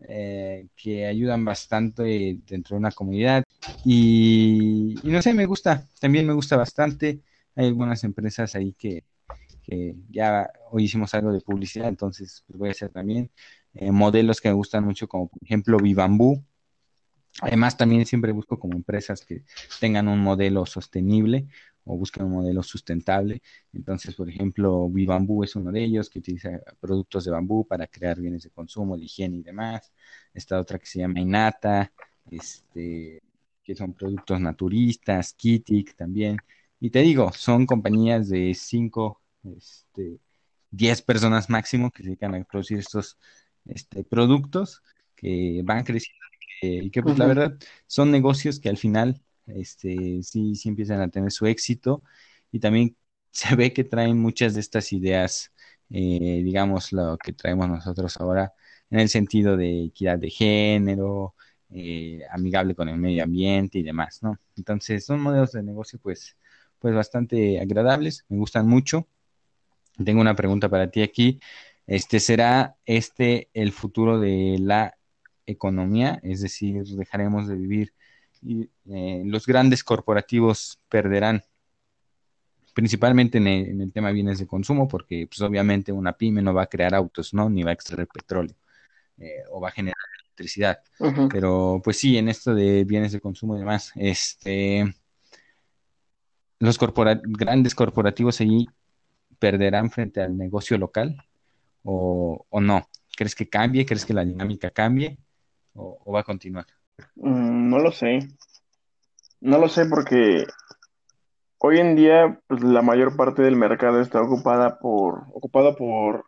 eh, 0.00 0.66
que 0.76 1.06
ayudan 1.06 1.44
bastante 1.44 2.38
dentro 2.46 2.74
de 2.74 2.80
una 2.80 2.90
comunidad 2.90 3.44
y, 3.84 4.94
no 5.04 5.22
sé, 5.22 5.32
me 5.32 5.46
gusta, 5.46 5.88
también 6.00 6.26
me 6.26 6.32
gusta 6.32 6.56
bastante. 6.56 7.20
Hay 7.54 7.66
algunas 7.66 8.02
empresas 8.04 8.54
ahí 8.54 8.72
que, 8.72 9.04
ya 10.10 10.48
hoy 10.70 10.84
hicimos 10.84 11.12
algo 11.14 11.32
de 11.32 11.40
publicidad, 11.40 11.88
entonces 11.88 12.44
pues 12.46 12.58
voy 12.58 12.68
a 12.68 12.72
hacer 12.72 12.90
también 12.90 13.30
eh, 13.74 13.90
modelos 13.90 14.40
que 14.40 14.48
me 14.48 14.54
gustan 14.54 14.84
mucho, 14.84 15.08
como 15.08 15.28
por 15.28 15.42
ejemplo 15.42 15.78
Vivambú. 15.78 16.44
Además, 17.42 17.76
también 17.76 18.06
siempre 18.06 18.32
busco 18.32 18.58
como 18.58 18.76
empresas 18.76 19.24
que 19.24 19.42
tengan 19.80 20.08
un 20.08 20.20
modelo 20.20 20.66
sostenible 20.66 21.46
o 21.86 21.96
busquen 21.96 22.26
un 22.26 22.32
modelo 22.32 22.62
sustentable. 22.62 23.42
Entonces, 23.72 24.14
por 24.14 24.28
ejemplo, 24.28 24.88
Vivambú 24.90 25.44
es 25.44 25.54
uno 25.56 25.70
de 25.72 25.84
ellos 25.84 26.10
que 26.10 26.18
utiliza 26.18 26.60
productos 26.80 27.24
de 27.24 27.30
bambú 27.30 27.66
para 27.66 27.86
crear 27.86 28.20
bienes 28.20 28.42
de 28.42 28.50
consumo, 28.50 28.96
de 28.96 29.04
higiene 29.04 29.38
y 29.38 29.42
demás. 29.42 29.92
Esta 30.34 30.60
otra 30.60 30.78
que 30.78 30.86
se 30.86 30.98
llama 30.98 31.20
Inata, 31.20 31.92
este, 32.30 33.22
que 33.62 33.74
son 33.74 33.94
productos 33.94 34.40
naturistas, 34.40 35.32
Kitik 35.32 35.96
también. 35.96 36.38
Y 36.80 36.90
te 36.90 37.00
digo, 37.00 37.32
son 37.32 37.66
compañías 37.66 38.28
de 38.28 38.52
5, 38.52 39.20
este, 39.56 40.18
10 40.70 41.02
personas 41.02 41.48
máximo 41.48 41.90
que 41.90 42.02
se 42.02 42.08
dedican 42.10 42.34
a 42.34 42.44
producir 42.44 42.78
estos 42.78 43.16
este, 43.64 44.04
productos 44.04 44.82
que 45.14 45.62
van 45.64 45.84
creciendo 45.84 46.26
y 46.62 46.90
que 46.90 47.02
pues 47.02 47.18
la 47.18 47.26
verdad 47.26 47.58
son 47.86 48.10
negocios 48.10 48.58
que 48.58 48.70
al 48.70 48.78
final 48.78 49.20
este, 49.46 50.22
sí, 50.22 50.54
sí 50.54 50.68
empiezan 50.68 51.00
a 51.00 51.08
tener 51.08 51.30
su 51.32 51.46
éxito 51.46 52.02
y 52.52 52.60
también 52.60 52.96
se 53.30 53.54
ve 53.56 53.72
que 53.72 53.84
traen 53.84 54.18
muchas 54.18 54.54
de 54.54 54.60
estas 54.60 54.92
ideas, 54.92 55.52
eh, 55.90 56.42
digamos, 56.44 56.92
lo 56.92 57.16
que 57.18 57.32
traemos 57.32 57.68
nosotros 57.68 58.16
ahora 58.18 58.52
en 58.90 59.00
el 59.00 59.08
sentido 59.08 59.56
de 59.56 59.84
equidad 59.86 60.18
de 60.18 60.30
género, 60.30 61.34
eh, 61.70 62.20
amigable 62.30 62.74
con 62.74 62.88
el 62.88 62.96
medio 62.98 63.24
ambiente 63.24 63.78
y 63.78 63.82
demás, 63.82 64.22
¿no? 64.22 64.38
Entonces 64.56 65.04
son 65.04 65.20
modelos 65.20 65.52
de 65.52 65.62
negocio 65.62 65.98
pues, 66.02 66.36
pues 66.78 66.94
bastante 66.94 67.60
agradables, 67.60 68.24
me 68.28 68.38
gustan 68.38 68.68
mucho. 68.68 69.08
Tengo 70.04 70.20
una 70.20 70.36
pregunta 70.36 70.68
para 70.68 70.90
ti 70.90 71.02
aquí. 71.02 71.40
Este, 71.86 72.20
¿Será 72.20 72.76
este 72.84 73.48
el 73.54 73.72
futuro 73.72 74.20
de 74.20 74.58
la 74.60 74.96
economía? 75.46 76.20
Es 76.22 76.40
decir, 76.42 76.84
dejaremos 76.84 77.48
de 77.48 77.56
vivir 77.56 77.94
y 78.46 78.70
eh, 78.88 79.22
los 79.24 79.44
grandes 79.44 79.82
corporativos 79.82 80.78
perderán 80.88 81.42
principalmente 82.74 83.38
en 83.38 83.46
el, 83.80 83.92
tema 83.92 84.08
de 84.08 84.14
bienes 84.14 84.38
de 84.38 84.46
consumo, 84.46 84.86
porque 84.86 85.26
pues 85.26 85.40
obviamente 85.40 85.90
una 85.90 86.12
pyme 86.12 86.42
no 86.42 86.54
va 86.54 86.62
a 86.62 86.66
crear 86.66 86.94
autos, 86.94 87.34
¿no? 87.34 87.50
Ni 87.50 87.62
va 87.62 87.70
a 87.70 87.74
extraer 87.74 88.06
petróleo 88.06 88.54
eh, 89.18 89.42
o 89.50 89.60
va 89.60 89.68
a 89.68 89.72
generar 89.72 89.96
electricidad. 90.20 90.80
Pero 91.30 91.80
pues 91.82 91.98
sí, 91.98 92.18
en 92.18 92.28
esto 92.28 92.54
de 92.54 92.84
bienes 92.84 93.12
de 93.12 93.20
consumo 93.20 93.56
y 93.56 93.60
demás, 93.60 93.92
este, 93.96 94.94
los 96.58 96.78
grandes 96.78 97.74
corporativos 97.74 98.40
allí 98.40 98.68
perderán 99.38 99.90
frente 99.90 100.20
al 100.20 100.36
negocio 100.36 100.78
local 100.78 101.24
o, 101.82 102.46
no. 102.60 102.88
¿Crees 103.16 103.34
que 103.34 103.48
cambie? 103.48 103.86
¿Crees 103.86 104.04
que 104.04 104.12
la 104.14 104.24
dinámica 104.24 104.70
cambie 104.70 105.18
o 105.72 106.12
va 106.12 106.20
a 106.20 106.24
continuar? 106.24 106.66
Mm, 107.16 107.70
no 107.70 107.78
lo 107.78 107.92
sé. 107.92 108.20
No 109.40 109.58
lo 109.58 109.68
sé 109.68 109.86
porque 109.86 110.46
hoy 111.58 111.78
en 111.78 111.96
día 111.96 112.40
pues, 112.46 112.62
la 112.62 112.82
mayor 112.82 113.16
parte 113.16 113.42
del 113.42 113.56
mercado 113.56 114.00
está 114.00 114.20
ocupada 114.22 114.78
por, 114.78 115.24
ocupado 115.32 115.76
por 115.76 116.26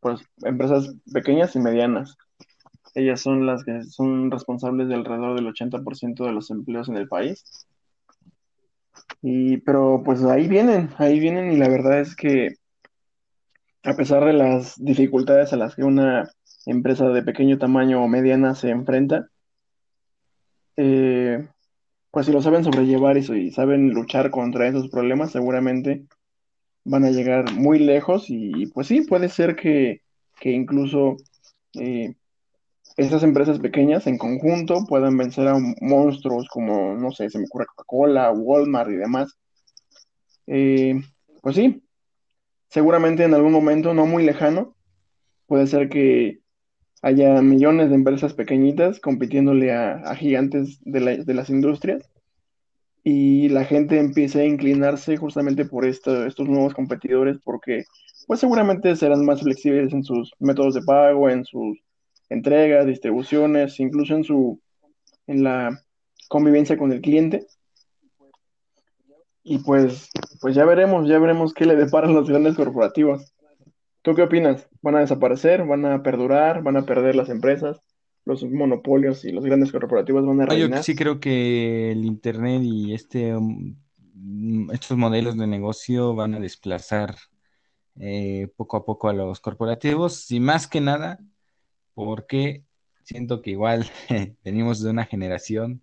pues, 0.00 0.20
empresas 0.42 0.94
pequeñas 1.12 1.54
y 1.56 1.60
medianas. 1.60 2.16
Ellas 2.94 3.20
son 3.20 3.46
las 3.46 3.64
que 3.64 3.82
son 3.84 4.30
responsables 4.30 4.88
de 4.88 4.94
alrededor 4.94 5.36
del 5.36 5.46
80% 5.46 6.24
de 6.24 6.32
los 6.32 6.50
empleos 6.50 6.88
en 6.88 6.96
el 6.96 7.08
país. 7.08 7.44
Y, 9.22 9.58
pero 9.58 10.02
pues 10.04 10.22
ahí 10.24 10.48
vienen, 10.48 10.90
ahí 10.98 11.18
vienen 11.18 11.52
y 11.52 11.56
la 11.56 11.68
verdad 11.68 12.00
es 12.00 12.14
que 12.14 12.54
a 13.82 13.94
pesar 13.94 14.24
de 14.24 14.32
las 14.32 14.74
dificultades 14.76 15.52
a 15.52 15.56
las 15.56 15.74
que 15.74 15.82
una 15.82 16.30
empresa 16.66 17.08
de 17.08 17.22
pequeño 17.22 17.58
tamaño 17.58 18.02
o 18.02 18.08
mediana 18.08 18.54
se 18.54 18.70
enfrenta, 18.70 19.28
eh, 20.78 21.44
pues 22.12 22.26
si 22.26 22.32
lo 22.32 22.40
saben 22.40 22.62
sobrellevar 22.62 23.18
y, 23.18 23.20
y, 23.32 23.50
saben 23.50 23.90
luchar 23.90 24.30
contra 24.30 24.68
esos 24.68 24.88
problemas, 24.88 25.32
seguramente 25.32 26.06
van 26.84 27.04
a 27.04 27.10
llegar 27.10 27.52
muy 27.52 27.80
lejos 27.80 28.26
y, 28.28 28.66
pues 28.66 28.86
sí, 28.86 29.00
puede 29.02 29.28
ser 29.28 29.56
que, 29.56 30.02
incluso 30.42 31.16
eh, 31.74 32.14
estas 32.96 33.24
empresas 33.24 33.58
pequeñas 33.58 34.06
en 34.06 34.18
conjunto 34.18 34.86
puedan 34.86 35.16
vencer 35.16 35.48
a 35.48 35.58
monstruos 35.80 36.46
como, 36.48 36.94
no 36.94 37.10
sé, 37.10 37.28
se 37.28 37.38
me 37.38 37.44
ocurre 37.46 37.66
Coca-Cola, 37.66 38.30
Walmart 38.30 38.90
y 38.90 38.96
demás. 38.96 39.36
Eh, 40.46 40.94
pues 41.42 41.56
sí, 41.56 41.82
seguramente 42.68 43.24
en 43.24 43.34
algún 43.34 43.52
momento 43.52 43.94
no 43.94 44.06
muy 44.06 44.24
lejano, 44.24 44.76
puede 45.46 45.66
ser 45.66 45.88
que 45.88 46.38
haya 47.02 47.40
millones 47.42 47.90
de 47.90 47.94
empresas 47.94 48.34
pequeñitas 48.34 49.00
compitiéndole 49.00 49.72
a, 49.72 50.14
gigantes 50.16 50.78
de, 50.84 51.00
las 51.34 51.50
industrias 51.50 52.08
y 53.04 53.48
la 53.48 53.64
gente 53.64 53.98
empiece 53.98 54.40
a 54.40 54.44
inclinarse 54.44 55.16
justamente 55.16 55.64
por 55.64 55.86
estos 55.86 56.48
nuevos 56.48 56.74
competidores 56.74 57.38
porque 57.42 57.84
pues 58.26 58.40
seguramente 58.40 58.94
serán 58.96 59.24
más 59.24 59.40
flexibles 59.40 59.92
en 59.92 60.02
sus 60.02 60.32
métodos 60.38 60.74
de 60.74 60.82
pago, 60.82 61.30
en 61.30 61.44
sus 61.44 61.78
entregas, 62.28 62.86
distribuciones, 62.86 63.80
incluso 63.80 64.14
en 64.14 64.24
su 64.24 64.60
en 65.26 65.44
la 65.44 65.80
convivencia 66.28 66.76
con 66.76 66.92
el 66.92 67.00
cliente. 67.00 67.46
Y 69.44 69.58
pues, 69.58 70.10
pues 70.40 70.54
ya 70.54 70.64
veremos, 70.64 71.08
ya 71.08 71.18
veremos 71.18 71.54
qué 71.54 71.64
le 71.64 71.76
deparan 71.76 72.14
los 72.14 72.28
grandes 72.28 72.56
corporativos. 72.56 73.32
¿Tú 74.08 74.14
qué 74.14 74.22
opinas? 74.22 74.66
¿Van 74.80 74.96
a 74.96 75.00
desaparecer? 75.00 75.66
¿Van 75.66 75.84
a 75.84 76.02
perdurar? 76.02 76.62
¿Van 76.62 76.78
a 76.78 76.86
perder 76.86 77.14
las 77.14 77.28
empresas? 77.28 77.82
¿Los 78.24 78.42
monopolios 78.42 79.22
y 79.26 79.32
los 79.32 79.44
grandes 79.44 79.70
corporativos 79.70 80.24
van 80.24 80.40
a 80.40 80.46
reinar? 80.46 80.78
Yo 80.78 80.82
sí 80.82 80.96
creo 80.96 81.20
que 81.20 81.92
el 81.92 82.06
Internet 82.06 82.62
y 82.64 82.94
este, 82.94 83.36
um, 83.36 83.76
estos 84.72 84.96
modelos 84.96 85.36
de 85.36 85.46
negocio 85.46 86.14
van 86.14 86.34
a 86.34 86.40
desplazar 86.40 87.16
eh, 88.00 88.48
poco 88.56 88.78
a 88.78 88.86
poco 88.86 89.10
a 89.10 89.12
los 89.12 89.40
corporativos 89.40 90.30
y 90.30 90.40
más 90.40 90.66
que 90.68 90.80
nada 90.80 91.18
porque 91.92 92.64
siento 93.02 93.42
que 93.42 93.50
igual 93.50 93.90
venimos 94.42 94.82
de 94.82 94.88
una 94.88 95.04
generación 95.04 95.82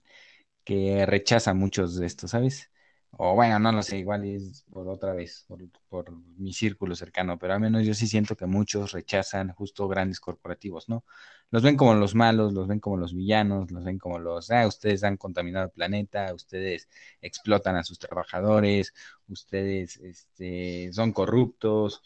que 0.63 1.05
rechaza 1.05 1.53
muchos 1.53 1.95
de 1.95 2.07
estos, 2.07 2.32
¿sabes? 2.32 2.71
O 3.18 3.34
bueno, 3.34 3.59
no 3.59 3.72
lo 3.72 3.82
sé, 3.82 3.97
igual 3.99 4.26
es 4.26 4.63
por 4.72 4.89
otra 4.89 5.13
vez, 5.13 5.45
por, 5.89 6.11
mi 6.38 6.51
círculo 6.53 6.95
cercano, 6.95 7.38
pero 7.39 7.53
al 7.53 7.61
menos 7.61 7.86
yo 7.86 7.93
sí 7.93 8.07
siento 8.07 8.36
que 8.36 8.45
muchos 8.45 8.91
rechazan 8.91 9.53
justo 9.53 9.88
grandes 9.88 10.20
corporativos, 10.20 10.89
¿no? 10.89 11.05
Los 11.49 11.63
ven 11.63 11.78
como 11.78 11.93
los 11.95 12.13
malos, 12.13 12.51
los 12.53 12.68
ven 12.68 12.80
como 12.82 12.97
los 12.97 13.13
villanos, 13.13 13.72
los 13.72 13.86
ven 13.86 13.99
como 13.99 14.20
los, 14.20 14.51
ah, 14.51 14.68
ustedes 14.68 15.03
han 15.05 15.16
contaminado 15.18 15.66
el 15.66 15.72
planeta, 15.72 16.34
ustedes 16.34 16.89
explotan 17.22 17.78
a 17.78 17.84
sus 17.84 17.99
trabajadores, 17.99 18.93
ustedes 19.30 19.97
este, 19.97 20.91
son 20.91 21.13
corruptos, 21.13 22.01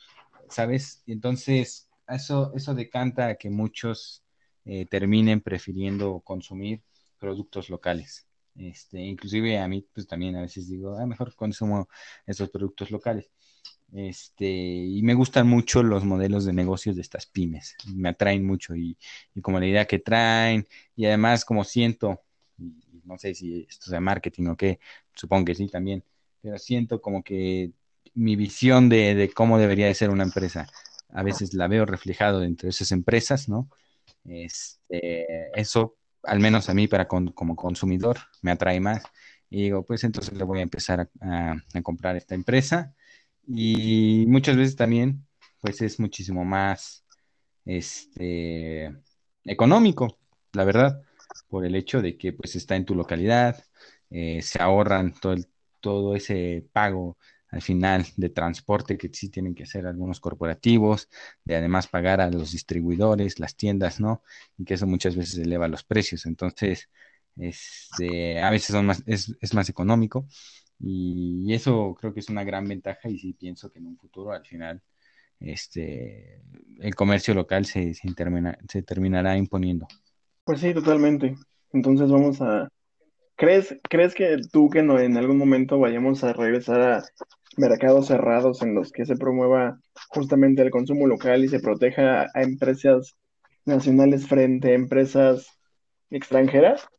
¿sabes? 0.49 1.01
Y 1.07 1.13
entonces 1.13 1.89
eso, 2.07 2.51
eso 2.55 2.75
decanta 2.75 3.27
a 3.29 3.35
que 3.35 3.49
muchos 3.49 4.23
eh, 4.65 4.85
terminen 4.85 5.41
prefiriendo 5.41 6.19
consumir 6.21 6.83
productos 7.17 7.69
locales. 7.69 8.28
Este, 8.55 8.99
inclusive 8.99 9.57
a 9.57 9.67
mí, 9.67 9.85
pues 9.93 10.07
también 10.07 10.35
a 10.35 10.41
veces 10.41 10.69
digo, 10.69 10.97
ah, 10.97 11.05
mejor 11.05 11.35
consumo 11.35 11.87
esos 12.25 12.49
productos 12.49 12.91
locales. 12.91 13.31
Este, 13.91 14.45
y 14.45 15.01
me 15.01 15.15
gustan 15.15 15.47
mucho 15.47 15.81
los 15.81 16.05
modelos 16.05 16.45
de 16.45 16.53
negocios 16.53 16.95
de 16.95 17.01
estas 17.01 17.25
pymes, 17.25 17.75
me 17.95 18.09
atraen 18.09 18.45
mucho 18.45 18.75
y, 18.75 18.97
como 19.41 19.59
la 19.59 19.65
idea 19.67 19.85
que 19.85 19.97
traen, 19.99 20.67
y 20.95 21.05
además 21.05 21.43
como 21.43 21.63
siento, 21.63 22.21
no 22.57 23.17
sé 23.17 23.33
si 23.33 23.65
esto 23.67 23.89
sea 23.89 23.99
marketing 23.99 24.47
o 24.47 24.55
qué, 24.57 24.79
supongo 25.15 25.45
que 25.45 25.55
sí 25.55 25.67
también, 25.67 26.03
pero 26.41 26.59
siento 26.59 27.01
como 27.01 27.23
que 27.23 27.71
mi 28.13 28.35
visión 28.35 28.89
de, 28.89 29.15
de 29.15 29.31
cómo 29.31 29.57
debería 29.57 29.87
de 29.87 29.95
ser 29.95 30.11
una 30.11 30.23
empresa, 30.23 30.67
a 31.09 31.23
veces 31.23 31.55
la 31.55 31.67
veo 31.67 31.85
reflejado 31.85 32.41
dentro 32.41 32.67
de 32.67 32.71
esas 32.71 32.91
empresas, 32.91 33.49
¿no? 33.49 33.69
Este, 34.25 35.49
eso 35.59 35.97
al 36.23 36.39
menos 36.39 36.69
a 36.69 36.73
mí 36.73 36.87
para 36.87 37.07
como 37.07 37.55
consumidor 37.55 38.17
me 38.41 38.51
atrae 38.51 38.79
más. 38.79 39.03
Y 39.49 39.63
digo, 39.63 39.83
pues 39.85 40.03
entonces 40.03 40.33
le 40.37 40.43
voy 40.43 40.59
a 40.59 40.63
empezar 40.63 41.09
a, 41.21 41.55
comprar 41.83 42.15
esta 42.15 42.35
empresa. 42.35 42.93
Y 43.47 44.25
muchas 44.27 44.57
veces 44.57 44.75
también, 44.75 45.25
pues 45.59 45.81
es 45.81 45.99
muchísimo 45.99 46.45
más 46.45 47.05
este, 47.65 48.93
económico, 49.45 50.19
la 50.53 50.65
verdad, 50.65 51.01
por 51.47 51.65
el 51.65 51.75
hecho 51.75 52.01
de 52.01 52.17
que 52.17 52.33
pues 52.33 52.55
está 52.55 52.75
en 52.75 52.85
tu 52.85 52.95
localidad, 52.95 53.63
eh, 54.11 54.41
se 54.41 54.61
ahorran 54.61 55.13
todo, 55.19 55.35
todo 55.79 56.15
ese 56.15 56.67
pago 56.73 57.17
al 57.51 57.61
final 57.61 58.05
de 58.15 58.29
transporte 58.29 58.97
que 58.97 59.09
sí 59.13 59.29
tienen 59.29 59.55
que 59.55 59.63
hacer 59.63 59.87
algunos 59.87 60.19
corporativos, 60.19 61.09
de 61.43 61.55
además 61.55 61.87
pagar 61.87 62.21
a 62.21 62.29
los 62.29 62.51
distribuidores, 62.51 63.39
las 63.39 63.55
tiendas, 63.55 63.99
¿no? 63.99 64.23
Y 64.57 64.65
que 64.65 64.75
eso 64.75 64.87
muchas 64.87 65.15
veces 65.15 65.39
eleva 65.39 65.67
los 65.67 65.83
precios. 65.83 66.25
Entonces, 66.25 66.89
este, 67.37 68.41
a 68.41 68.49
veces 68.49 68.67
son 68.75 68.85
más, 68.85 69.03
es, 69.05 69.35
es 69.41 69.53
más 69.53 69.69
económico 69.69 70.27
y 70.79 71.53
eso 71.53 71.95
creo 71.99 72.13
que 72.13 72.19
es 72.21 72.29
una 72.29 72.43
gran 72.43 72.67
ventaja 72.67 73.09
y 73.09 73.17
sí 73.17 73.33
pienso 73.33 73.71
que 73.71 73.79
en 73.79 73.87
un 73.87 73.97
futuro 73.97 74.31
al 74.31 74.45
final 74.45 74.81
este, 75.39 76.41
el 76.79 76.95
comercio 76.95 77.33
local 77.33 77.65
se, 77.65 77.93
se, 77.93 78.13
se 78.67 78.81
terminará 78.83 79.37
imponiendo. 79.37 79.87
Pues 80.43 80.61
sí, 80.61 80.73
totalmente. 80.73 81.35
Entonces 81.71 82.09
vamos 82.11 82.41
a... 82.41 82.67
¿Crees, 83.35 83.77
¿Crees 83.89 84.13
que 84.15 84.37
tú 84.51 84.69
que 84.69 84.83
no, 84.83 84.99
en 84.99 85.15
algún 85.15 85.37
momento 85.37 85.79
vayamos 85.79 86.25
a 86.25 86.33
regresar 86.33 86.81
a 86.81 87.03
mercados 87.59 88.07
cerrados 88.07 88.61
en 88.61 88.73
los 88.73 88.91
que 88.91 89.05
se 89.05 89.15
promueva 89.15 89.79
justamente 90.09 90.61
el 90.61 90.71
consumo 90.71 91.07
local 91.07 91.43
y 91.43 91.49
se 91.49 91.59
proteja 91.59 92.27
a 92.33 92.41
empresas 92.41 93.15
nacionales 93.65 94.27
frente 94.27 94.71
a 94.71 94.75
empresas 94.75 95.47
extranjeras? 96.09 96.89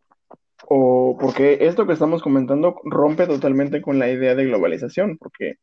o 0.68 1.16
porque 1.18 1.58
esto 1.62 1.86
que 1.86 1.92
estamos 1.92 2.22
comentando 2.22 2.76
rompe 2.84 3.26
totalmente 3.26 3.80
con 3.80 3.98
la 3.98 4.10
idea 4.10 4.34
de 4.34 4.44
globalización, 4.44 5.16
porque 5.18 5.54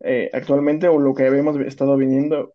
eh, 0.00 0.30
actualmente 0.32 0.88
o 0.88 0.98
lo 0.98 1.14
que 1.14 1.26
habíamos 1.26 1.58
estado 1.60 1.96
viniendo, 1.96 2.52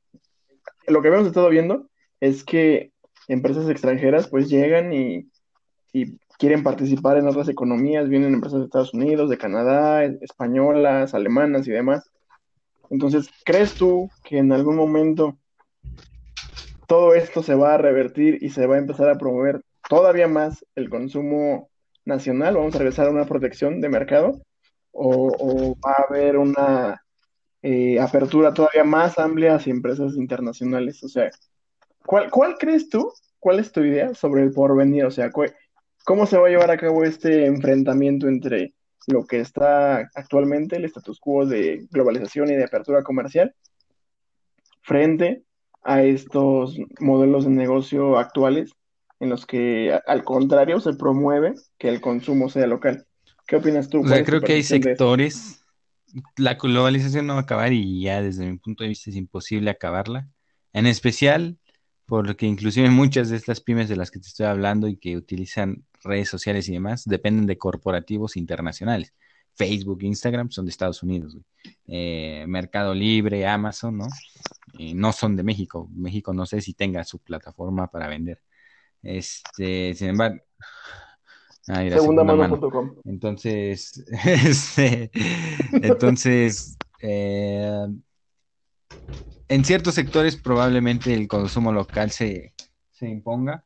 lo 0.88 1.02
que 1.02 1.08
habíamos 1.08 1.28
estado 1.28 1.50
viendo 1.50 1.90
es 2.20 2.44
que 2.44 2.92
empresas 3.28 3.70
extranjeras 3.70 4.28
pues 4.28 4.50
llegan 4.50 4.94
y, 4.94 5.30
y 5.94 6.20
quieren 6.42 6.64
participar 6.64 7.18
en 7.18 7.28
otras 7.28 7.48
economías, 7.50 8.10
vienen 8.10 8.34
empresas 8.34 8.62
de 8.62 8.66
Estados 8.66 8.96
Unidos, 8.96 9.30
de 9.30 9.38
Canadá, 9.38 10.04
españolas, 10.04 11.14
alemanas 11.14 11.68
y 11.68 11.72
demás. 11.72 12.10
Entonces, 12.90 13.30
¿crees 13.46 13.76
tú 13.76 14.10
que 14.24 14.40
en 14.40 14.52
algún 14.52 14.76
momento 14.76 15.38
todo 16.88 17.14
esto 17.14 17.44
se 17.44 17.54
va 17.54 17.76
a 17.76 17.78
revertir 17.78 18.40
y 18.42 18.50
se 18.50 18.66
va 18.66 18.74
a 18.74 18.80
empezar 18.80 19.08
a 19.08 19.20
promover 19.20 19.62
todavía 19.88 20.28
más 20.28 20.66
el 20.74 20.90
consumo 20.90 21.70
nacional, 22.06 22.56
vamos 22.56 22.74
a 22.74 22.80
regresar 22.80 23.06
a 23.06 23.12
una 23.12 23.26
protección 23.26 23.80
de 23.80 23.90
mercado, 23.90 24.42
o, 24.94 25.78
va 25.86 25.92
a 25.92 26.06
haber 26.10 26.38
una 26.38 27.04
eh, 27.62 28.00
apertura 28.00 28.52
todavía 28.52 28.84
más 28.84 29.20
amplia 29.20 29.54
hacia 29.54 29.70
empresas 29.70 30.16
internacionales. 30.16 31.04
O 31.04 31.08
sea, 31.08 31.30
¿cuál, 32.04 32.32
¿cuál 32.32 32.58
crees 32.58 32.90
tú? 32.90 33.14
¿Cuál 33.40 33.60
es 33.60 33.72
tu 33.72 33.82
idea 33.82 34.16
sobre 34.16 34.42
el 34.42 34.52
porvenir? 34.52 35.06
O 35.06 35.12
sea, 35.12 35.30
¿cómo 36.06 36.26
se 36.26 36.38
va 36.38 36.48
a 36.48 36.50
llevar 36.50 36.72
a 36.72 36.78
cabo 36.78 37.04
este 37.04 37.46
enfrentamiento 37.46 38.28
entre 38.28 38.74
lo 39.08 39.26
que 39.26 39.40
está 39.40 40.10
actualmente, 40.16 40.76
el 40.76 40.86
status 40.86 41.20
quo 41.20 41.46
de 41.46 41.88
globalización 41.92 42.50
y 42.50 42.56
de 42.56 42.64
apertura 42.64 43.04
comercial, 43.04 43.54
frente 44.82 45.44
a 45.84 46.04
estos 46.04 46.78
modelos 47.00 47.46
de 47.46 47.52
negocio 47.52 48.18
actuales 48.18 48.72
en 49.20 49.30
los 49.30 49.46
que 49.46 49.98
al 50.08 50.24
contrario 50.24 50.80
se 50.80 50.94
promueve 50.94 51.54
que 51.78 51.90
el 51.90 52.02
consumo 52.02 52.50
sea 52.50 52.68
local. 52.68 53.06
¿Qué 53.48 53.56
opinas 53.56 53.90
tú? 53.90 54.04
creo 54.04 54.42
que 54.42 54.54
hay 54.54 54.64
sectores, 54.64 55.64
la 56.38 56.56
globalización 56.56 57.28
no 57.28 57.34
va 57.34 57.40
a 57.40 57.44
acabar 57.44 57.74
y 57.74 58.02
ya 58.02 58.22
desde 58.22 58.50
mi 58.50 58.58
punto 58.58 58.84
de 58.84 58.90
vista 58.90 59.10
es 59.10 59.16
imposible 59.16 59.70
acabarla, 59.70 60.30
en 60.74 60.88
especial 60.88 61.58
porque 62.06 62.46
inclusive 62.46 62.90
muchas 62.90 63.30
de 63.30 63.38
estas 63.38 63.62
pymes 63.62 63.88
de 63.88 63.96
las 63.96 64.12
que 64.12 64.20
te 64.20 64.28
estoy 64.28 64.46
hablando 64.46 64.88
y 64.88 64.98
que 64.98 65.16
utilizan 65.16 65.86
redes 66.04 66.30
sociales 66.30 66.68
y 66.70 66.74
demás 66.74 67.04
dependen 67.06 67.46
de 67.46 67.58
corporativos 67.58 68.38
internacionales. 68.38 69.14
Facebook, 69.56 70.04
Instagram 70.04 70.50
son 70.50 70.66
de 70.66 70.72
Estados 70.72 71.04
Unidos, 71.04 71.38
eh, 71.88 72.46
Mercado 72.48 72.94
Libre, 72.94 73.46
Amazon, 73.46 73.98
¿no? 73.98 74.08
Eh, 74.80 74.94
no 74.94 75.12
son 75.12 75.36
de 75.36 75.44
México. 75.44 75.90
México 75.94 76.34
no 76.34 76.46
sé 76.46 76.62
si 76.62 76.74
tenga 76.74 77.04
su 77.04 77.20
plataforma 77.20 77.88
para 77.88 78.08
vender. 78.08 78.42
Este, 79.04 79.94
sin 79.94 80.10
embargo. 80.10 80.42
Ah, 81.68 81.88
segunda, 81.90 82.24
mano. 82.24 82.60
Entonces, 83.06 84.04
este, 84.26 85.12
entonces, 85.74 86.78
eh, 87.02 87.88
en 89.48 89.66
ciertos 89.66 89.96
sectores 89.96 90.38
probablemente 90.38 91.14
el 91.14 91.28
consumo 91.28 91.72
local 91.72 92.10
se, 92.12 92.54
se 92.92 93.08
imponga, 93.08 93.66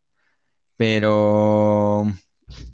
pero 0.75 2.05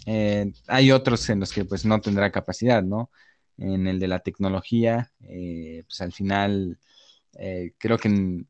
eh, 0.05 0.51
hay 0.67 0.91
otros 0.91 1.29
en 1.29 1.39
los 1.39 1.51
que 1.53 1.65
pues 1.65 1.85
no 1.85 2.01
tendrá 2.01 2.31
capacidad, 2.31 2.83
¿no? 2.83 3.11
En 3.57 3.87
el 3.87 3.99
de 3.99 4.07
la 4.07 4.19
tecnología, 4.19 5.11
eh, 5.21 5.83
pues 5.87 6.01
al 6.01 6.11
final 6.13 6.79
creo 7.77 7.97
que, 7.97 8.45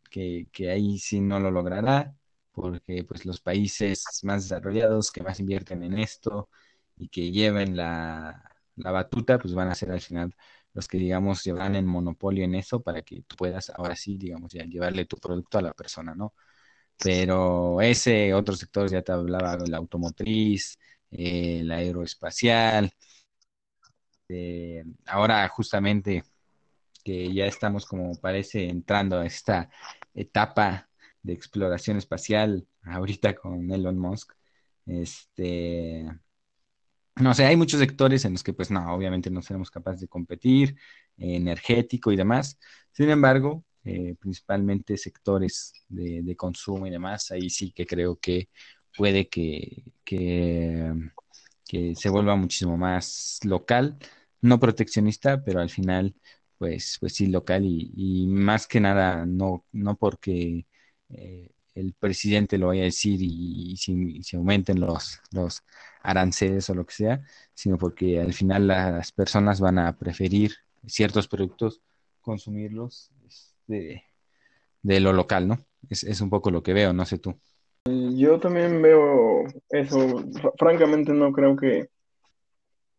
que, 0.51 0.71
ahí 0.71 0.97
sí 0.99 1.21
no 1.21 1.39
lo 1.39 1.51
logrará 1.51 2.15
porque 2.51 3.03
pues 3.03 3.25
los 3.25 3.39
países 3.39 4.03
más 4.23 4.43
desarrollados 4.43 5.11
que 5.11 5.23
más 5.23 5.39
invierten 5.39 5.83
en 5.83 5.99
esto 5.99 6.49
y 6.97 7.09
que 7.09 7.31
lleven 7.31 7.75
la, 7.75 8.43
batuta, 8.75 9.39
pues 9.39 9.53
van 9.53 9.69
a 9.69 9.75
ser 9.75 9.91
al 9.91 10.01
final 10.01 10.35
los 10.73 10.87
que, 10.87 10.97
digamos, 10.97 11.43
llevan 11.43 11.75
el 11.75 11.85
monopolio 11.85 12.43
en 12.45 12.55
eso 12.55 12.81
para 12.81 13.01
que 13.01 13.23
tú 13.23 13.35
puedas 13.35 13.69
ahora 13.71 13.95
sí, 13.95 14.17
digamos, 14.17 14.53
ya 14.53 14.63
llevarle 14.65 15.05
tu 15.05 15.17
producto 15.17 15.57
a 15.57 15.61
la 15.61 15.73
persona, 15.73 16.15
¿no? 16.15 16.33
Pero 16.97 17.81
ese 17.81 18.33
otro 18.33 18.55
sector, 18.55 18.89
ya 18.89 19.01
te 19.01 19.11
hablaba, 19.11 19.57
la 19.67 19.77
automotriz, 19.77 20.77
el 21.11 21.71
aeroespacial, 21.71 22.93
eh, 24.29 24.83
ahora 25.07 25.47
justamente 25.49 26.23
que 27.03 27.33
ya 27.33 27.45
estamos 27.45 27.85
como 27.85 28.15
parece 28.19 28.69
entrando 28.69 29.19
a 29.19 29.25
esta 29.25 29.69
etapa 30.13 30.89
de 31.23 31.33
exploración 31.33 31.97
espacial 31.97 32.67
ahorita 32.83 33.35
con 33.35 33.71
Elon 33.71 33.97
Musk. 33.97 34.33
Este, 34.85 36.05
no 37.15 37.33
sé, 37.33 37.45
hay 37.45 37.55
muchos 37.55 37.79
sectores 37.79 38.25
en 38.25 38.33
los 38.33 38.43
que 38.43 38.53
pues 38.53 38.71
no, 38.71 38.93
obviamente 38.93 39.29
no 39.29 39.41
seremos 39.41 39.69
capaces 39.69 40.01
de 40.01 40.07
competir, 40.07 40.75
energético 41.17 42.11
y 42.11 42.15
demás. 42.15 42.57
Sin 42.91 43.09
embargo, 43.09 43.63
eh, 43.83 44.15
principalmente 44.19 44.97
sectores 44.97 45.73
de, 45.89 46.35
consumo 46.35 46.87
y 46.87 46.89
demás, 46.89 47.31
ahí 47.31 47.49
sí 47.49 47.71
que 47.71 47.85
creo 47.85 48.17
que 48.19 48.49
puede 48.97 49.27
que, 49.29 49.83
que, 50.05 50.93
se 51.95 52.09
vuelva 52.09 52.35
muchísimo 52.35 52.77
más 52.77 53.39
local, 53.43 53.97
no 54.41 54.59
proteccionista, 54.59 55.43
pero 55.43 55.61
al 55.61 55.69
final, 55.69 56.15
pues, 56.57 56.97
pues 56.99 57.15
sí 57.15 57.27
local 57.27 57.63
y, 57.65 58.27
más 58.27 58.67
que 58.67 58.79
nada 58.79 59.25
no, 59.25 59.65
no 59.71 59.95
porque 59.97 60.67
eh, 61.09 61.49
el 61.75 61.93
presidente 61.93 62.57
lo 62.57 62.67
vaya 62.67 62.81
a 62.83 62.85
decir 62.85 63.19
y, 63.21 63.77
si, 63.77 64.35
aumenten 64.35 64.79
los, 64.79 65.21
los 65.31 65.63
aranceles 66.03 66.69
o 66.69 66.75
lo 66.75 66.85
que 66.85 66.93
sea, 66.93 67.23
sino 67.53 67.77
porque 67.77 68.19
al 68.19 68.33
final 68.33 68.67
las 68.67 69.11
personas 69.11 69.59
van 69.61 69.79
a 69.79 69.97
preferir 69.97 70.53
ciertos 70.85 71.27
productos 71.27 71.81
consumirlos 72.21 73.11
de, 73.67 74.03
de 74.81 74.99
lo 74.99 75.13
local, 75.13 75.47
¿no? 75.47 75.59
Es, 75.89 76.03
es, 76.03 76.21
un 76.21 76.29
poco 76.29 76.51
lo 76.51 76.63
que 76.63 76.73
veo, 76.73 76.93
no 76.93 77.05
sé 77.05 77.17
tú. 77.17 77.39
Yo 77.85 78.39
también 78.39 78.81
veo 78.81 79.45
eso. 79.69 80.23
Francamente 80.59 81.13
no 81.13 81.31
creo 81.31 81.55
que, 81.55 81.89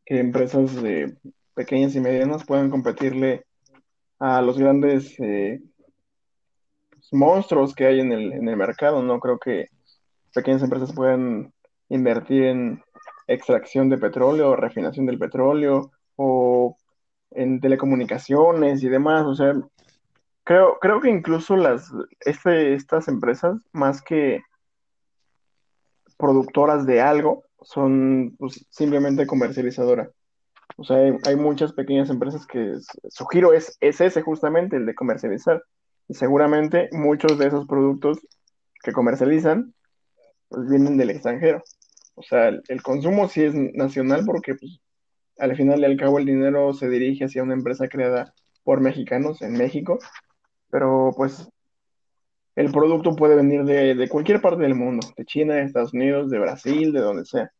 que 0.04 0.18
empresas 0.18 0.82
de 0.82 1.16
pequeñas 1.54 1.94
y 1.94 2.00
medianas 2.00 2.44
puedan 2.44 2.68
competirle 2.68 3.44
a 4.18 4.42
los 4.42 4.58
grandes 4.58 5.14
eh, 5.20 5.60
monstruos 7.12 7.74
que 7.74 7.86
hay 7.86 8.00
en 8.00 8.12
el, 8.12 8.32
en 8.32 8.48
el 8.48 8.56
mercado. 8.56 9.02
No 9.02 9.20
creo 9.20 9.38
que 9.38 9.66
pequeñas 10.34 10.62
empresas 10.64 10.92
puedan 10.92 11.52
invertir 11.88 12.44
en 12.44 12.82
extracción 13.28 13.88
de 13.88 13.98
petróleo, 13.98 14.56
refinación 14.56 15.06
del 15.06 15.18
petróleo 15.18 15.92
o 16.16 16.76
en 17.30 17.60
telecomunicaciones 17.60 18.82
y 18.82 18.88
demás. 18.88 19.26
O 19.26 19.34
sea, 19.36 19.54
creo, 20.42 20.78
creo 20.80 21.00
que 21.00 21.10
incluso 21.10 21.56
las, 21.56 21.92
este, 22.20 22.74
estas 22.74 23.06
empresas, 23.06 23.58
más 23.72 24.02
que 24.02 24.42
productoras 26.22 26.86
de 26.86 27.00
algo, 27.00 27.42
son 27.62 28.36
pues, 28.38 28.64
simplemente 28.70 29.26
comercializadoras. 29.26 30.08
O 30.76 30.84
sea, 30.84 30.98
hay, 31.26 31.36
muchas 31.36 31.72
pequeñas 31.72 32.10
empresas 32.10 32.46
que 32.46 32.74
su 33.08 33.26
giro 33.26 33.52
es, 33.52 33.76
es 33.80 34.00
ese 34.00 34.22
justamente, 34.22 34.76
el 34.76 34.86
de 34.86 34.94
comercializar 34.94 35.60
seguramente 36.08 36.88
muchos 36.92 37.38
de 37.38 37.48
esos 37.48 37.66
productos 37.66 38.20
que 38.84 38.92
comercializan 38.92 39.74
pues 40.48 40.68
vienen 40.68 40.96
del 40.96 41.10
extranjero. 41.10 41.60
O 42.14 42.22
sea, 42.22 42.48
el, 42.48 42.82
consumo 42.82 43.26
sí 43.26 43.42
es 43.42 43.54
nacional 43.54 44.22
porque 44.24 44.54
pues, 44.54 44.80
al 45.38 45.56
final 45.56 45.80
y 45.80 45.86
al 45.86 45.96
cabo 45.96 46.20
el 46.20 46.26
dinero 46.26 46.72
se 46.72 46.88
dirige 46.88 47.24
hacia 47.24 47.42
una 47.42 47.54
empresa 47.54 47.88
creada 47.88 48.32
por 48.62 48.80
mexicanos 48.80 49.42
en 49.42 49.54
México, 49.54 49.98
pero 50.70 51.10
pues 51.16 51.48
el 52.56 52.70
producto 52.70 53.16
puede 53.16 53.36
venir 53.36 53.64
de, 53.64 54.08
cualquier 54.08 54.40
parte 54.40 54.62
del 54.62 54.74
mundo, 54.74 55.06
de 55.16 55.24
China, 55.24 55.54
de 55.54 55.62
Estados 55.62 55.94
Unidos, 55.94 56.30
de 56.30 56.38
Brasil, 56.38 56.92
de 56.92 57.00
donde 57.00 57.24
sea. 57.24 57.50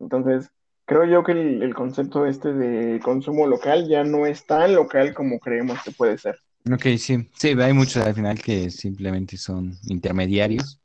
Entonces, 0.00 0.50
creo 0.84 1.04
yo 1.04 1.22
que 1.22 1.32
el, 1.32 1.62
el, 1.62 1.74
concepto 1.74 2.26
este 2.26 2.52
de 2.52 3.00
consumo 3.00 3.46
local 3.46 3.88
ya 3.88 4.02
no 4.02 4.26
es 4.26 4.44
tan 4.46 4.74
local 4.74 5.14
como 5.14 5.38
creemos 5.38 5.78
que 5.84 5.92
puede 5.92 6.18
ser. 6.18 6.36
Ok, 6.70 6.86
sí, 6.98 7.28
sí, 7.34 7.48
hay 7.60 7.72
muchos 7.72 8.04
al 8.04 8.14
final 8.14 8.40
que 8.40 8.70
simplemente 8.70 9.36
son 9.36 9.72
intermediarios. 9.84 10.80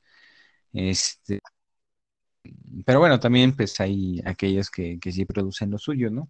Este, 0.73 1.41
pero 2.85 2.99
bueno, 2.99 3.19
también 3.19 3.55
pues 3.55 3.79
hay 3.79 4.21
aquellos 4.25 4.69
que, 4.69 4.99
que 4.99 5.11
sí 5.11 5.25
producen 5.25 5.71
lo 5.71 5.77
suyo, 5.77 6.09
¿no? 6.09 6.29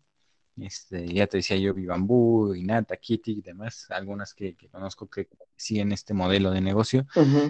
Este, 0.60 1.08
ya 1.08 1.28
te 1.28 1.38
decía 1.38 1.58
yo, 1.58 1.74
Vivambú, 1.74 2.54
Inata, 2.56 2.98
Kitty 2.98 3.40
y 3.40 3.42
demás, 3.42 3.88
algunas 3.90 4.34
que, 4.34 4.56
conozco 4.72 5.08
que 5.08 5.28
siguen 5.56 5.92
este 5.92 6.14
modelo 6.14 6.52
de 6.52 6.62
negocio, 6.62 7.06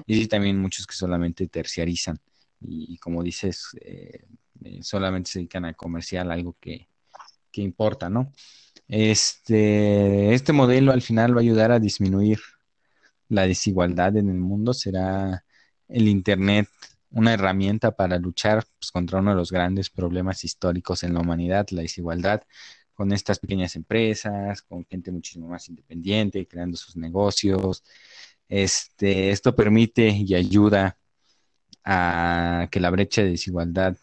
y 0.05 0.27
también 0.27 0.59
muchos 0.59 0.85
que 0.85 0.95
solamente 0.95 1.47
terciarizan. 1.47 2.19
Y, 2.59 2.97
como 2.97 3.23
dices, 3.23 3.69
eh, 3.81 4.25
eh, 4.63 4.79
solamente 4.81 5.29
se 5.29 5.39
dedican 5.39 5.65
a 5.65 5.73
comercial, 5.73 6.31
algo 6.31 6.57
que, 6.59 6.89
que 7.51 7.61
importa, 7.61 8.09
¿no? 8.09 8.33
Este, 8.87 10.33
este 10.33 10.53
modelo 10.53 10.91
al 10.91 11.01
final 11.01 11.35
va 11.35 11.39
a 11.39 11.43
ayudar 11.43 11.71
a 11.71 11.79
disminuir 11.79 12.39
la 13.29 13.47
desigualdad 13.47 14.15
en 14.17 14.29
el 14.29 14.39
mundo. 14.39 14.73
Será 14.73 15.43
el 15.87 16.07
Internet 16.07 16.69
una 17.11 17.33
herramienta 17.33 17.91
para 17.91 18.17
luchar 18.17 18.65
pues, 18.79 18.91
contra 18.91 19.19
uno 19.19 19.31
de 19.31 19.37
los 19.37 19.51
grandes 19.51 19.89
problemas 19.89 20.43
históricos 20.43 21.03
en 21.03 21.13
la 21.13 21.21
humanidad, 21.21 21.67
la 21.71 21.81
desigualdad, 21.81 22.43
con 22.97 23.13
estas 23.13 23.37
pequeñas 23.37 23.75
empresas, 23.75 24.63
con 24.63 24.83
gente 24.85 25.11
muchísimo 25.11 25.47
más 25.47 25.69
independiente, 25.69 26.47
creando 26.47 26.75
sus 26.75 26.95
negocios. 26.95 27.83
Este, 28.49 29.29
esto 29.29 29.55
permite 29.55 30.09
y 30.09 30.33
ayuda 30.33 30.97
a 31.85 32.67
que 32.71 32.79
la 32.79 32.89
brecha 32.89 33.21
de 33.21 33.29
desigualdad, 33.29 33.95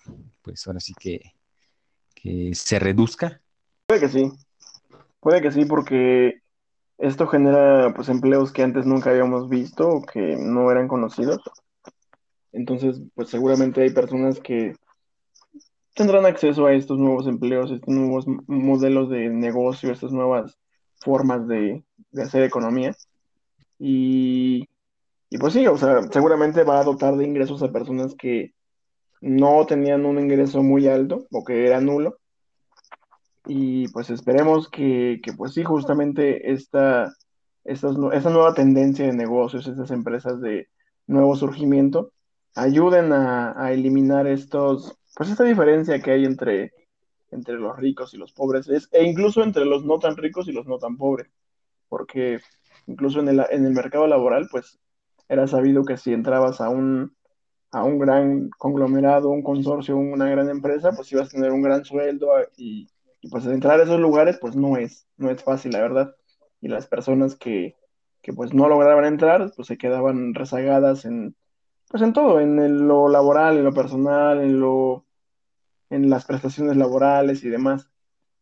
pues 0.43 0.65
ahora 0.69 0.79
sí 0.79 0.95
que, 0.95 1.35
que 2.15 2.55
se 2.55 2.79
reduzca. 2.79 3.41
Puede 3.89 4.01
que 4.01 4.09
sí. 4.09 4.33
Puede 5.19 5.43
que 5.43 5.51
sí, 5.51 5.65
porque 5.65 6.43
esto 6.99 7.27
genera 7.27 7.93
pues 7.95 8.09
empleos 8.09 8.53
que 8.53 8.63
antes 8.63 8.87
nunca 8.87 9.11
habíamos 9.11 9.49
visto 9.49 9.89
o 9.89 10.03
que 10.03 10.37
no 10.37 10.71
eran 10.71 10.87
conocidos. 10.87 11.41
Entonces, 12.53 13.01
pues 13.17 13.29
seguramente 13.29 13.83
hay 13.83 13.91
personas 13.91 14.39
que 14.39 14.77
tendrán 15.95 16.27
acceso 16.27 16.67
a 16.67 16.75
estos 16.75 16.99
nuevos 16.99 17.27
empleos, 17.27 17.71
estos 17.71 17.95
nuevos 17.95 18.27
modelos 18.47 19.11
de 19.11 19.29
negocio, 19.29 19.93
estas 19.93 20.13
nuevas 20.13 20.59
formas 20.97 21.47
de, 21.49 21.85
hacer 22.23 22.43
economía. 22.43 22.95
Y, 23.79 24.69
y, 25.31 25.39
pues 25.39 25.53
sí, 25.53 25.67
o 25.67 25.77
sea, 25.77 26.03
seguramente 26.13 26.65
va 26.65 26.81
a 26.81 26.85
dotar 26.85 27.17
de 27.17 27.25
ingresos 27.25 27.63
a 27.63 27.73
personas 27.73 28.15
que 28.15 28.55
no 29.21 29.65
tenían 29.67 30.05
un 30.05 30.19
ingreso 30.19 30.63
muy 30.63 30.87
alto 30.87 31.27
o 31.31 31.45
que 31.45 31.67
era 31.67 31.81
nulo 31.81 32.19
y 33.47 33.89
pues 33.89 34.11
esperemos 34.11 34.69
que, 34.69 35.21
pues 35.37 35.53
sí, 35.53 35.65
justamente 35.65 36.53
esta, 36.53 37.13
esta 37.65 37.91
nueva 38.31 38.55
tendencia 38.55 39.07
de 39.07 39.13
negocios, 39.13 39.67
estas 39.67 39.91
empresas 39.91 40.41
de 40.41 40.69
nuevo 41.07 41.37
surgimiento, 41.37 42.13
ayuden 42.55 43.13
a, 43.13 43.73
eliminar 43.73 44.27
estos, 44.27 44.97
pues 45.15 45.31
esta 45.31 45.45
diferencia 45.45 46.01
que 46.01 46.13
hay 46.13 46.25
entre, 46.25 46.73
entre 47.31 47.55
los 47.55 47.77
ricos 47.77 48.15
y 48.15 48.17
los 48.17 48.33
pobres, 48.33 48.69
e 48.93 49.05
incluso 49.05 49.43
entre 49.43 49.65
los 49.65 49.85
no 49.85 49.99
tan 49.99 50.17
ricos 50.17 50.49
y 50.49 50.53
los 50.53 50.67
no 50.67 50.79
tan 50.79 50.97
pobres, 50.97 51.29
porque 51.89 52.41
incluso 52.87 53.21
en 53.21 53.29
el, 53.29 53.45
en 53.51 53.65
el 53.65 53.73
mercado 53.73 54.07
laboral, 54.07 54.49
pues 54.51 54.79
era 55.29 55.47
sabido 55.47 55.85
que 55.85 55.97
si 55.97 56.13
entrabas 56.13 56.61
a 56.61 56.69
un, 56.69 57.17
a 57.71 57.85
un 57.85 57.99
gran 57.99 58.51
conglomerado, 58.51 59.31
un 59.31 59.43
consorcio, 59.43 59.97
una 59.97 60.29
gran 60.29 60.51
empresa, 60.51 60.93
pues 60.93 61.11
ibas 61.13 61.29
a 61.29 61.31
tener 61.33 61.53
un 61.53 61.63
gran 61.63 61.85
sueldo 61.85 62.31
y 62.57 62.89
y 63.25 63.29
pues 63.31 63.47
entrar 63.47 63.81
a 63.81 63.85
esos 63.85 63.99
lugares 63.99 64.37
pues 64.39 64.55
no 64.55 64.77
es, 64.77 65.09
no 65.17 65.31
es 65.31 65.43
fácil, 65.43 65.73
la 65.73 65.81
verdad. 65.81 66.15
Y 66.61 66.69
las 66.69 66.87
personas 66.87 67.35
que, 67.37 67.75
que 68.21 68.35
pues 68.35 68.53
no 68.53 68.69
lograban 68.69 69.07
entrar, 69.07 69.51
pues 69.57 69.67
se 69.67 69.79
quedaban 69.79 70.35
rezagadas 70.35 71.07
en, 71.07 71.35
pues 71.95 72.03
en 72.03 72.13
todo, 72.13 72.41
en 72.41 72.89
lo 72.89 73.09
laboral, 73.09 73.57
en 73.57 73.63
lo 73.63 73.73
personal, 73.73 74.41
en 74.41 74.59
lo, 74.59 75.07
en 75.91 76.11
las 76.11 76.25
prestaciones 76.25 76.77
laborales 76.77 77.45
y 77.45 77.49
demás. 77.49 77.89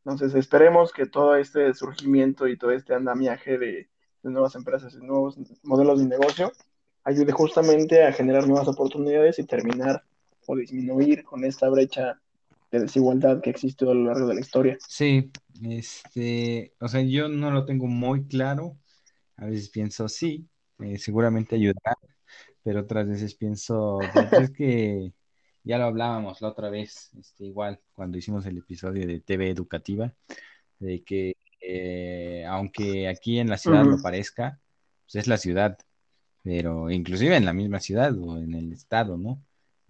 Entonces 0.06 0.34
esperemos 0.34 0.90
que 0.90 1.04
todo 1.04 1.36
este 1.36 1.74
surgimiento 1.74 2.48
y 2.48 2.56
todo 2.56 2.70
este 2.70 2.94
andamiaje 2.94 3.58
de, 3.58 3.90
nuevas 4.22 4.54
empresas 4.54 4.94
y 4.94 5.04
nuevos 5.04 5.36
modelos 5.64 5.98
de 5.98 6.06
negocio 6.06 6.50
ayude 7.04 7.32
justamente 7.32 8.02
a 8.02 8.12
generar 8.14 8.48
nuevas 8.48 8.68
oportunidades 8.68 9.38
y 9.38 9.44
terminar 9.44 10.02
o 10.46 10.56
disminuir 10.56 11.22
con 11.22 11.44
esta 11.44 11.68
brecha 11.68 12.22
de 12.70 12.80
desigualdad 12.80 13.42
que 13.42 13.50
existe 13.50 13.84
a 13.84 13.88
lo 13.88 14.04
largo 14.04 14.28
de 14.28 14.34
la 14.34 14.40
historia. 14.40 14.78
Sí, 14.88 15.30
este, 15.62 16.72
o 16.80 16.88
sea, 16.88 17.02
yo 17.02 17.28
no 17.28 17.50
lo 17.50 17.66
tengo 17.66 17.86
muy 17.86 18.26
claro. 18.26 18.78
A 19.36 19.44
veces 19.44 19.68
pienso, 19.68 20.08
sí, 20.08 20.48
eh, 20.78 20.96
seguramente 20.96 21.56
ayudará, 21.56 21.98
pero 22.62 22.80
otras 22.80 23.08
veces 23.08 23.34
pienso, 23.34 24.00
pues, 24.12 24.32
es 24.32 24.50
que 24.50 25.12
ya 25.64 25.78
lo 25.78 25.84
hablábamos 25.84 26.40
la 26.40 26.48
otra 26.48 26.70
vez, 26.70 27.10
este, 27.18 27.46
igual, 27.46 27.80
cuando 27.92 28.18
hicimos 28.18 28.46
el 28.46 28.58
episodio 28.58 29.06
de 29.06 29.20
TV 29.20 29.50
Educativa, 29.50 30.12
de 30.78 31.02
que 31.04 31.36
eh, 31.60 32.44
aunque 32.48 33.08
aquí 33.08 33.38
en 33.38 33.48
la 33.48 33.58
ciudad 33.58 33.84
lo 33.84 34.00
parezca, 34.02 34.60
pues 35.04 35.16
es 35.16 35.28
la 35.28 35.36
ciudad, 35.36 35.78
pero 36.42 36.90
inclusive 36.90 37.36
en 37.36 37.44
la 37.44 37.52
misma 37.52 37.78
ciudad 37.80 38.16
o 38.18 38.38
en 38.38 38.54
el 38.54 38.72
estado, 38.72 39.16
¿no? 39.16 39.40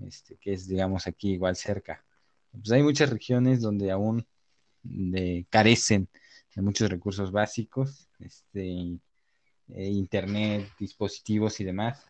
Este, 0.07 0.37
que 0.37 0.53
es, 0.53 0.69
digamos, 0.69 1.07
aquí 1.07 1.33
igual 1.33 1.57
cerca 1.57 2.05
pues 2.53 2.71
hay 2.73 2.83
muchas 2.83 3.11
regiones 3.11 3.61
donde 3.61 3.91
aún 3.91 4.27
carecen 5.49 6.09
de 6.55 6.63
muchos 6.63 6.91
recursos 6.91 7.31
básicos, 7.31 8.09
este, 8.19 8.99
eh, 9.69 9.89
internet, 9.89 10.69
dispositivos 10.79 11.61
y 11.61 11.65
demás. 11.65 12.05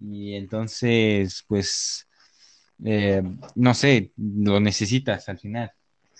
Y 0.00 0.34
entonces, 0.34 1.44
pues, 1.48 2.08
eh, 2.84 3.22
no 3.54 3.74
sé, 3.74 4.12
lo 4.16 4.60
necesitas 4.60 5.28
al 5.28 5.38
final. 5.38 5.72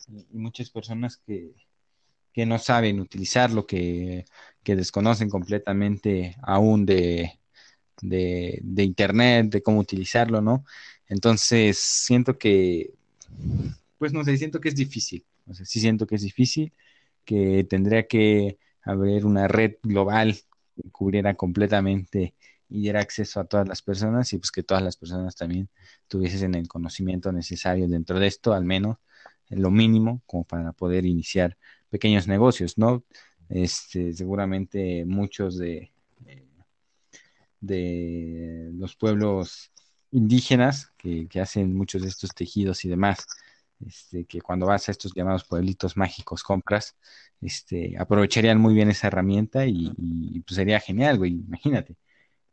Y 0.09 0.39
muchas 0.39 0.71
personas 0.71 1.19
que, 1.19 1.53
que 2.33 2.47
no 2.47 2.59
saben 2.59 3.01
utilizarlo, 3.01 3.67
que, 3.67 4.25
que 4.63 4.77
desconocen 4.77 5.31
completamente 5.31 6.37
aún 6.43 6.87
de, 6.87 7.39
de, 8.03 8.83
Internet, 8.83 9.51
de 9.51 9.63
cómo 9.63 9.81
utilizarlo, 9.81 10.41
¿no? 10.41 10.65
Entonces, 11.09 11.79
siento 11.79 12.39
que 12.39 12.95
pues 13.99 14.13
no 14.13 14.25
sé, 14.25 14.37
siento 14.37 14.61
que 14.61 14.69
es 14.69 14.75
difícil. 14.75 15.25
Sí 15.65 15.81
siento 15.81 16.07
que 16.07 16.17
es 16.17 16.23
difícil, 16.23 16.73
que 17.25 17.65
tendría 17.65 18.07
que 18.07 18.59
haber 18.83 19.25
una 19.27 19.49
red 19.49 19.77
global 19.83 20.37
que 20.77 20.91
cubriera 20.91 21.35
completamente 21.35 22.35
y 22.69 22.83
diera 22.83 23.01
acceso 23.01 23.41
a 23.41 23.45
todas 23.45 23.69
las 23.69 23.83
personas 23.83 24.33
y 24.33 24.39
pues 24.39 24.51
que 24.51 24.63
todas 24.63 24.83
las 24.83 24.97
personas 24.97 25.37
también 25.37 25.69
tuviesen 26.09 26.55
el 26.55 26.69
conocimiento 26.69 27.33
necesario 27.33 27.89
dentro 27.89 28.19
de 28.19 28.27
esto, 28.27 28.53
al 28.55 28.65
menos 28.65 28.99
lo 29.51 29.71
mínimo 29.71 30.23
como 30.27 30.45
para 30.45 30.73
poder 30.73 31.07
iniciar 31.07 31.57
pequeños 31.91 32.27
negocios, 32.27 32.79
¿no? 32.79 33.05
Este, 33.49 34.13
seguramente 34.15 35.05
muchos 35.05 35.59
de, 35.59 35.93
de 37.61 38.71
los 38.75 38.97
pueblos 38.97 39.71
indígenas 40.11 40.93
que, 40.97 41.29
hacen 41.41 41.77
muchos 41.77 42.03
de 42.03 42.09
estos 42.09 42.31
tejidos 42.31 42.85
y 42.85 42.89
demás, 42.89 43.27
este, 43.85 44.25
que 44.27 44.41
cuando 44.41 44.67
vas 44.67 44.89
a 44.89 44.93
estos 44.93 45.13
llamados 45.15 45.45
pueblitos 45.45 45.97
mágicos 45.97 46.43
compras, 46.43 46.97
este, 47.41 47.97
aprovecharían 47.99 48.61
muy 48.61 48.75
bien 48.75 48.91
esa 48.91 49.09
herramienta 49.09 49.67
y, 49.67 50.43
pues 50.47 50.57
sería 50.57 50.81
genial, 50.81 51.19
güey, 51.19 51.33
imagínate. 51.33 51.97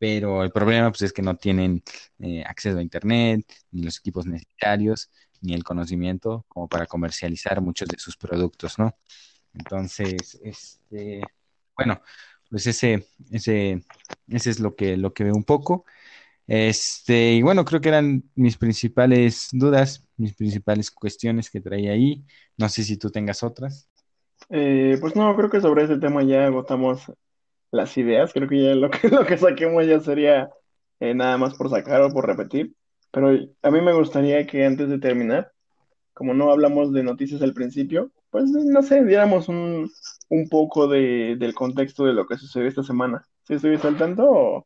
Pero 0.02 0.44
el 0.44 0.50
problema 0.50 0.90
pues 0.90 1.04
es 1.04 1.14
que 1.14 1.22
no 1.22 1.36
tienen 1.36 1.84
eh, 2.18 2.44
acceso 2.44 2.80
a 2.80 2.82
internet, 2.82 3.46
ni 3.70 3.84
los 3.84 4.00
equipos 4.00 4.26
necesarios, 4.26 5.12
ni 5.42 5.54
el 5.54 5.64
conocimiento 5.64 6.44
como 6.48 6.68
para 6.68 6.88
comercializar 6.88 7.62
muchos 7.62 7.88
de 7.88 8.00
sus 8.00 8.18
productos, 8.18 8.80
¿no? 8.80 8.98
Entonces, 9.54 10.40
este, 10.44 11.22
bueno, 11.78 12.02
pues 12.50 12.66
ese, 12.66 13.06
ese, 13.30 13.84
ese 14.28 14.50
es 14.50 14.60
lo 14.60 14.76
que, 14.76 14.98
lo 14.98 15.14
que 15.14 15.26
veo 15.26 15.36
un 15.36 15.44
poco. 15.44 15.86
Este, 16.48 17.34
y 17.34 17.44
bueno, 17.44 17.64
creo 17.64 17.80
que 17.80 17.90
eran 17.90 18.24
mis 18.34 18.58
principales 18.58 19.50
dudas, 19.52 20.04
mis 20.18 20.34
principales 20.34 20.90
cuestiones 20.90 21.52
que 21.52 21.62
traía 21.62 21.92
ahí. 21.92 22.26
No 22.58 22.70
sé 22.70 22.84
si 22.84 22.98
tú 22.98 23.12
tengas 23.12 23.44
otras. 23.44 23.88
Eh, 24.50 24.98
pues 25.00 25.16
no, 25.16 25.36
creo 25.36 25.52
que 25.52 25.62
sobre 25.62 25.84
ese 25.84 26.00
tema 26.00 26.24
ya 26.24 26.48
agotamos 26.48 27.12
las 27.72 27.98
ideas. 27.98 28.34
Creo 28.34 28.48
que 28.48 28.64
ya 28.64 28.76
lo 28.76 28.90
que, 28.90 29.08
lo 29.10 29.26
que 29.26 29.38
saquemos 29.38 29.86
ya 29.86 30.00
sería 30.00 30.50
eh, 31.00 31.14
nada 31.14 31.38
más 31.38 31.56
por 31.56 31.70
sacar 31.70 32.02
o 32.02 32.12
por 32.12 32.28
repetir. 32.28 32.74
Pero 33.12 33.30
a 33.62 33.72
mí 33.72 33.82
me 33.82 33.94
gustaría 33.94 34.46
que 34.48 34.66
antes 34.66 34.90
de 34.90 35.00
terminar, 35.00 35.52
como 36.14 36.34
no 36.34 36.52
hablamos 36.52 36.94
de 36.94 37.04
noticias 37.04 37.42
al 37.42 37.54
principio, 37.54 38.12
pues 38.30 38.46
no 38.50 38.82
sé, 38.82 39.04
diéramos 39.04 39.50
un, 39.50 39.92
un 40.30 40.50
poco 40.50 40.88
de, 40.88 41.36
del 41.38 41.54
contexto 41.54 42.06
de 42.06 42.14
lo 42.14 42.26
que 42.26 42.38
sucedió 42.38 42.68
esta 42.68 42.84
semana. 42.84 43.26
¿Sí 43.44 43.56
estuviste 43.56 43.88
al 43.88 43.98
tanto 43.98 44.66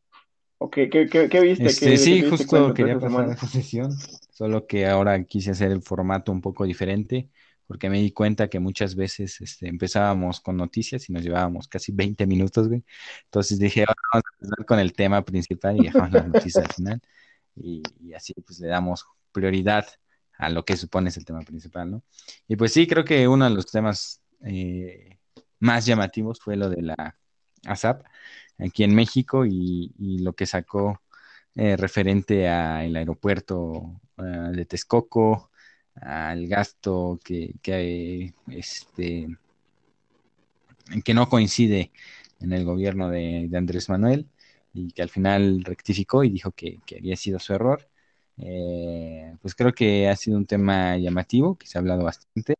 o, 0.58 0.70
qué, 0.70 0.88
qué, 0.88 1.08
qué, 1.08 1.40
viste? 1.40 1.66
Este, 1.66 1.96
sí, 1.96 2.22
justo 2.22 2.72
quería 2.72 2.98
pasar 2.98 3.30
esa 3.30 3.46
sesión, 3.48 3.90
solo 4.30 4.66
que 4.66 4.86
ahora 4.86 5.24
quise 5.24 5.50
hacer 5.50 5.72
el 5.72 5.82
formato 5.82 6.30
un 6.30 6.40
poco 6.40 6.64
diferente 6.64 7.30
porque 7.66 7.90
me 7.90 8.00
di 8.00 8.12
cuenta 8.12 8.48
que 8.48 8.60
muchas 8.60 8.94
veces 8.94 9.40
este, 9.40 9.68
empezábamos 9.68 10.40
con 10.40 10.56
noticias 10.56 11.08
y 11.08 11.12
nos 11.12 11.22
llevábamos 11.22 11.68
casi 11.68 11.92
20 11.92 12.26
minutos, 12.26 12.68
güey. 12.68 12.84
Entonces 13.24 13.58
dije, 13.58 13.84
vamos 13.86 13.96
a 14.12 14.34
empezar 14.40 14.66
con 14.66 14.78
el 14.78 14.92
tema 14.92 15.24
principal 15.24 15.76
y 15.76 15.84
dejamos 15.84 16.12
las 16.12 16.28
noticias 16.28 16.64
al 16.64 16.72
final. 16.72 17.00
Y, 17.56 17.82
así 18.14 18.34
pues 18.34 18.60
le 18.60 18.68
damos 18.68 19.04
prioridad 19.32 19.86
a 20.38 20.50
lo 20.50 20.64
que 20.64 20.76
supone 20.76 21.08
es 21.08 21.16
el 21.16 21.24
tema 21.24 21.40
principal, 21.40 21.90
¿no? 21.90 22.02
Y 22.46 22.56
pues 22.56 22.72
sí, 22.72 22.86
creo 22.86 23.04
que 23.04 23.26
uno 23.26 23.46
de 23.46 23.50
los 23.54 23.66
temas 23.66 24.20
eh, 24.42 25.18
más 25.58 25.86
llamativos 25.86 26.40
fue 26.40 26.56
lo 26.56 26.68
de 26.68 26.82
la 26.82 27.16
ASAP 27.64 28.04
aquí 28.58 28.84
en 28.84 28.94
México 28.94 29.44
y, 29.46 29.92
lo 29.98 30.34
que 30.34 30.46
sacó 30.46 31.02
eh, 31.54 31.76
referente 31.76 32.48
al 32.48 32.94
aeropuerto 32.96 34.00
uh, 34.18 34.52
de 34.52 34.66
Texcoco, 34.66 35.50
al 36.00 36.46
gasto 36.48 37.18
que, 37.24 37.54
que, 37.62 38.34
este, 38.48 39.28
que 41.04 41.14
no 41.14 41.28
coincide 41.28 41.92
en 42.40 42.52
el 42.52 42.64
gobierno 42.64 43.08
de, 43.10 43.46
de, 43.48 43.58
Andrés 43.58 43.88
Manuel 43.88 44.28
y 44.72 44.92
que 44.92 45.02
al 45.02 45.08
final 45.10 45.64
rectificó 45.64 46.24
y 46.24 46.30
dijo 46.30 46.52
que, 46.52 46.80
que 46.86 46.96
había 46.98 47.16
sido 47.16 47.38
su 47.38 47.54
error. 47.54 47.88
Eh, 48.38 49.34
pues 49.40 49.54
creo 49.54 49.72
que 49.72 50.08
ha 50.08 50.16
sido 50.16 50.36
un 50.36 50.46
tema 50.46 50.96
llamativo, 50.98 51.56
que 51.56 51.66
se 51.66 51.78
ha 51.78 51.80
hablado 51.80 52.04
bastante, 52.04 52.54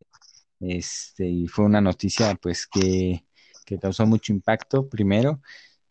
este, 0.59 1.27
y 1.27 1.47
fue 1.47 1.65
una 1.65 1.81
noticia 1.81 2.35
pues 2.35 2.67
que, 2.67 3.25
que 3.65 3.79
causó 3.79 4.05
mucho 4.07 4.33
impacto 4.33 4.89
primero, 4.89 5.41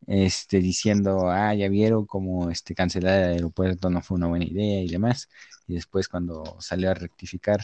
este, 0.07 0.61
diciendo, 0.61 1.31
ah, 1.31 1.55
ya 1.55 1.69
vieron 1.69 2.07
cómo 2.07 2.51
este, 2.51 2.75
cancelar 2.75 3.25
el 3.25 3.31
aeropuerto 3.35 3.91
no 3.91 4.03
fue 4.03 4.17
una 4.19 4.29
buena 4.29 4.45
idea 4.47 4.83
y 4.83 4.89
demás. 4.89 5.29
Y 5.67 5.75
después 5.75 6.09
cuando 6.09 6.57
salió 6.61 6.91
a 6.91 6.95
rectificar 6.95 7.61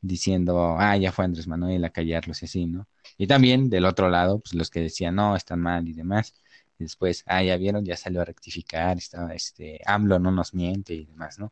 diciendo, 0.00 0.76
ah, 0.78 0.96
ya 0.96 1.12
fue 1.12 1.24
Andrés 1.24 1.46
Manuel 1.46 1.84
a 1.84 1.90
callarlos 1.90 2.42
y 2.42 2.46
así, 2.46 2.66
¿no? 2.66 2.86
Y 3.18 3.26
también 3.26 3.70
del 3.70 3.84
otro 3.86 4.08
lado, 4.10 4.40
pues 4.40 4.54
los 4.54 4.70
que 4.70 4.80
decían, 4.80 5.14
no, 5.16 5.36
están 5.36 5.60
mal 5.60 5.88
y 5.88 5.92
demás. 5.92 6.34
Y 6.78 6.84
después, 6.84 7.24
ah, 7.26 7.42
ya 7.42 7.56
vieron, 7.56 7.84
ya 7.84 7.96
salió 7.96 8.20
a 8.20 8.24
rectificar, 8.24 8.98
estaba, 8.98 9.34
este, 9.34 9.80
AMLO 9.86 10.18
no 10.18 10.30
nos 10.30 10.54
miente 10.54 10.94
y 10.94 11.06
demás, 11.06 11.38
¿no? 11.38 11.50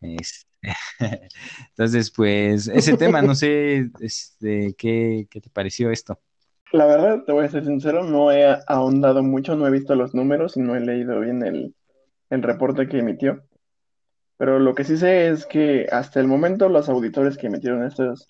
Es, 0.00 0.46
entonces, 1.70 2.10
pues, 2.10 2.68
ese 2.68 2.96
tema, 2.96 3.22
no 3.22 3.34
sé, 3.34 3.90
este, 4.00 4.74
¿qué, 4.76 5.26
¿qué 5.30 5.40
te 5.40 5.50
pareció 5.50 5.90
esto? 5.90 6.18
La 6.72 6.86
verdad, 6.86 7.22
te 7.24 7.32
voy 7.32 7.44
a 7.44 7.48
ser 7.48 7.64
sincero, 7.64 8.02
no 8.02 8.32
he 8.32 8.58
ahondado 8.66 9.22
mucho, 9.22 9.54
no 9.54 9.66
he 9.66 9.70
visto 9.70 9.94
los 9.94 10.14
números 10.14 10.56
y 10.56 10.60
no 10.60 10.74
he 10.74 10.80
leído 10.80 11.20
bien 11.20 11.44
el, 11.44 11.74
el 12.30 12.42
reporte 12.42 12.88
que 12.88 12.98
emitió. 12.98 13.44
Pero 14.36 14.58
lo 14.58 14.74
que 14.74 14.84
sí 14.84 14.96
sé 14.96 15.28
es 15.28 15.46
que 15.46 15.86
hasta 15.90 16.20
el 16.20 16.26
momento 16.26 16.68
los 16.68 16.88
auditores 16.88 17.36
que 17.36 17.46
emitieron 17.46 17.84
estos 17.84 18.26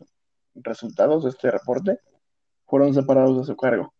resultados, 0.55 1.25
este 1.25 1.51
reporte, 1.51 1.99
fueron 2.67 2.95
separados 2.95 3.39
de 3.39 3.45
su 3.45 3.57
cargo. 3.57 3.93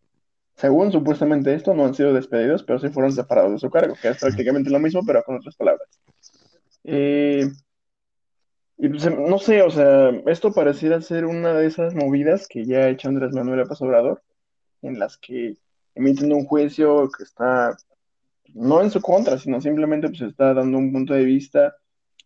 Según 0.55 0.91
supuestamente 0.91 1.53
esto, 1.53 1.73
no 1.73 1.85
han 1.85 1.95
sido 1.95 2.13
despedidos, 2.13 2.63
pero 2.63 2.79
sí 2.79 2.89
fueron 2.89 3.11
separados 3.11 3.53
de 3.53 3.59
su 3.59 3.69
cargo, 3.69 3.95
que 4.01 4.09
es 4.09 4.19
prácticamente 4.19 4.69
lo 4.69 4.79
mismo, 4.79 5.01
pero 5.05 5.23
con 5.23 5.37
otras 5.37 5.55
palabras. 5.55 5.89
Eh, 6.83 7.45
y 8.77 8.89
pues, 8.89 9.09
no 9.09 9.37
sé, 9.39 9.61
o 9.61 9.69
sea, 9.69 10.09
esto 10.27 10.53
pareciera 10.53 11.01
ser 11.01 11.25
una 11.25 11.53
de 11.53 11.65
esas 11.67 11.95
movidas 11.95 12.47
que 12.47 12.65
ya 12.65 12.79
ha 12.79 12.89
hecho 12.89 13.09
Andrés 13.09 13.33
Manuel 13.33 13.59
López 13.59 13.81
Obrador, 13.81 14.21
en 14.81 14.99
las 14.99 15.17
que 15.17 15.57
emiten 15.95 16.31
un 16.31 16.45
juicio 16.45 17.09
que 17.09 17.23
está 17.23 17.75
no 18.53 18.81
en 18.81 18.91
su 18.91 19.01
contra, 19.01 19.37
sino 19.37 19.59
simplemente 19.59 20.07
pues 20.09 20.21
está 20.21 20.53
dando 20.53 20.77
un 20.77 20.91
punto 20.91 21.13
de 21.13 21.23
vista 21.23 21.75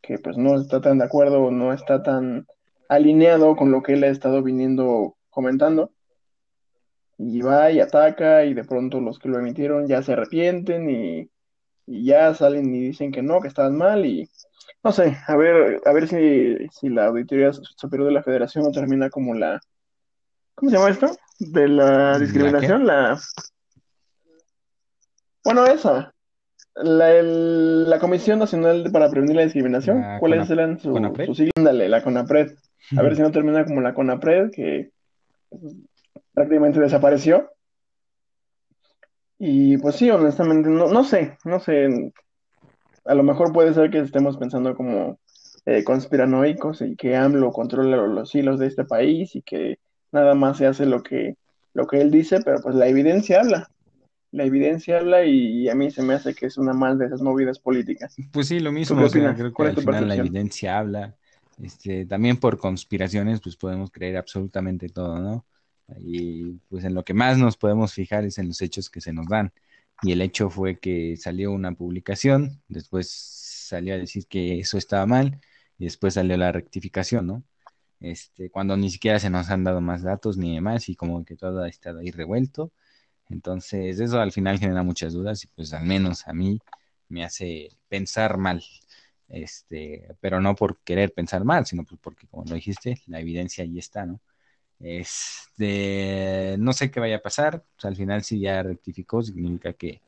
que 0.01 0.17
pues 0.19 0.37
no 0.37 0.59
está 0.59 0.81
tan 0.81 0.99
de 0.99 1.05
acuerdo 1.05 1.43
o 1.43 1.51
no 1.51 1.73
está 1.73 2.03
tan 2.03 2.47
alineado 2.87 3.55
con 3.55 3.71
lo 3.71 3.83
que 3.83 3.93
él 3.93 4.03
ha 4.03 4.07
estado 4.07 4.41
viniendo 4.43 5.15
comentando. 5.29 5.91
Y 7.17 7.41
va 7.41 7.69
y 7.71 7.79
ataca 7.81 8.45
y 8.45 8.53
de 8.53 8.63
pronto 8.63 9.01
los 9.01 9.19
que 9.19 9.29
lo 9.29 9.39
emitieron 9.39 9.87
ya 9.87 10.01
se 10.01 10.13
arrepienten 10.13 10.89
y, 10.89 11.29
y 11.85 12.05
ya 12.05 12.33
salen 12.33 12.73
y 12.73 12.79
dicen 12.79 13.11
que 13.11 13.21
no, 13.21 13.41
que 13.41 13.49
estaban 13.49 13.77
mal 13.77 14.05
y 14.05 14.29
no 14.83 14.91
sé, 14.93 15.17
a 15.27 15.35
ver, 15.35 15.81
a 15.85 15.91
ver 15.91 16.07
si, 16.07 16.67
si 16.69 16.89
la 16.89 17.07
Auditoría 17.07 17.51
Superior 17.51 18.07
de 18.07 18.13
la 18.13 18.23
Federación 18.23 18.63
no 18.63 18.71
termina 18.71 19.09
como 19.09 19.33
la, 19.33 19.59
¿cómo 20.55 20.71
se 20.71 20.77
llama 20.77 20.89
esto? 20.89 21.11
De 21.39 21.67
la 21.67 22.17
discriminación, 22.17 22.85
la... 22.85 23.19
Bueno, 25.43 25.65
esa. 25.65 26.13
La, 26.81 27.11
el- 27.13 27.89
la 27.89 27.99
Comisión 27.99 28.39
Nacional 28.39 28.89
para 28.91 29.09
Prevenir 29.09 29.35
la 29.35 29.43
Discriminación. 29.43 29.99
La 30.01 30.19
¿Cuáles 30.19 30.47
Cona- 30.47 30.61
eran 30.61 30.79
su, 30.79 30.91
CONAPRED. 30.93 31.25
su 31.25 31.35
sigla? 31.35 31.51
Ándale, 31.57 31.89
la 31.89 32.03
CONAPRED. 32.03 32.51
A 32.97 33.01
ver 33.01 33.15
si 33.15 33.21
no 33.21 33.31
termina 33.31 33.65
como 33.65 33.81
la 33.81 33.93
CONAPRED, 33.93 34.51
que 34.51 34.91
prácticamente 36.33 36.79
desapareció. 36.79 37.51
Y 39.37 39.77
pues 39.77 39.95
sí, 39.95 40.09
honestamente, 40.09 40.69
no, 40.69 40.87
no 40.87 41.03
sé, 41.03 41.37
no 41.45 41.59
sé. 41.59 42.11
A 43.05 43.13
lo 43.13 43.23
mejor 43.23 43.53
puede 43.53 43.73
ser 43.73 43.89
que 43.89 43.99
estemos 43.99 44.37
pensando 44.37 44.75
como 44.75 45.19
eh, 45.65 45.83
conspiranoicos 45.83 46.81
y 46.81 46.95
que 46.95 47.15
AMLO 47.15 47.51
controla 47.51 47.97
lo- 47.97 48.07
los 48.07 48.33
hilos 48.35 48.59
de 48.59 48.67
este 48.67 48.83
país 48.85 49.35
y 49.35 49.41
que 49.41 49.79
nada 50.11 50.33
más 50.35 50.57
se 50.57 50.65
hace 50.67 50.85
lo 50.85 51.03
que, 51.03 51.35
lo 51.73 51.87
que 51.87 52.01
él 52.01 52.11
dice, 52.11 52.39
pero 52.43 52.59
pues 52.61 52.75
la 52.75 52.87
evidencia 52.87 53.41
habla. 53.41 53.69
La 54.31 54.43
evidencia 54.43 54.99
habla 54.99 55.25
y, 55.25 55.67
a 55.69 55.75
mí 55.75 55.89
se 55.89 56.03
me 56.03 56.13
hace 56.13 56.35
que 56.35 56.45
es 56.45 56.57
una 56.57 56.73
más 56.73 56.99
de 56.99 57.07
esas 57.07 57.21
movidas 57.21 57.59
políticas. 57.59 58.15
Pues 58.31 58.47
sí, 58.47 58.59
lo 58.59 58.69
¿Tú 58.69 58.75
mismo, 58.75 59.01
o 59.01 59.09
sea, 59.09 59.33
creo 59.33 59.49
que 59.49 59.53
¿Cuál 59.53 59.69
es 59.69 59.77
al 59.77 59.83
final 59.83 60.07
la 60.07 60.15
evidencia 60.15 60.77
habla. 60.77 61.15
Este, 61.61 62.05
también 62.05 62.37
por 62.37 62.57
conspiraciones, 62.57 63.41
pues 63.41 63.55
podemos 63.55 63.91
creer 63.91 64.17
absolutamente 64.17 64.89
todo, 64.89 65.19
¿no? 65.19 65.45
Y 65.97 66.53
pues 66.69 66.83
en 66.83 66.93
lo 66.93 67.03
que 67.03 67.13
más 67.13 67.37
nos 67.37 67.57
podemos 67.57 67.93
fijar 67.93 68.23
es 68.23 68.37
en 68.37 68.47
los 68.47 68.61
hechos 68.61 68.89
que 68.89 69.01
se 69.01 69.11
nos 69.11 69.27
dan. 69.27 69.51
Y 70.01 70.11
el 70.11 70.21
hecho 70.21 70.49
fue 70.49 70.79
que 70.79 71.17
salió 71.17 71.51
una 71.51 71.73
publicación, 71.73 72.61
después 72.67 73.09
salió 73.09 73.93
a 73.93 73.97
decir 73.97 74.27
que 74.27 74.59
eso 74.59 74.77
estaba 74.77 75.05
mal, 75.05 75.41
y 75.77 75.85
después 75.85 76.13
salió 76.13 76.37
la 76.37 76.51
rectificación, 76.51 77.27
¿no? 77.27 77.43
Este, 77.99 78.49
cuando 78.49 78.77
ni 78.77 78.89
siquiera 78.89 79.19
se 79.19 79.29
nos 79.29 79.49
han 79.49 79.63
dado 79.63 79.81
más 79.81 80.03
datos 80.03 80.37
ni 80.37 80.55
demás, 80.55 80.87
y 80.89 80.95
como 80.95 81.25
que 81.25 81.35
todo 81.35 81.63
ha 81.63 81.67
estado 81.67 81.99
ahí 81.99 82.11
revuelto. 82.11 82.71
Entonces, 83.29 83.99
eso 83.99 84.19
al 84.19 84.31
final 84.31 84.59
genera 84.59 84.83
muchas 84.83 85.13
dudas, 85.13 85.43
y 85.43 85.47
pues 85.49 85.73
al 85.73 85.85
menos 85.85 86.27
a 86.27 86.33
mí 86.33 86.59
me 87.09 87.23
hace 87.25 87.69
pensar 87.87 88.37
mal. 88.37 88.63
Este, 89.27 90.07
pero 90.19 90.41
no 90.41 90.55
por 90.55 90.79
querer 90.79 91.13
pensar 91.13 91.43
mal, 91.45 91.65
sino 91.65 91.83
pues 91.85 91.99
porque, 92.01 92.27
como 92.27 92.45
lo 92.45 92.55
dijiste, 92.55 92.99
la 93.07 93.19
evidencia 93.19 93.63
ahí 93.63 93.77
está, 93.79 94.05
¿no? 94.05 94.19
Este, 94.79 96.55
no 96.59 96.73
sé 96.73 96.91
qué 96.91 96.99
vaya 96.99 97.17
a 97.17 97.21
pasar. 97.21 97.65
Sea, 97.77 97.89
al 97.89 97.95
final, 97.97 98.23
si 98.23 98.39
ya 98.41 98.63
rectificó, 98.63 99.21
significa 99.23 99.73
que 99.73 100.01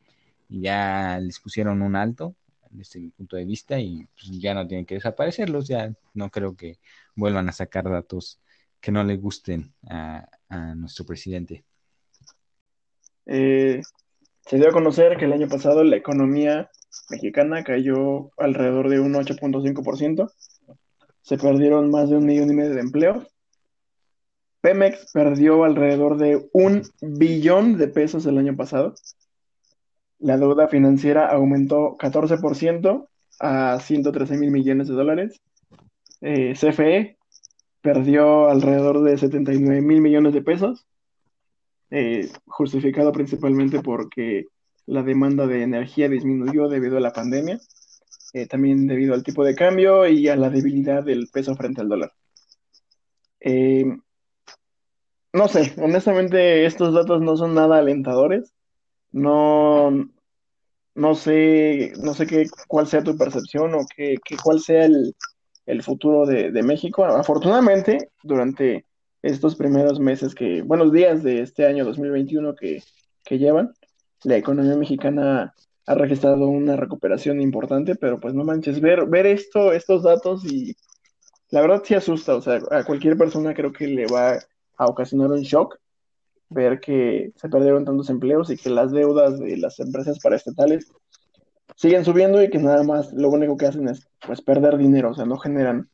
ya 0.50 1.20
les 1.22 1.40
pusieron 1.40 1.82
un 1.82 1.96
alto, 1.96 2.36
desde 2.72 3.00
mi 3.02 3.10
punto 3.12 3.36
de 3.38 3.46
vista, 3.46 3.80
y 3.80 4.08
pues, 4.16 4.40
ya 4.40 4.54
no 4.54 4.68
tienen 4.68 4.86
que 4.86 4.96
desaparecerlos. 4.96 5.68
Ya 5.68 5.94
no 6.14 6.30
creo 6.32 6.56
que 6.56 6.80
vuelvan 7.16 7.50
a 7.50 7.54
sacar 7.54 7.90
datos 7.90 8.40
que 8.82 8.92
no 8.92 9.04
le 9.04 9.18
gusten 9.18 9.74
a 9.90 10.28
nuestro 10.76 11.06
presidente. 11.06 11.66
Eh, 13.26 13.82
se 14.46 14.58
dio 14.58 14.70
a 14.70 14.74
conocer 14.74 15.18
que 15.18 15.26
el 15.26 15.34
año 15.34 15.48
pasado 15.48 15.84
la 15.84 15.96
economía 15.96 16.70
mexicana 17.10 17.64
cayó 17.64 18.32
alrededor 18.38 18.90
de 18.90 19.00
un 19.00 19.14
8.5%. 19.14 20.32
Se 21.22 21.38
perdieron 21.38 21.92
más 21.92 22.10
de 22.10 22.18
un 22.18 22.26
millón 22.26 22.50
y 22.50 22.54
medio 22.54 22.74
de 22.74 22.82
empleos. 22.82 23.28
Pemex 24.62 25.12
perdió 25.12 25.64
alrededor 25.64 26.18
de 26.18 26.48
un 26.54 26.84
billón 27.02 27.78
de 27.78 27.88
pesos 27.88 28.26
el 28.26 28.38
año 28.38 28.56
pasado. 28.56 28.94
La 30.20 30.38
deuda 30.38 30.68
financiera 30.68 31.28
aumentó 31.28 31.98
14% 31.98 33.08
a 33.40 33.80
113 33.80 34.38
mil 34.38 34.52
millones 34.52 34.88
de 34.88 34.94
dólares. 34.94 35.42
Eh, 36.22 36.54
CFE 36.54 37.18
perdió 37.82 38.50
alrededor 38.50 39.02
de 39.02 39.18
79 39.18 39.82
mil 39.82 40.02
millones 40.02 40.34
de 40.34 40.44
pesos, 40.44 40.86
eh, 41.92 42.30
justificado 42.48 43.12
principalmente 43.12 43.82
porque 43.82 44.48
la 44.86 45.04
demanda 45.04 45.46
de 45.46 45.64
energía 45.64 46.10
disminuyó 46.10 46.68
debido 46.70 46.98
a 46.98 47.02
la 47.02 47.14
pandemia, 47.14 47.60
eh, 48.34 48.48
también 48.48 48.88
debido 48.88 49.14
al 49.14 49.24
tipo 49.24 49.44
de 49.44 49.56
cambio 49.56 50.08
y 50.08 50.28
a 50.30 50.36
la 50.36 50.50
debilidad 50.50 51.04
del 51.04 51.28
peso 51.32 51.56
frente 51.56 51.82
al 51.82 51.90
dólar. 51.90 52.14
Eh, 53.42 53.86
no 55.34 55.48
sé, 55.48 55.74
honestamente 55.78 56.66
estos 56.66 56.94
datos 56.94 57.22
no 57.22 57.38
son 57.38 57.56
nada 57.56 57.78
alentadores. 57.80 58.54
No, 59.12 59.92
no 60.96 61.16
sé, 61.16 61.94
no 62.02 62.14
sé 62.14 62.28
qué, 62.28 62.48
cuál 62.68 62.88
sea 62.88 63.04
tu 63.04 63.18
percepción 63.18 63.74
o 63.76 63.86
qué, 63.96 64.16
qué 64.24 64.38
cuál 64.42 64.60
sea 64.62 64.86
el, 64.86 65.16
el 65.66 65.84
futuro 65.84 66.26
de, 66.26 66.52
de, 66.52 66.64
México. 66.64 67.06
Afortunadamente, 67.06 68.12
durante 68.24 68.86
estos 69.22 69.56
primeros 69.56 70.00
meses 70.00 70.34
que, 70.34 70.62
buenos 70.62 70.92
días 70.92 71.24
de 71.24 71.42
este 71.42 71.66
año 71.66 71.86
2021 71.86 72.56
que, 72.56 72.84
que 73.24 73.38
llevan, 73.38 73.74
la 74.24 74.38
economía 74.38 74.76
mexicana 74.76 75.54
ha 75.86 75.96
registrado 75.96 76.48
una 76.48 76.76
recuperación 76.76 77.42
importante, 77.42 77.96
pero 77.96 78.20
pues 78.20 78.34
no 78.34 78.44
manches, 78.44 78.80
ver, 78.82 79.06
ver 79.06 79.26
esto, 79.26 79.74
estos 79.74 80.04
datos 80.04 80.46
y 80.46 80.76
la 81.50 81.62
verdad 81.62 81.82
sí 81.84 81.94
asusta, 81.94 82.36
o 82.36 82.42
sea, 82.42 82.62
a 82.72 82.84
cualquier 82.84 83.18
persona 83.18 83.54
creo 83.54 83.72
que 83.72 83.88
le 83.88 84.06
va 84.08 84.40
a 84.78 84.86
ocasionar 84.86 85.30
un 85.32 85.42
shock 85.42 85.78
ver 86.50 86.80
que 86.80 87.32
se 87.36 87.50
perdieron 87.50 87.86
tantos 87.86 88.10
empleos 88.10 88.50
y 88.50 88.58
que 88.58 88.70
las 88.70 88.92
deudas 88.92 89.40
de 89.40 89.58
las 89.58 89.80
empresas 89.80 90.20
paraestatales 90.20 90.92
siguen 91.76 92.04
subiendo 92.04 92.44
y 92.44 92.50
que 92.50 92.60
nada 92.60 92.84
más 92.84 93.14
lo 93.14 93.30
único 93.30 93.56
que 93.56 93.68
hacen 93.68 93.88
es 93.88 94.08
pues 94.26 94.42
perder 94.42 94.78
dinero, 94.78 95.12
o 95.12 95.14
sea, 95.14 95.26
no 95.26 95.38
generan 95.38 95.90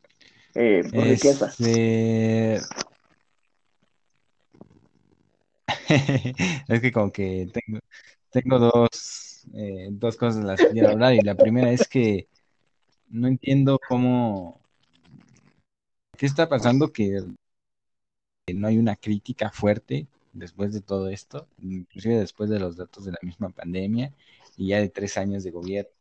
eh, 0.55 0.81
riqueza. 0.91 1.47
Este... 1.47 2.59
es 6.67 6.81
que 6.81 6.91
como 6.91 7.11
que 7.11 7.49
tengo, 7.53 7.79
tengo 8.31 8.59
dos, 8.59 9.45
eh, 9.53 9.89
dos 9.91 10.17
cosas 10.17 10.43
las 10.43 10.59
que 10.59 10.69
quiero 10.69 10.91
hablar 10.91 11.13
y 11.13 11.21
la 11.21 11.35
primera 11.35 11.71
es 11.71 11.87
que 11.87 12.27
no 13.09 13.27
entiendo 13.27 13.79
cómo... 13.87 14.61
¿Qué 16.17 16.25
está 16.25 16.49
pasando? 16.49 16.91
Que 16.91 17.21
no 18.53 18.67
hay 18.67 18.77
una 18.77 18.95
crítica 18.95 19.51
fuerte 19.51 20.07
después 20.33 20.73
de 20.73 20.81
todo 20.81 21.09
esto, 21.09 21.47
inclusive 21.61 22.17
después 22.17 22.49
de 22.49 22.59
los 22.59 22.77
datos 22.77 23.05
de 23.05 23.11
la 23.11 23.19
misma 23.21 23.49
pandemia 23.49 24.13
y 24.55 24.69
ya 24.69 24.79
de 24.79 24.89
tres 24.89 25.17
años 25.17 25.43
de 25.43 25.51
gobierno 25.51 25.91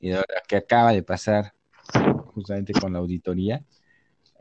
y 0.00 0.10
de 0.10 0.16
ahora 0.16 0.42
que 0.46 0.56
acaba 0.56 0.92
de 0.92 1.02
pasar 1.02 1.54
justamente 2.34 2.72
con 2.72 2.92
la 2.92 3.00
auditoría, 3.00 3.64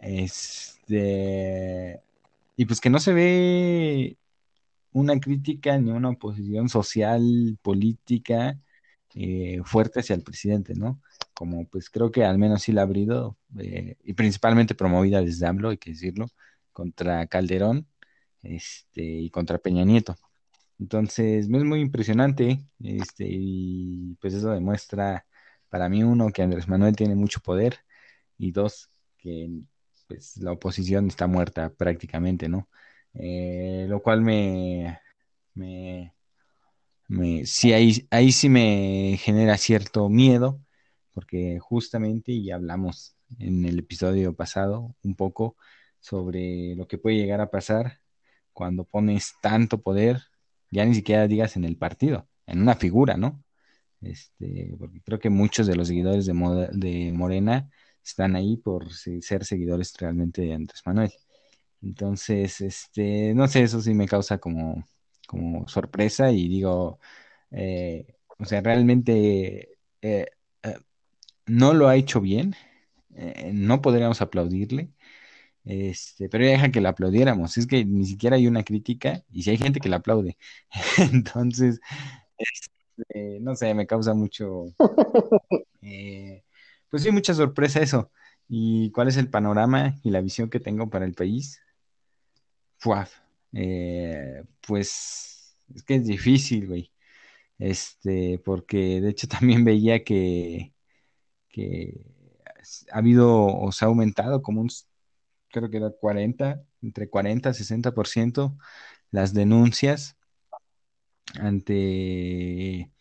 este, 0.02 2.02
y 2.56 2.66
pues 2.66 2.82
que 2.82 2.90
no 2.90 3.00
se 3.00 3.14
ve 3.14 4.18
una 4.92 5.20
crítica 5.20 5.78
ni 5.78 5.92
una 5.92 6.10
oposición 6.10 6.70
social, 6.70 7.58
política 7.62 8.60
eh, 9.16 9.62
fuerte 9.66 10.00
hacia 10.02 10.16
el 10.16 10.24
presidente, 10.24 10.74
¿no? 10.76 11.02
Como 11.34 11.68
pues 11.68 11.90
creo 11.90 12.12
que 12.12 12.26
al 12.26 12.38
menos 12.38 12.64
sí 12.64 12.72
la 12.72 12.82
ha 12.82 12.84
abrido, 12.86 13.38
eh, 13.60 13.96
y 14.04 14.14
principalmente 14.14 14.76
promovida 14.76 15.22
desde 15.22 15.48
AMLO, 15.48 15.70
hay 15.70 15.78
que 15.78 15.92
decirlo, 15.92 16.28
contra 16.72 17.26
Calderón 17.28 17.88
este, 18.44 19.02
y 19.04 19.30
contra 19.32 19.58
Peña 19.60 19.86
Nieto. 19.86 20.16
Entonces, 20.80 21.46
es 21.46 21.50
muy 21.50 21.80
impresionante, 21.82 22.60
este, 22.80 23.26
y 23.28 24.16
pues 24.22 24.34
eso 24.34 24.52
demuestra 24.52 25.26
para 25.70 25.90
mí, 25.90 26.04
uno, 26.04 26.30
que 26.32 26.44
Andrés 26.44 26.68
Manuel 26.68 26.96
tiene 26.96 27.16
mucho 27.16 27.40
poder, 27.42 27.78
y 28.38 28.52
dos, 28.52 28.90
que 29.18 29.50
pues 30.08 30.38
la 30.38 30.52
oposición 30.54 31.08
está 31.08 31.28
muerta 31.28 31.72
prácticamente, 31.74 32.48
¿no? 32.50 32.70
Eh, 33.20 33.86
lo 33.90 34.02
cual 34.02 34.22
me, 34.22 35.00
me, 35.56 36.14
me 37.08 37.46
sí, 37.46 37.74
ahí, 37.74 38.08
ahí 38.12 38.32
sí 38.32 38.50
me 38.50 39.18
genera 39.22 39.58
cierto 39.58 40.10
miedo, 40.10 40.62
porque 41.14 41.60
justamente, 41.60 42.32
y 42.34 42.52
hablamos 42.52 43.16
en 43.40 43.66
el 43.66 43.80
episodio 43.80 44.36
pasado 44.36 44.96
un 45.04 45.16
poco 45.16 45.58
sobre 46.00 46.76
lo 46.76 46.88
que 46.88 46.98
puede 46.98 47.18
llegar 47.18 47.42
a 47.42 47.52
pasar 47.52 48.00
cuando 48.54 48.86
pones 48.86 49.34
tanto 49.42 49.82
poder, 49.82 50.22
ya 50.72 50.86
ni 50.86 50.96
siquiera 50.96 51.28
digas 51.28 51.56
en 51.58 51.66
el 51.66 51.78
partido, 51.78 52.30
en 52.48 52.62
una 52.62 52.76
figura, 52.76 53.18
¿no? 53.18 53.44
Este, 54.02 54.76
porque 54.80 55.02
creo 55.02 55.20
que 55.20 55.30
muchos 55.30 55.68
de 55.68 55.76
los 55.76 55.88
seguidores 55.90 56.26
de, 56.28 56.34
de 56.74 57.12
Morena 57.14 57.70
están 58.04 58.36
ahí 58.36 58.58
por 58.58 58.92
ser 58.94 59.46
seguidores 59.46 59.94
realmente 60.00 60.42
de 60.44 60.54
Andrés 60.56 60.82
Manuel. 60.86 61.12
Entonces, 61.82 62.62
este, 62.62 63.34
no 63.36 63.48
sé, 63.48 63.64
eso 63.64 63.82
sí 63.82 63.94
me 63.94 64.08
causa 64.08 64.38
como, 64.40 64.84
como 65.28 65.68
sorpresa 65.68 66.32
y 66.32 66.48
digo, 66.50 67.00
eh, 67.52 68.08
o 68.40 68.46
sea, 68.46 68.62
realmente 68.62 69.78
eh, 70.02 70.28
eh, 70.64 70.78
no 71.48 71.74
lo 71.74 71.88
ha 71.90 71.96
hecho 71.98 72.22
bien, 72.22 72.56
no 73.54 73.82
podríamos 73.82 74.22
aplaudirle, 74.22 74.92
este, 75.66 76.30
pero 76.30 76.46
ya 76.46 76.52
deja 76.52 76.72
que 76.72 76.82
la 76.82 76.90
aplaudiéramos. 76.90 77.58
Es 77.58 77.68
que 77.68 77.86
ni 77.86 78.06
siquiera 78.06 78.36
hay 78.38 78.48
una 78.48 78.64
crítica 78.64 79.24
y 79.32 79.44
si 79.44 79.52
hay 79.52 79.58
gente 79.58 79.80
que 79.82 79.90
la 79.90 79.98
aplaude. 79.98 80.38
Entonces, 81.14 81.80
este, 82.38 83.40
no 83.42 83.56
sé, 83.56 83.74
me 83.74 83.88
causa 83.88 84.14
mucho, 84.14 84.66
pues 86.90 87.04
sí, 87.04 87.12
mucha 87.12 87.34
sorpresa 87.34 87.82
eso. 87.82 88.12
¿Y 88.48 88.92
cuál 88.92 89.08
es 89.10 89.18
el 89.18 89.30
panorama 89.30 89.96
y 90.04 90.12
la 90.12 90.22
visión 90.22 90.50
que 90.50 90.60
tengo 90.60 90.90
para 90.90 91.06
el 91.06 91.14
país? 91.14 91.62
Eh, 93.54 94.44
pues 94.62 95.58
es 95.74 95.84
que 95.84 95.96
es 95.96 96.06
difícil, 96.06 96.68
güey. 96.68 96.92
Este, 97.60 98.40
porque 98.46 99.02
de 99.02 99.10
hecho 99.10 99.28
también 99.30 99.66
veía 99.66 100.04
que, 100.04 100.74
ha 102.92 102.98
habido 102.98 103.46
o 103.48 103.72
se 103.72 103.86
ha 103.86 103.88
aumentado 103.88 104.42
como 104.42 104.62
un 104.62 104.70
creo 105.50 105.70
que 105.70 105.78
era 105.78 105.90
40, 105.92 106.64
entre 106.82 107.10
40 107.10 107.50
y 107.50 107.54
60% 107.54 108.58
las 109.12 109.34
denuncias 109.34 110.18
ante 111.40 112.92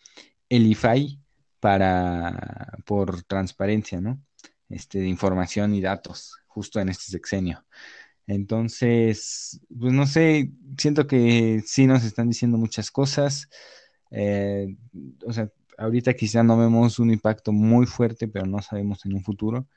el 0.49 0.67
IFAI 0.67 1.21
para, 1.61 2.79
por 2.85 3.23
transparencia, 3.25 4.01
¿no? 4.01 4.23
Este, 4.69 5.01
de 5.01 5.09
información 5.09 5.75
y 5.75 5.81
datos, 5.81 6.37
justo 6.47 6.81
en 6.81 6.89
este 6.89 7.05
sexenio. 7.05 7.65
Entonces, 8.27 9.61
pues 9.79 9.93
no 9.93 10.07
sé, 10.07 10.53
siento 10.79 11.07
que 11.07 11.63
sí 11.67 11.87
nos 11.87 12.05
están 12.05 12.29
diciendo 12.29 12.59
muchas 12.59 12.91
cosas. 12.91 13.49
Eh, 14.11 14.77
o 15.25 15.33
sea, 15.33 15.51
ahorita 15.79 16.15
quizá 16.15 16.43
no 16.43 16.59
vemos 16.59 16.99
un 16.99 17.13
impacto 17.13 17.53
muy 17.53 17.87
fuerte, 17.87 18.29
pero 18.29 18.47
no 18.47 18.63
sabemos 18.63 19.05
en 19.07 19.15
un 19.15 19.23
futuro 19.23 19.69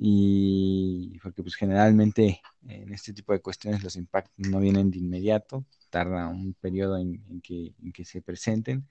y 0.00 1.18
porque 1.22 1.42
pues 1.42 1.56
generalmente 1.56 2.40
en 2.68 2.92
este 2.92 3.12
tipo 3.12 3.32
de 3.32 3.40
cuestiones 3.40 3.82
los 3.82 3.96
impactos 3.96 4.48
no 4.48 4.60
vienen 4.60 4.90
de 4.90 4.98
inmediato, 4.98 5.64
tarda 5.90 6.28
un 6.28 6.54
periodo 6.54 6.98
en, 6.98 7.40
que, 7.42 8.04
se 8.04 8.22
presenten. 8.22 8.88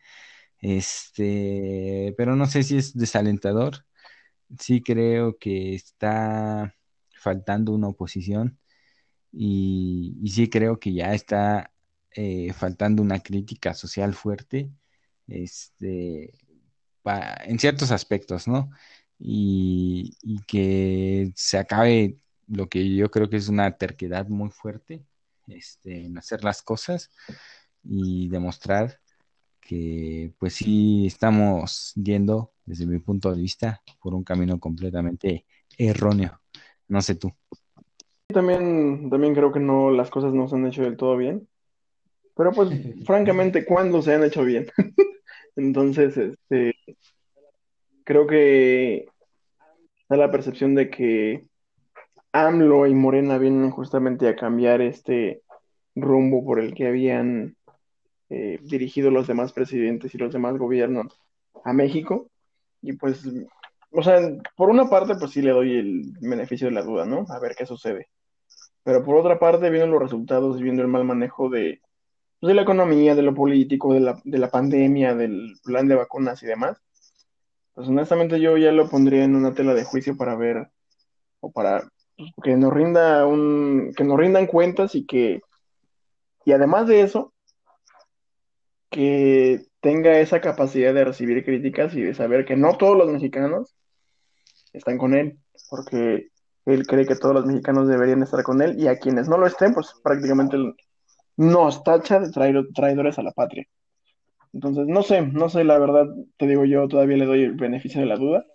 Este, 0.61 2.13
pero 2.17 2.35
no 2.35 2.45
sé 2.47 2.63
si 2.63 2.77
es 2.77 2.97
desalentador. 2.97 3.85
Sí 4.59 4.81
creo 4.83 5.37
que 5.37 5.75
está 5.75 6.75
faltando 7.13 7.73
una 7.73 7.89
oposición 7.89 8.59
y, 9.39 10.15
sí 10.29 10.49
creo 10.49 10.79
que 10.79 10.93
ya 10.93 11.13
está 11.13 11.71
eh, 12.11 12.53
faltando 12.53 13.01
una 13.03 13.19
crítica 13.19 13.73
social 13.73 14.13
fuerte 14.13 14.71
este, 15.27 16.33
en 17.45 17.59
ciertos 17.59 17.91
aspectos, 17.91 18.47
¿no? 18.47 18.69
y, 19.19 20.39
que 20.47 21.31
se 21.35 21.57
acabe 21.57 22.17
lo 22.47 22.69
que 22.69 22.95
yo 22.95 23.11
creo 23.11 23.29
que 23.29 23.37
es 23.37 23.49
una 23.49 23.77
terquedad 23.77 24.27
muy 24.27 24.49
fuerte 24.49 25.05
este, 25.47 26.05
en 26.05 26.17
hacer 26.17 26.43
las 26.43 26.61
cosas 26.61 27.11
y 27.83 28.29
demostrar 28.29 28.99
que 29.61 30.33
pues 30.39 30.55
sí 30.55 31.05
estamos 31.07 31.93
yendo 31.95 32.53
desde 32.65 32.85
mi 32.85 32.99
punto 32.99 33.33
de 33.33 33.41
vista 33.41 33.83
por 34.01 34.13
un 34.15 34.23
camino 34.23 34.59
completamente 34.59 35.45
erróneo. 35.77 36.41
No 36.87 37.01
sé 37.01 37.15
tú. 37.15 37.33
También, 38.37 39.09
también 39.09 39.33
creo 39.33 39.51
que 39.51 39.59
no, 39.59 39.89
las 39.89 40.11
cosas 40.11 40.31
no 40.31 40.47
se 40.47 40.55
han 40.55 40.67
hecho 40.67 40.83
del 40.83 40.95
todo 40.95 41.17
bien. 41.17 41.47
Pero 42.35 42.51
pues, 42.51 42.69
francamente, 43.03 43.65
¿cuándo 43.65 44.03
se 44.03 44.13
han 44.13 44.23
hecho 44.23 44.43
bien? 44.43 44.67
Entonces, 45.55 46.15
este, 46.17 46.75
creo 48.03 48.27
que 48.27 49.07
da 50.07 50.17
la 50.17 50.29
percepción 50.29 50.75
de 50.75 50.91
que 50.91 51.47
AMLO 52.31 52.85
y 52.85 52.93
Morena 52.93 53.39
vienen 53.39 53.71
justamente 53.71 54.27
a 54.27 54.35
cambiar 54.35 54.81
este 54.81 55.41
rumbo 55.95 56.45
por 56.45 56.59
el 56.59 56.75
que 56.75 56.85
habían 56.85 57.55
eh, 58.29 58.59
dirigido 58.61 59.09
los 59.09 59.25
demás 59.25 59.51
presidentes 59.51 60.13
y 60.13 60.19
los 60.19 60.31
demás 60.31 60.59
gobiernos 60.59 61.19
a 61.63 61.73
México. 61.73 62.29
Y 62.83 62.93
pues, 62.93 63.27
o 63.89 64.03
sea, 64.03 64.19
por 64.55 64.69
una 64.69 64.87
parte, 64.91 65.15
pues 65.15 65.31
sí 65.31 65.41
le 65.41 65.49
doy 65.49 65.75
el 65.75 66.13
beneficio 66.21 66.67
de 66.67 66.73
la 66.73 66.83
duda, 66.83 67.03
¿no? 67.03 67.25
A 67.29 67.39
ver 67.39 67.55
qué 67.57 67.65
sucede. 67.65 68.09
Pero 68.87 69.03
por 69.03 69.17
otra 69.17 69.37
parte, 69.37 69.69
viendo 69.69 69.87
los 69.87 70.01
resultados 70.01 70.61
viendo 70.61 70.81
el 70.81 70.87
mal 70.87 71.03
manejo 71.03 71.49
de, 71.49 71.81
pues, 72.39 72.51
de 72.51 72.53
la 72.53 72.61
economía, 72.61 73.15
de 73.15 73.21
lo 73.21 73.35
político, 73.35 73.93
de 73.93 73.99
la, 73.99 74.21
de 74.23 74.37
la 74.37 74.49
pandemia, 74.49 75.13
del 75.13 75.55
plan 75.61 75.89
de 75.89 75.95
vacunas 75.95 76.41
y 76.41 76.45
demás, 76.45 76.77
pues 77.73 77.89
honestamente 77.89 78.39
yo 78.39 78.55
ya 78.55 78.71
lo 78.71 78.87
pondría 78.89 79.25
en 79.25 79.35
una 79.35 79.53
tela 79.53 79.73
de 79.73 79.83
juicio 79.83 80.15
para 80.15 80.37
ver, 80.37 80.69
o 81.41 81.51
para 81.51 81.89
pues, 82.15 82.31
que 82.41 82.55
nos 82.55 82.73
rinda 82.73 83.27
un, 83.27 83.91
que 83.93 84.05
nos 84.05 84.17
rindan 84.17 84.47
cuentas 84.47 84.95
y 84.95 85.05
que, 85.05 85.41
y 86.45 86.53
además 86.53 86.87
de 86.87 87.01
eso, 87.01 87.33
que 88.89 89.65
tenga 89.81 90.17
esa 90.21 90.39
capacidad 90.39 90.93
de 90.93 91.03
recibir 91.03 91.43
críticas 91.43 91.93
y 91.93 92.03
de 92.03 92.13
saber 92.13 92.45
que 92.45 92.55
no 92.55 92.77
todos 92.77 92.97
los 92.97 93.11
mexicanos 93.11 93.75
están 94.71 94.97
con 94.97 95.13
él, 95.13 95.39
porque 95.69 96.29
él 96.67 96.85
cree 96.85 97.05
que 97.05 97.15
todos 97.15 97.33
los 97.33 97.45
mexicanos 97.45 97.87
deberían 97.87 98.21
estar 98.23 98.43
con 98.43 98.61
él 98.61 98.77
y 98.77 98.87
a 98.87 98.99
quienes 98.99 99.29
no 99.29 99.37
lo 99.37 99.47
estén, 99.47 99.73
pues 99.73 99.93
prácticamente 100.03 100.57
nos 101.37 101.83
tacha 101.83 102.19
de 102.19 102.29
traidores 102.73 103.17
a 103.17 103.23
la 103.23 103.31
patria. 103.31 103.65
Entonces, 104.53 104.85
no 104.87 105.01
sé, 105.01 105.21
no 105.21 105.49
sé, 105.49 105.63
la 105.63 105.77
verdad, 105.79 106.07
te 106.37 106.47
digo 106.47 106.65
yo, 106.65 106.87
todavía 106.87 107.17
le 107.17 107.25
doy 107.25 107.43
el 107.43 107.53
beneficio 107.53 108.01
de 108.01 108.07
la 108.07 108.17
duda. 108.17 108.45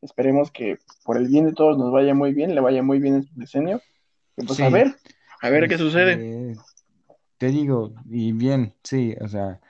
Esperemos 0.00 0.52
que 0.52 0.78
por 1.04 1.16
el 1.16 1.26
bien 1.26 1.46
de 1.46 1.54
todos 1.54 1.76
nos 1.76 1.90
vaya 1.90 2.14
muy 2.14 2.34
bien, 2.34 2.54
le 2.54 2.60
vaya 2.60 2.82
muy 2.82 3.00
bien 3.00 3.16
en 3.16 3.22
su 3.24 3.34
diseño. 3.34 3.80
Y 4.36 4.46
pues 4.46 4.60
a 4.60 4.68
ver, 4.68 4.94
a 5.42 5.50
ver 5.50 5.68
qué 5.68 5.78
sucede. 5.78 6.12
Este, 6.50 6.60
te 7.38 7.48
digo, 7.48 7.94
y 8.08 8.32
bien, 8.32 8.74
sí, 8.84 9.16
o 9.20 9.26
sea, 9.26 9.60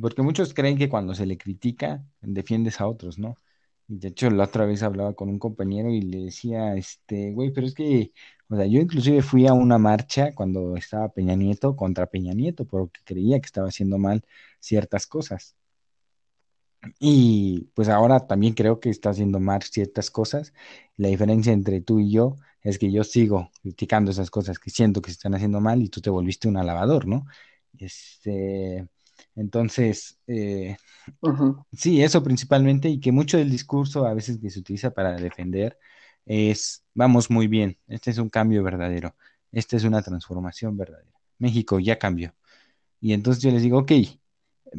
porque 0.00 0.22
muchos 0.22 0.54
creen 0.54 0.78
que 0.78 0.88
cuando 0.88 1.14
se 1.14 1.26
le 1.26 1.38
critica, 1.38 2.04
defiendes 2.20 2.80
a 2.80 2.86
otros, 2.86 3.18
¿no? 3.18 3.36
De 3.94 4.08
hecho, 4.08 4.30
la 4.30 4.44
otra 4.44 4.64
vez 4.64 4.82
hablaba 4.82 5.14
con 5.14 5.28
un 5.28 5.38
compañero 5.38 5.90
y 5.90 6.00
le 6.00 6.24
decía, 6.24 6.74
este, 6.76 7.30
güey, 7.32 7.50
pero 7.52 7.66
es 7.66 7.74
que, 7.74 8.12
o 8.48 8.56
sea, 8.56 8.64
yo 8.66 8.80
inclusive 8.80 9.20
fui 9.22 9.46
a 9.46 9.52
una 9.52 9.76
marcha 9.78 10.34
cuando 10.34 10.76
estaba 10.76 11.10
Peña 11.12 11.34
Nieto 11.36 11.76
contra 11.76 12.06
Peña 12.06 12.32
Nieto, 12.32 12.64
porque 12.66 13.00
creía 13.04 13.38
que 13.40 13.46
estaba 13.46 13.68
haciendo 13.68 13.98
mal 13.98 14.24
ciertas 14.60 15.06
cosas. 15.06 15.56
Y 16.98 17.70
pues 17.74 17.88
ahora 17.88 18.26
también 18.26 18.54
creo 18.54 18.80
que 18.80 18.90
está 18.90 19.10
haciendo 19.10 19.38
mal 19.40 19.62
ciertas 19.62 20.10
cosas. 20.10 20.52
La 20.96 21.08
diferencia 21.08 21.52
entre 21.52 21.80
tú 21.80 22.00
y 22.00 22.10
yo 22.10 22.36
es 22.62 22.78
que 22.78 22.90
yo 22.90 23.04
sigo 23.04 23.50
criticando 23.62 24.10
esas 24.10 24.30
cosas 24.30 24.58
que 24.58 24.70
siento 24.70 25.02
que 25.02 25.10
se 25.10 25.14
están 25.14 25.34
haciendo 25.34 25.60
mal 25.60 25.82
y 25.82 25.88
tú 25.88 26.00
te 26.00 26.10
volviste 26.10 26.48
un 26.48 26.56
alabador, 26.56 27.06
¿no? 27.06 27.26
Este, 27.78 28.88
entonces, 29.34 30.18
eh, 30.26 30.76
sí, 31.72 32.02
eso 32.02 32.22
principalmente 32.22 32.88
y 32.88 33.00
que 33.00 33.12
mucho 33.12 33.38
del 33.38 33.50
discurso 33.50 34.06
a 34.06 34.14
veces 34.14 34.38
que 34.38 34.50
se 34.50 34.60
utiliza 34.60 34.90
para 34.92 35.16
defender 35.16 35.78
es, 36.26 36.84
vamos 36.94 37.30
muy 37.30 37.48
bien, 37.48 37.78
este 37.88 38.10
es 38.10 38.18
un 38.18 38.28
cambio 38.28 38.62
verdadero, 38.62 39.16
esta 39.52 39.76
es 39.76 39.84
una 39.84 40.02
transformación 40.02 40.76
verdadera. 40.76 41.10
México 41.38 41.80
ya 41.80 41.98
cambió. 41.98 42.34
Y 43.00 43.12
entonces 43.14 43.42
yo 43.42 43.50
les 43.50 43.62
digo, 43.62 43.78
ok, 43.78 43.92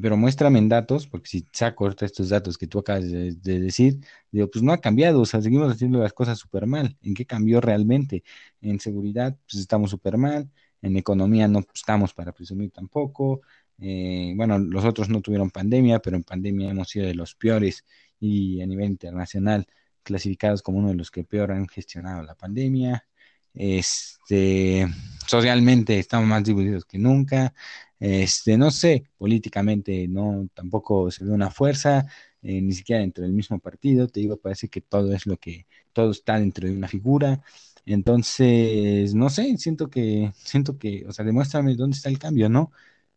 pero 0.01 0.17
muéstrame 0.17 0.59
en 0.59 0.69
datos, 0.69 1.07
porque 1.07 1.29
si 1.29 1.45
saco 1.51 1.87
estos 1.89 2.29
datos 2.29 2.57
que 2.57 2.67
tú 2.67 2.79
acabas 2.79 3.09
de, 3.09 3.59
decir, 3.59 3.99
digo, 4.31 4.49
pues 4.49 4.63
no 4.63 4.73
ha 4.73 4.79
cambiado, 4.79 5.21
o 5.21 5.25
sea, 5.25 5.41
seguimos 5.41 5.71
haciendo 5.71 5.99
las 5.99 6.13
cosas 6.13 6.39
súper 6.39 6.65
mal. 6.65 6.97
¿En 7.01 7.13
qué 7.13 7.25
cambió 7.25 7.61
realmente? 7.61 8.23
En 8.61 8.79
seguridad, 8.79 9.37
pues 9.49 9.61
estamos 9.61 9.91
súper 9.91 10.17
mal, 10.17 10.49
en 10.81 10.97
economía 10.97 11.47
no 11.47 11.63
estamos 11.73 12.13
para 12.13 12.31
presumir 12.33 12.71
tampoco. 12.71 13.41
Eh, 13.79 14.33
bueno, 14.35 14.57
los 14.59 14.85
otros 14.85 15.09
no 15.09 15.21
tuvieron 15.21 15.51
pandemia, 15.51 15.99
pero 15.99 16.15
en 16.15 16.23
pandemia 16.23 16.71
hemos 16.71 16.89
sido 16.89 17.07
de 17.07 17.15
los 17.15 17.35
peores 17.35 17.85
y 18.19 18.61
a 18.61 18.65
nivel 18.65 18.87
internacional 18.87 19.67
clasificados 20.03 20.61
como 20.61 20.79
uno 20.79 20.89
de 20.89 20.95
los 20.95 21.11
que 21.11 21.23
peor 21.23 21.51
han 21.51 21.67
gestionado 21.67 22.23
la 22.23 22.35
pandemia. 22.35 23.05
Este, 23.53 24.87
socialmente 25.27 25.99
estamos 25.99 26.27
más 26.27 26.43
divididos 26.43 26.85
que 26.85 26.97
nunca. 26.97 27.53
Este, 27.99 28.57
no 28.57 28.71
sé, 28.71 29.05
políticamente 29.17 30.07
no, 30.07 30.47
tampoco 30.53 31.09
se 31.11 31.23
ve 31.23 31.31
una 31.31 31.49
fuerza, 31.51 32.05
eh, 32.41 32.61
ni 32.61 32.73
siquiera 32.73 33.01
dentro 33.01 33.23
del 33.23 33.33
mismo 33.33 33.59
partido. 33.59 34.07
Te 34.07 34.19
digo, 34.19 34.37
parece 34.37 34.67
que 34.69 34.81
todo 34.81 35.13
es 35.13 35.25
lo 35.25 35.37
que, 35.37 35.67
todo 35.93 36.11
está 36.11 36.39
dentro 36.39 36.67
de 36.67 36.75
una 36.75 36.87
figura. 36.87 37.41
Entonces, 37.85 39.13
no 39.13 39.29
sé, 39.29 39.57
siento 39.57 39.89
que, 39.89 40.31
siento 40.35 40.77
que, 40.77 41.05
o 41.07 41.11
sea, 41.11 41.25
demuéstrame 41.25 41.75
dónde 41.75 41.95
está 41.97 42.09
el 42.09 42.19
cambio, 42.19 42.49
¿no? 42.49 42.71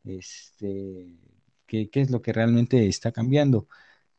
Este, 0.07 1.12
qué, 1.66 1.90
qué 1.90 2.00
es 2.00 2.11
lo 2.11 2.22
que 2.22 2.32
realmente 2.32 2.86
está 2.86 3.12
cambiando. 3.12 3.68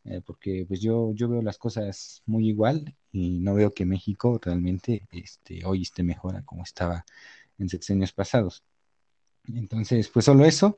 Eh, 0.09 0.21
porque 0.25 0.63
pues 0.65 0.79
yo, 0.79 1.11
yo 1.13 1.27
veo 1.27 1.41
las 1.41 1.57
cosas 1.57 2.23
muy 2.25 2.47
igual 2.47 2.95
y 3.11 3.39
no 3.39 3.53
veo 3.55 3.73
que 3.73 3.85
México 3.85 4.39
realmente 4.41 5.05
este, 5.11 5.65
hoy 5.65 5.81
esté 5.81 6.01
mejor 6.01 6.37
a 6.37 6.43
como 6.43 6.63
estaba 6.63 7.03
en 7.57 7.67
sexenios 7.67 8.13
pasados. 8.13 8.63
Entonces, 9.53 10.07
pues 10.07 10.25
solo 10.25 10.45
eso. 10.45 10.77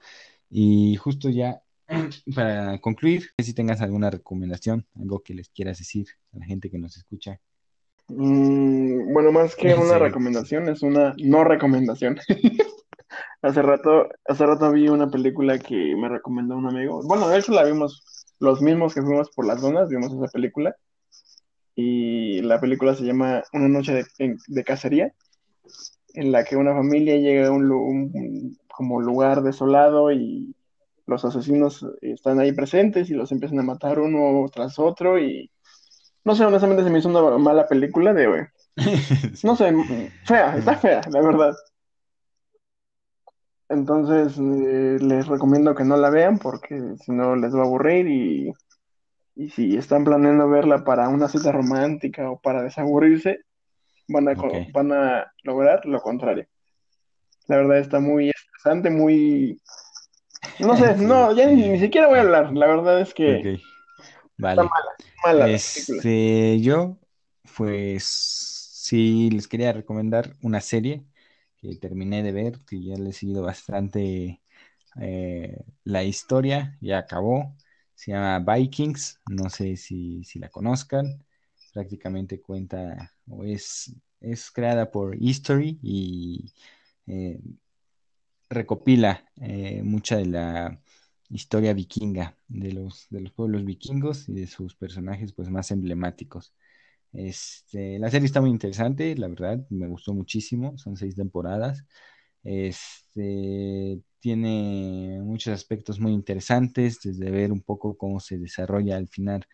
Y 0.49 0.95
justo 0.95 1.29
ya 1.29 1.61
para 2.35 2.79
concluir, 2.79 3.29
si 3.37 3.53
tengas 3.53 3.81
alguna 3.81 4.09
recomendación, 4.09 4.87
algo 4.99 5.21
que 5.21 5.35
les 5.35 5.49
quieras 5.49 5.77
decir 5.77 6.07
a 6.33 6.39
la 6.39 6.45
gente 6.45 6.71
que 6.71 6.79
nos 6.79 6.97
escucha. 6.97 7.39
Mm, 8.07 9.13
bueno, 9.13 9.31
más 9.31 9.55
que 9.55 9.73
una 9.75 9.99
recomendación, 9.99 10.69
es 10.69 10.81
una 10.81 11.15
no 11.19 11.43
recomendación. 11.43 12.17
hace 13.41 13.61
rato, 13.61 14.09
hace 14.25 14.45
rato 14.45 14.71
vi 14.71 14.89
una 14.89 15.09
película 15.09 15.59
que 15.59 15.95
me 15.95 16.09
recomendó 16.09 16.55
un 16.55 16.67
amigo. 16.67 17.01
Bueno, 17.03 17.27
de 17.29 17.39
hecho 17.39 17.53
la 17.53 17.63
vimos 17.63 18.03
los 18.39 18.61
mismos 18.61 18.93
que 18.93 19.01
fuimos 19.01 19.29
por 19.31 19.45
las 19.45 19.61
zonas, 19.61 19.89
vimos 19.89 20.13
esa 20.13 20.31
película. 20.31 20.75
Y 21.75 22.41
la 22.41 22.59
película 22.59 22.93
se 22.95 23.03
llama 23.05 23.43
Una 23.53 23.69
noche 23.69 24.03
de 24.17 24.63
cacería 24.63 25.13
en 26.13 26.31
la 26.31 26.43
que 26.43 26.55
una 26.55 26.73
familia 26.73 27.17
llega 27.17 27.47
a 27.47 27.51
un, 27.51 28.57
como 28.67 29.01
lugar 29.01 29.41
desolado 29.41 30.11
y 30.11 30.55
los 31.05 31.25
asesinos 31.25 31.85
están 32.01 32.39
ahí 32.39 32.51
presentes 32.51 33.09
y 33.09 33.13
los 33.13 33.31
empiezan 33.31 33.59
a 33.59 33.63
matar 33.63 33.99
uno 33.99 34.47
tras 34.53 34.77
otro 34.79 35.19
y 35.19 35.49
no 36.23 36.35
sé, 36.35 36.45
honestamente 36.45 36.83
se 36.83 36.89
me 36.89 36.99
hizo 36.99 37.09
una 37.09 37.37
mala 37.37 37.67
película 37.67 38.13
de, 38.13 38.47
no 39.43 39.55
sé, 39.55 39.73
fea, 40.25 40.57
está 40.57 40.75
fea, 40.77 41.01
la 41.09 41.21
verdad. 41.21 41.55
Entonces 43.69 44.37
eh, 44.39 44.97
les 44.99 45.27
recomiendo 45.27 45.75
que 45.75 45.83
no 45.83 45.95
la 45.95 46.09
vean 46.09 46.39
porque 46.39 46.95
si 47.03 47.11
no 47.11 47.35
les 47.35 47.55
va 47.55 47.59
a 47.59 47.65
aburrir 47.65 48.07
y, 48.07 48.51
y 49.35 49.49
si 49.51 49.77
están 49.77 50.03
planeando 50.03 50.49
verla 50.49 50.83
para 50.83 51.07
una 51.07 51.27
cita 51.27 51.51
romántica 51.51 52.29
o 52.31 52.39
para 52.39 52.63
desaburrirse, 52.63 53.41
van 54.07 54.27
a, 54.27 54.33
van 54.73 54.91
a 54.91 55.31
lograr 55.43 55.85
lo 55.85 56.01
contrario. 56.01 56.47
La 57.47 57.57
verdad 57.57 57.79
está 57.79 57.99
muy 57.99 58.31
estresante, 58.31 58.89
muy... 58.89 59.61
No 60.59 60.75
sé, 60.75 60.95
no, 60.97 61.31
ya 61.33 61.47
ni, 61.47 61.79
siquiera 61.79 62.07
voy 62.07 62.17
a 62.17 62.21
hablar. 62.21 62.53
La 62.53 62.67
verdad 62.67 62.99
es 63.01 63.13
que 63.13 63.59
vale. 64.37 64.61
está 64.63 64.75
mala. 65.23 65.49
este, 65.49 66.59
yo, 66.59 66.97
pues, 67.55 68.03
sí 68.03 69.29
les 69.29 69.47
quería 69.47 69.73
recomendar 69.73 70.35
una 70.41 70.59
serie 70.59 71.03
que 71.61 71.75
terminé 71.77 72.23
de 72.23 72.31
ver, 72.31 72.59
que 72.67 72.81
ya 72.81 72.95
le 72.97 73.09
he 73.11 73.13
seguido 73.13 73.43
bastante 73.43 74.41
eh, 75.01 75.57
la 75.83 76.03
historia, 76.03 76.77
ya 76.81 76.99
acabó. 76.99 77.55
Se 77.95 78.11
llama 78.11 78.39
Vikings, 78.55 79.21
no 79.29 79.49
sé 79.49 79.75
si, 79.77 80.23
si 80.23 80.39
la 80.39 80.49
conozcan 80.49 81.25
prácticamente 81.73 82.41
cuenta 82.41 83.13
o 83.29 83.43
es, 83.45 83.93
es 84.21 84.51
creada 84.51 84.91
por 84.91 85.15
History 85.21 85.79
y 85.83 86.53
eh, 87.07 87.39
recopila 88.49 89.25
eh, 89.41 89.81
mucha 89.83 90.17
de 90.17 90.25
la 90.25 90.81
historia 91.29 91.73
vikinga 91.73 92.35
de 92.47 92.71
los, 92.73 93.07
de 93.09 93.21
los 93.21 93.31
pueblos 93.31 93.63
vikingos 93.65 94.27
y 94.29 94.33
de 94.33 94.47
sus 94.47 94.75
personajes 94.75 95.33
pues 95.33 95.49
más 95.49 95.71
emblemáticos. 95.71 96.53
Este, 97.13 97.97
la 97.99 98.11
serie 98.11 98.27
está 98.27 98.41
muy 98.41 98.51
interesante, 98.51 99.15
la 99.15 99.27
verdad, 99.27 99.65
me 99.69 99.87
gustó 99.87 100.13
muchísimo, 100.13 100.77
son 100.77 100.95
seis 100.97 101.15
temporadas. 101.15 101.83
Este, 102.43 104.01
tiene 104.19 105.19
muchos 105.23 105.53
aspectos 105.53 105.99
muy 105.99 106.13
interesantes, 106.13 106.99
desde 107.03 107.31
ver 107.31 107.51
un 107.51 107.61
poco 107.61 107.97
cómo 107.97 108.19
se 108.19 108.37
desarrolla 108.37 108.97
al 108.97 109.07
final 109.09 109.45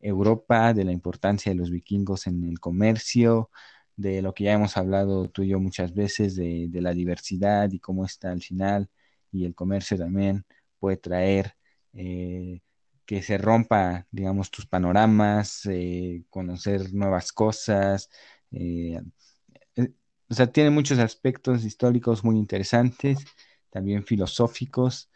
Europa, 0.00 0.74
de 0.74 0.84
la 0.84 0.92
importancia 0.92 1.52
de 1.52 1.56
los 1.58 1.70
vikingos 1.70 2.26
en 2.26 2.44
el 2.44 2.60
comercio, 2.60 3.50
de 3.96 4.22
lo 4.22 4.34
que 4.34 4.44
ya 4.44 4.54
hemos 4.54 4.76
hablado 4.76 5.28
tú 5.30 5.42
y 5.42 5.48
yo 5.48 5.60
muchas 5.60 5.94
veces, 5.94 6.36
de, 6.36 6.68
la 6.72 6.92
diversidad 6.94 7.70
y 7.72 7.80
cómo 7.80 8.04
está 8.04 8.30
al 8.32 8.42
final, 8.42 8.88
y 9.32 9.44
el 9.46 9.54
comercio 9.54 9.96
también 9.98 10.44
puede 10.78 10.96
traer 10.98 11.54
eh, 11.94 12.60
que 13.06 13.22
se 13.22 13.38
rompa, 13.38 14.06
digamos, 14.10 14.50
tus 14.50 14.66
panoramas, 14.66 15.66
eh, 15.66 16.24
conocer 16.30 16.92
nuevas 16.94 17.32
cosas. 17.32 18.10
Eh, 18.52 19.00
o 20.28 20.34
sea, 20.34 20.46
tiene 20.52 20.70
muchos 20.70 20.98
aspectos 20.98 21.64
históricos 21.64 22.24
muy 22.24 22.36
interesantes, 22.38 23.18
también 23.70 24.04
filosóficos, 24.04 25.10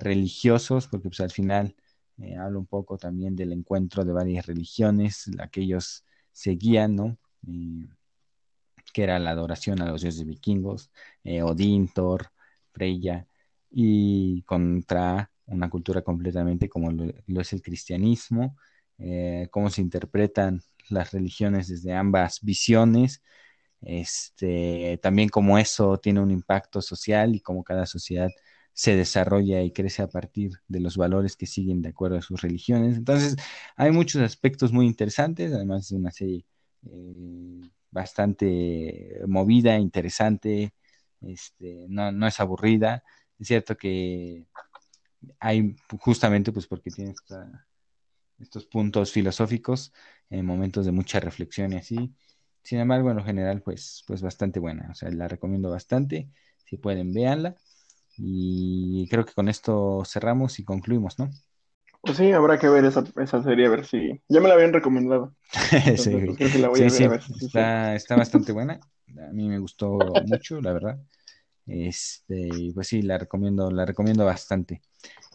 religiosos, 0.00 0.86
porque 0.86 1.08
pues 1.08 1.20
al 1.20 1.30
final 1.32 1.74
eh, 2.18 2.36
habla 2.36 2.58
un 2.58 2.66
poco 2.66 2.98
también 2.98 3.34
del 3.36 3.52
encuentro 3.52 4.04
de 4.04 4.12
varias 4.12 4.46
religiones, 4.46 5.26
la 5.28 5.48
que 5.48 5.62
ellos 5.62 6.04
seguían, 6.32 6.94
¿no? 6.96 7.18
que 8.92 9.02
era 9.02 9.18
la 9.18 9.30
adoración 9.30 9.80
a 9.82 9.86
los 9.86 10.02
dioses 10.02 10.26
vikingos, 10.26 10.90
eh, 11.24 11.42
Odín, 11.42 11.88
Thor, 11.88 12.30
Freya, 12.72 13.26
y 13.70 14.42
contra 14.42 15.29
una 15.50 15.70
cultura 15.70 16.02
completamente 16.02 16.68
como 16.68 16.90
lo, 16.92 17.40
es 17.40 17.52
el 17.52 17.62
cristianismo, 17.62 18.56
eh, 18.98 19.48
cómo 19.50 19.70
se 19.70 19.82
interpretan 19.82 20.62
las 20.90 21.12
religiones 21.12 21.68
desde 21.68 21.94
ambas 21.94 22.40
visiones, 22.42 23.22
este, 23.82 24.98
también 25.02 25.28
cómo 25.28 25.58
eso 25.58 25.98
tiene 25.98 26.20
un 26.20 26.30
impacto 26.30 26.82
social 26.82 27.34
y 27.34 27.40
cómo 27.40 27.64
cada 27.64 27.86
sociedad 27.86 28.30
se 28.72 28.96
desarrolla 28.96 29.62
y 29.62 29.72
crece 29.72 30.02
a 30.02 30.08
partir 30.08 30.52
de 30.68 30.80
los 30.80 30.96
valores 30.96 31.36
que 31.36 31.46
siguen 31.46 31.82
de 31.82 31.90
acuerdo 31.90 32.18
a 32.18 32.22
sus 32.22 32.40
religiones. 32.42 32.96
Entonces, 32.96 33.36
hay 33.76 33.90
muchos 33.90 34.22
aspectos 34.22 34.72
muy 34.72 34.86
interesantes, 34.86 35.52
además 35.52 35.88
de 35.88 35.96
una 35.96 36.10
serie 36.10 36.44
eh, 36.90 37.60
bastante 37.90 39.20
movida, 39.26 39.76
interesante, 39.78 40.72
este, 41.20 41.86
no, 41.88 42.12
no 42.12 42.26
es 42.26 42.40
aburrida. 42.40 43.02
Es 43.38 43.48
cierto 43.48 43.76
que 43.76 44.46
hay 45.38 45.76
justamente 45.98 46.52
pues 46.52 46.66
porque 46.66 46.90
tiene 46.90 47.14
estos 48.38 48.66
puntos 48.66 49.12
filosóficos 49.12 49.92
en 50.30 50.46
momentos 50.46 50.86
de 50.86 50.92
mucha 50.92 51.20
reflexión 51.20 51.72
y 51.72 51.76
así. 51.76 52.14
Sin 52.62 52.78
embargo, 52.78 53.10
en 53.10 53.16
lo 53.16 53.24
general, 53.24 53.62
pues, 53.62 54.04
pues 54.06 54.22
bastante 54.22 54.60
buena. 54.60 54.88
O 54.90 54.94
sea, 54.94 55.10
la 55.10 55.28
recomiendo 55.28 55.70
bastante. 55.70 56.28
Si 56.66 56.76
pueden, 56.76 57.12
véanla. 57.12 57.56
Y 58.16 59.08
creo 59.08 59.24
que 59.24 59.32
con 59.32 59.48
esto 59.48 60.02
cerramos 60.04 60.58
y 60.58 60.64
concluimos, 60.64 61.18
¿no? 61.18 61.30
Pues 62.02 62.16
sí, 62.16 62.32
habrá 62.32 62.58
que 62.58 62.68
ver 62.68 62.84
esa, 62.84 63.04
esa 63.16 63.42
serie, 63.42 63.66
a 63.66 63.70
ver 63.70 63.86
si... 63.86 64.20
Ya 64.28 64.40
me 64.40 64.48
la 64.48 64.54
habían 64.54 64.72
recomendado. 64.72 65.34
sí, 65.96 66.30
está, 67.40 67.94
está 67.94 68.16
bastante 68.16 68.52
buena. 68.52 68.80
A 69.18 69.32
mí 69.32 69.48
me 69.48 69.58
gustó 69.58 69.98
mucho, 70.26 70.60
la 70.60 70.72
verdad. 70.72 70.98
Este, 71.70 72.72
pues 72.74 72.88
sí, 72.88 73.02
la 73.02 73.18
recomiendo, 73.18 73.70
la 73.70 73.86
recomiendo 73.86 74.24
bastante. 74.24 74.82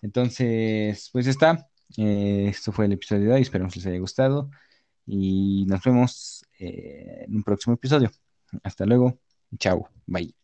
Entonces, 0.01 1.09
pues 1.11 1.27
está. 1.27 1.69
Eh, 1.97 2.47
esto 2.49 2.71
fue 2.71 2.85
el 2.85 2.93
episodio 2.93 3.29
de 3.29 3.33
hoy. 3.33 3.41
Esperemos 3.41 3.73
que 3.73 3.79
les 3.79 3.87
haya 3.87 3.99
gustado. 3.99 4.49
Y 5.05 5.65
nos 5.67 5.83
vemos 5.83 6.45
eh, 6.59 7.25
en 7.27 7.35
un 7.35 7.43
próximo 7.43 7.75
episodio. 7.75 8.11
Hasta 8.63 8.85
luego. 8.85 9.19
Chao. 9.57 9.89
Bye. 10.05 10.35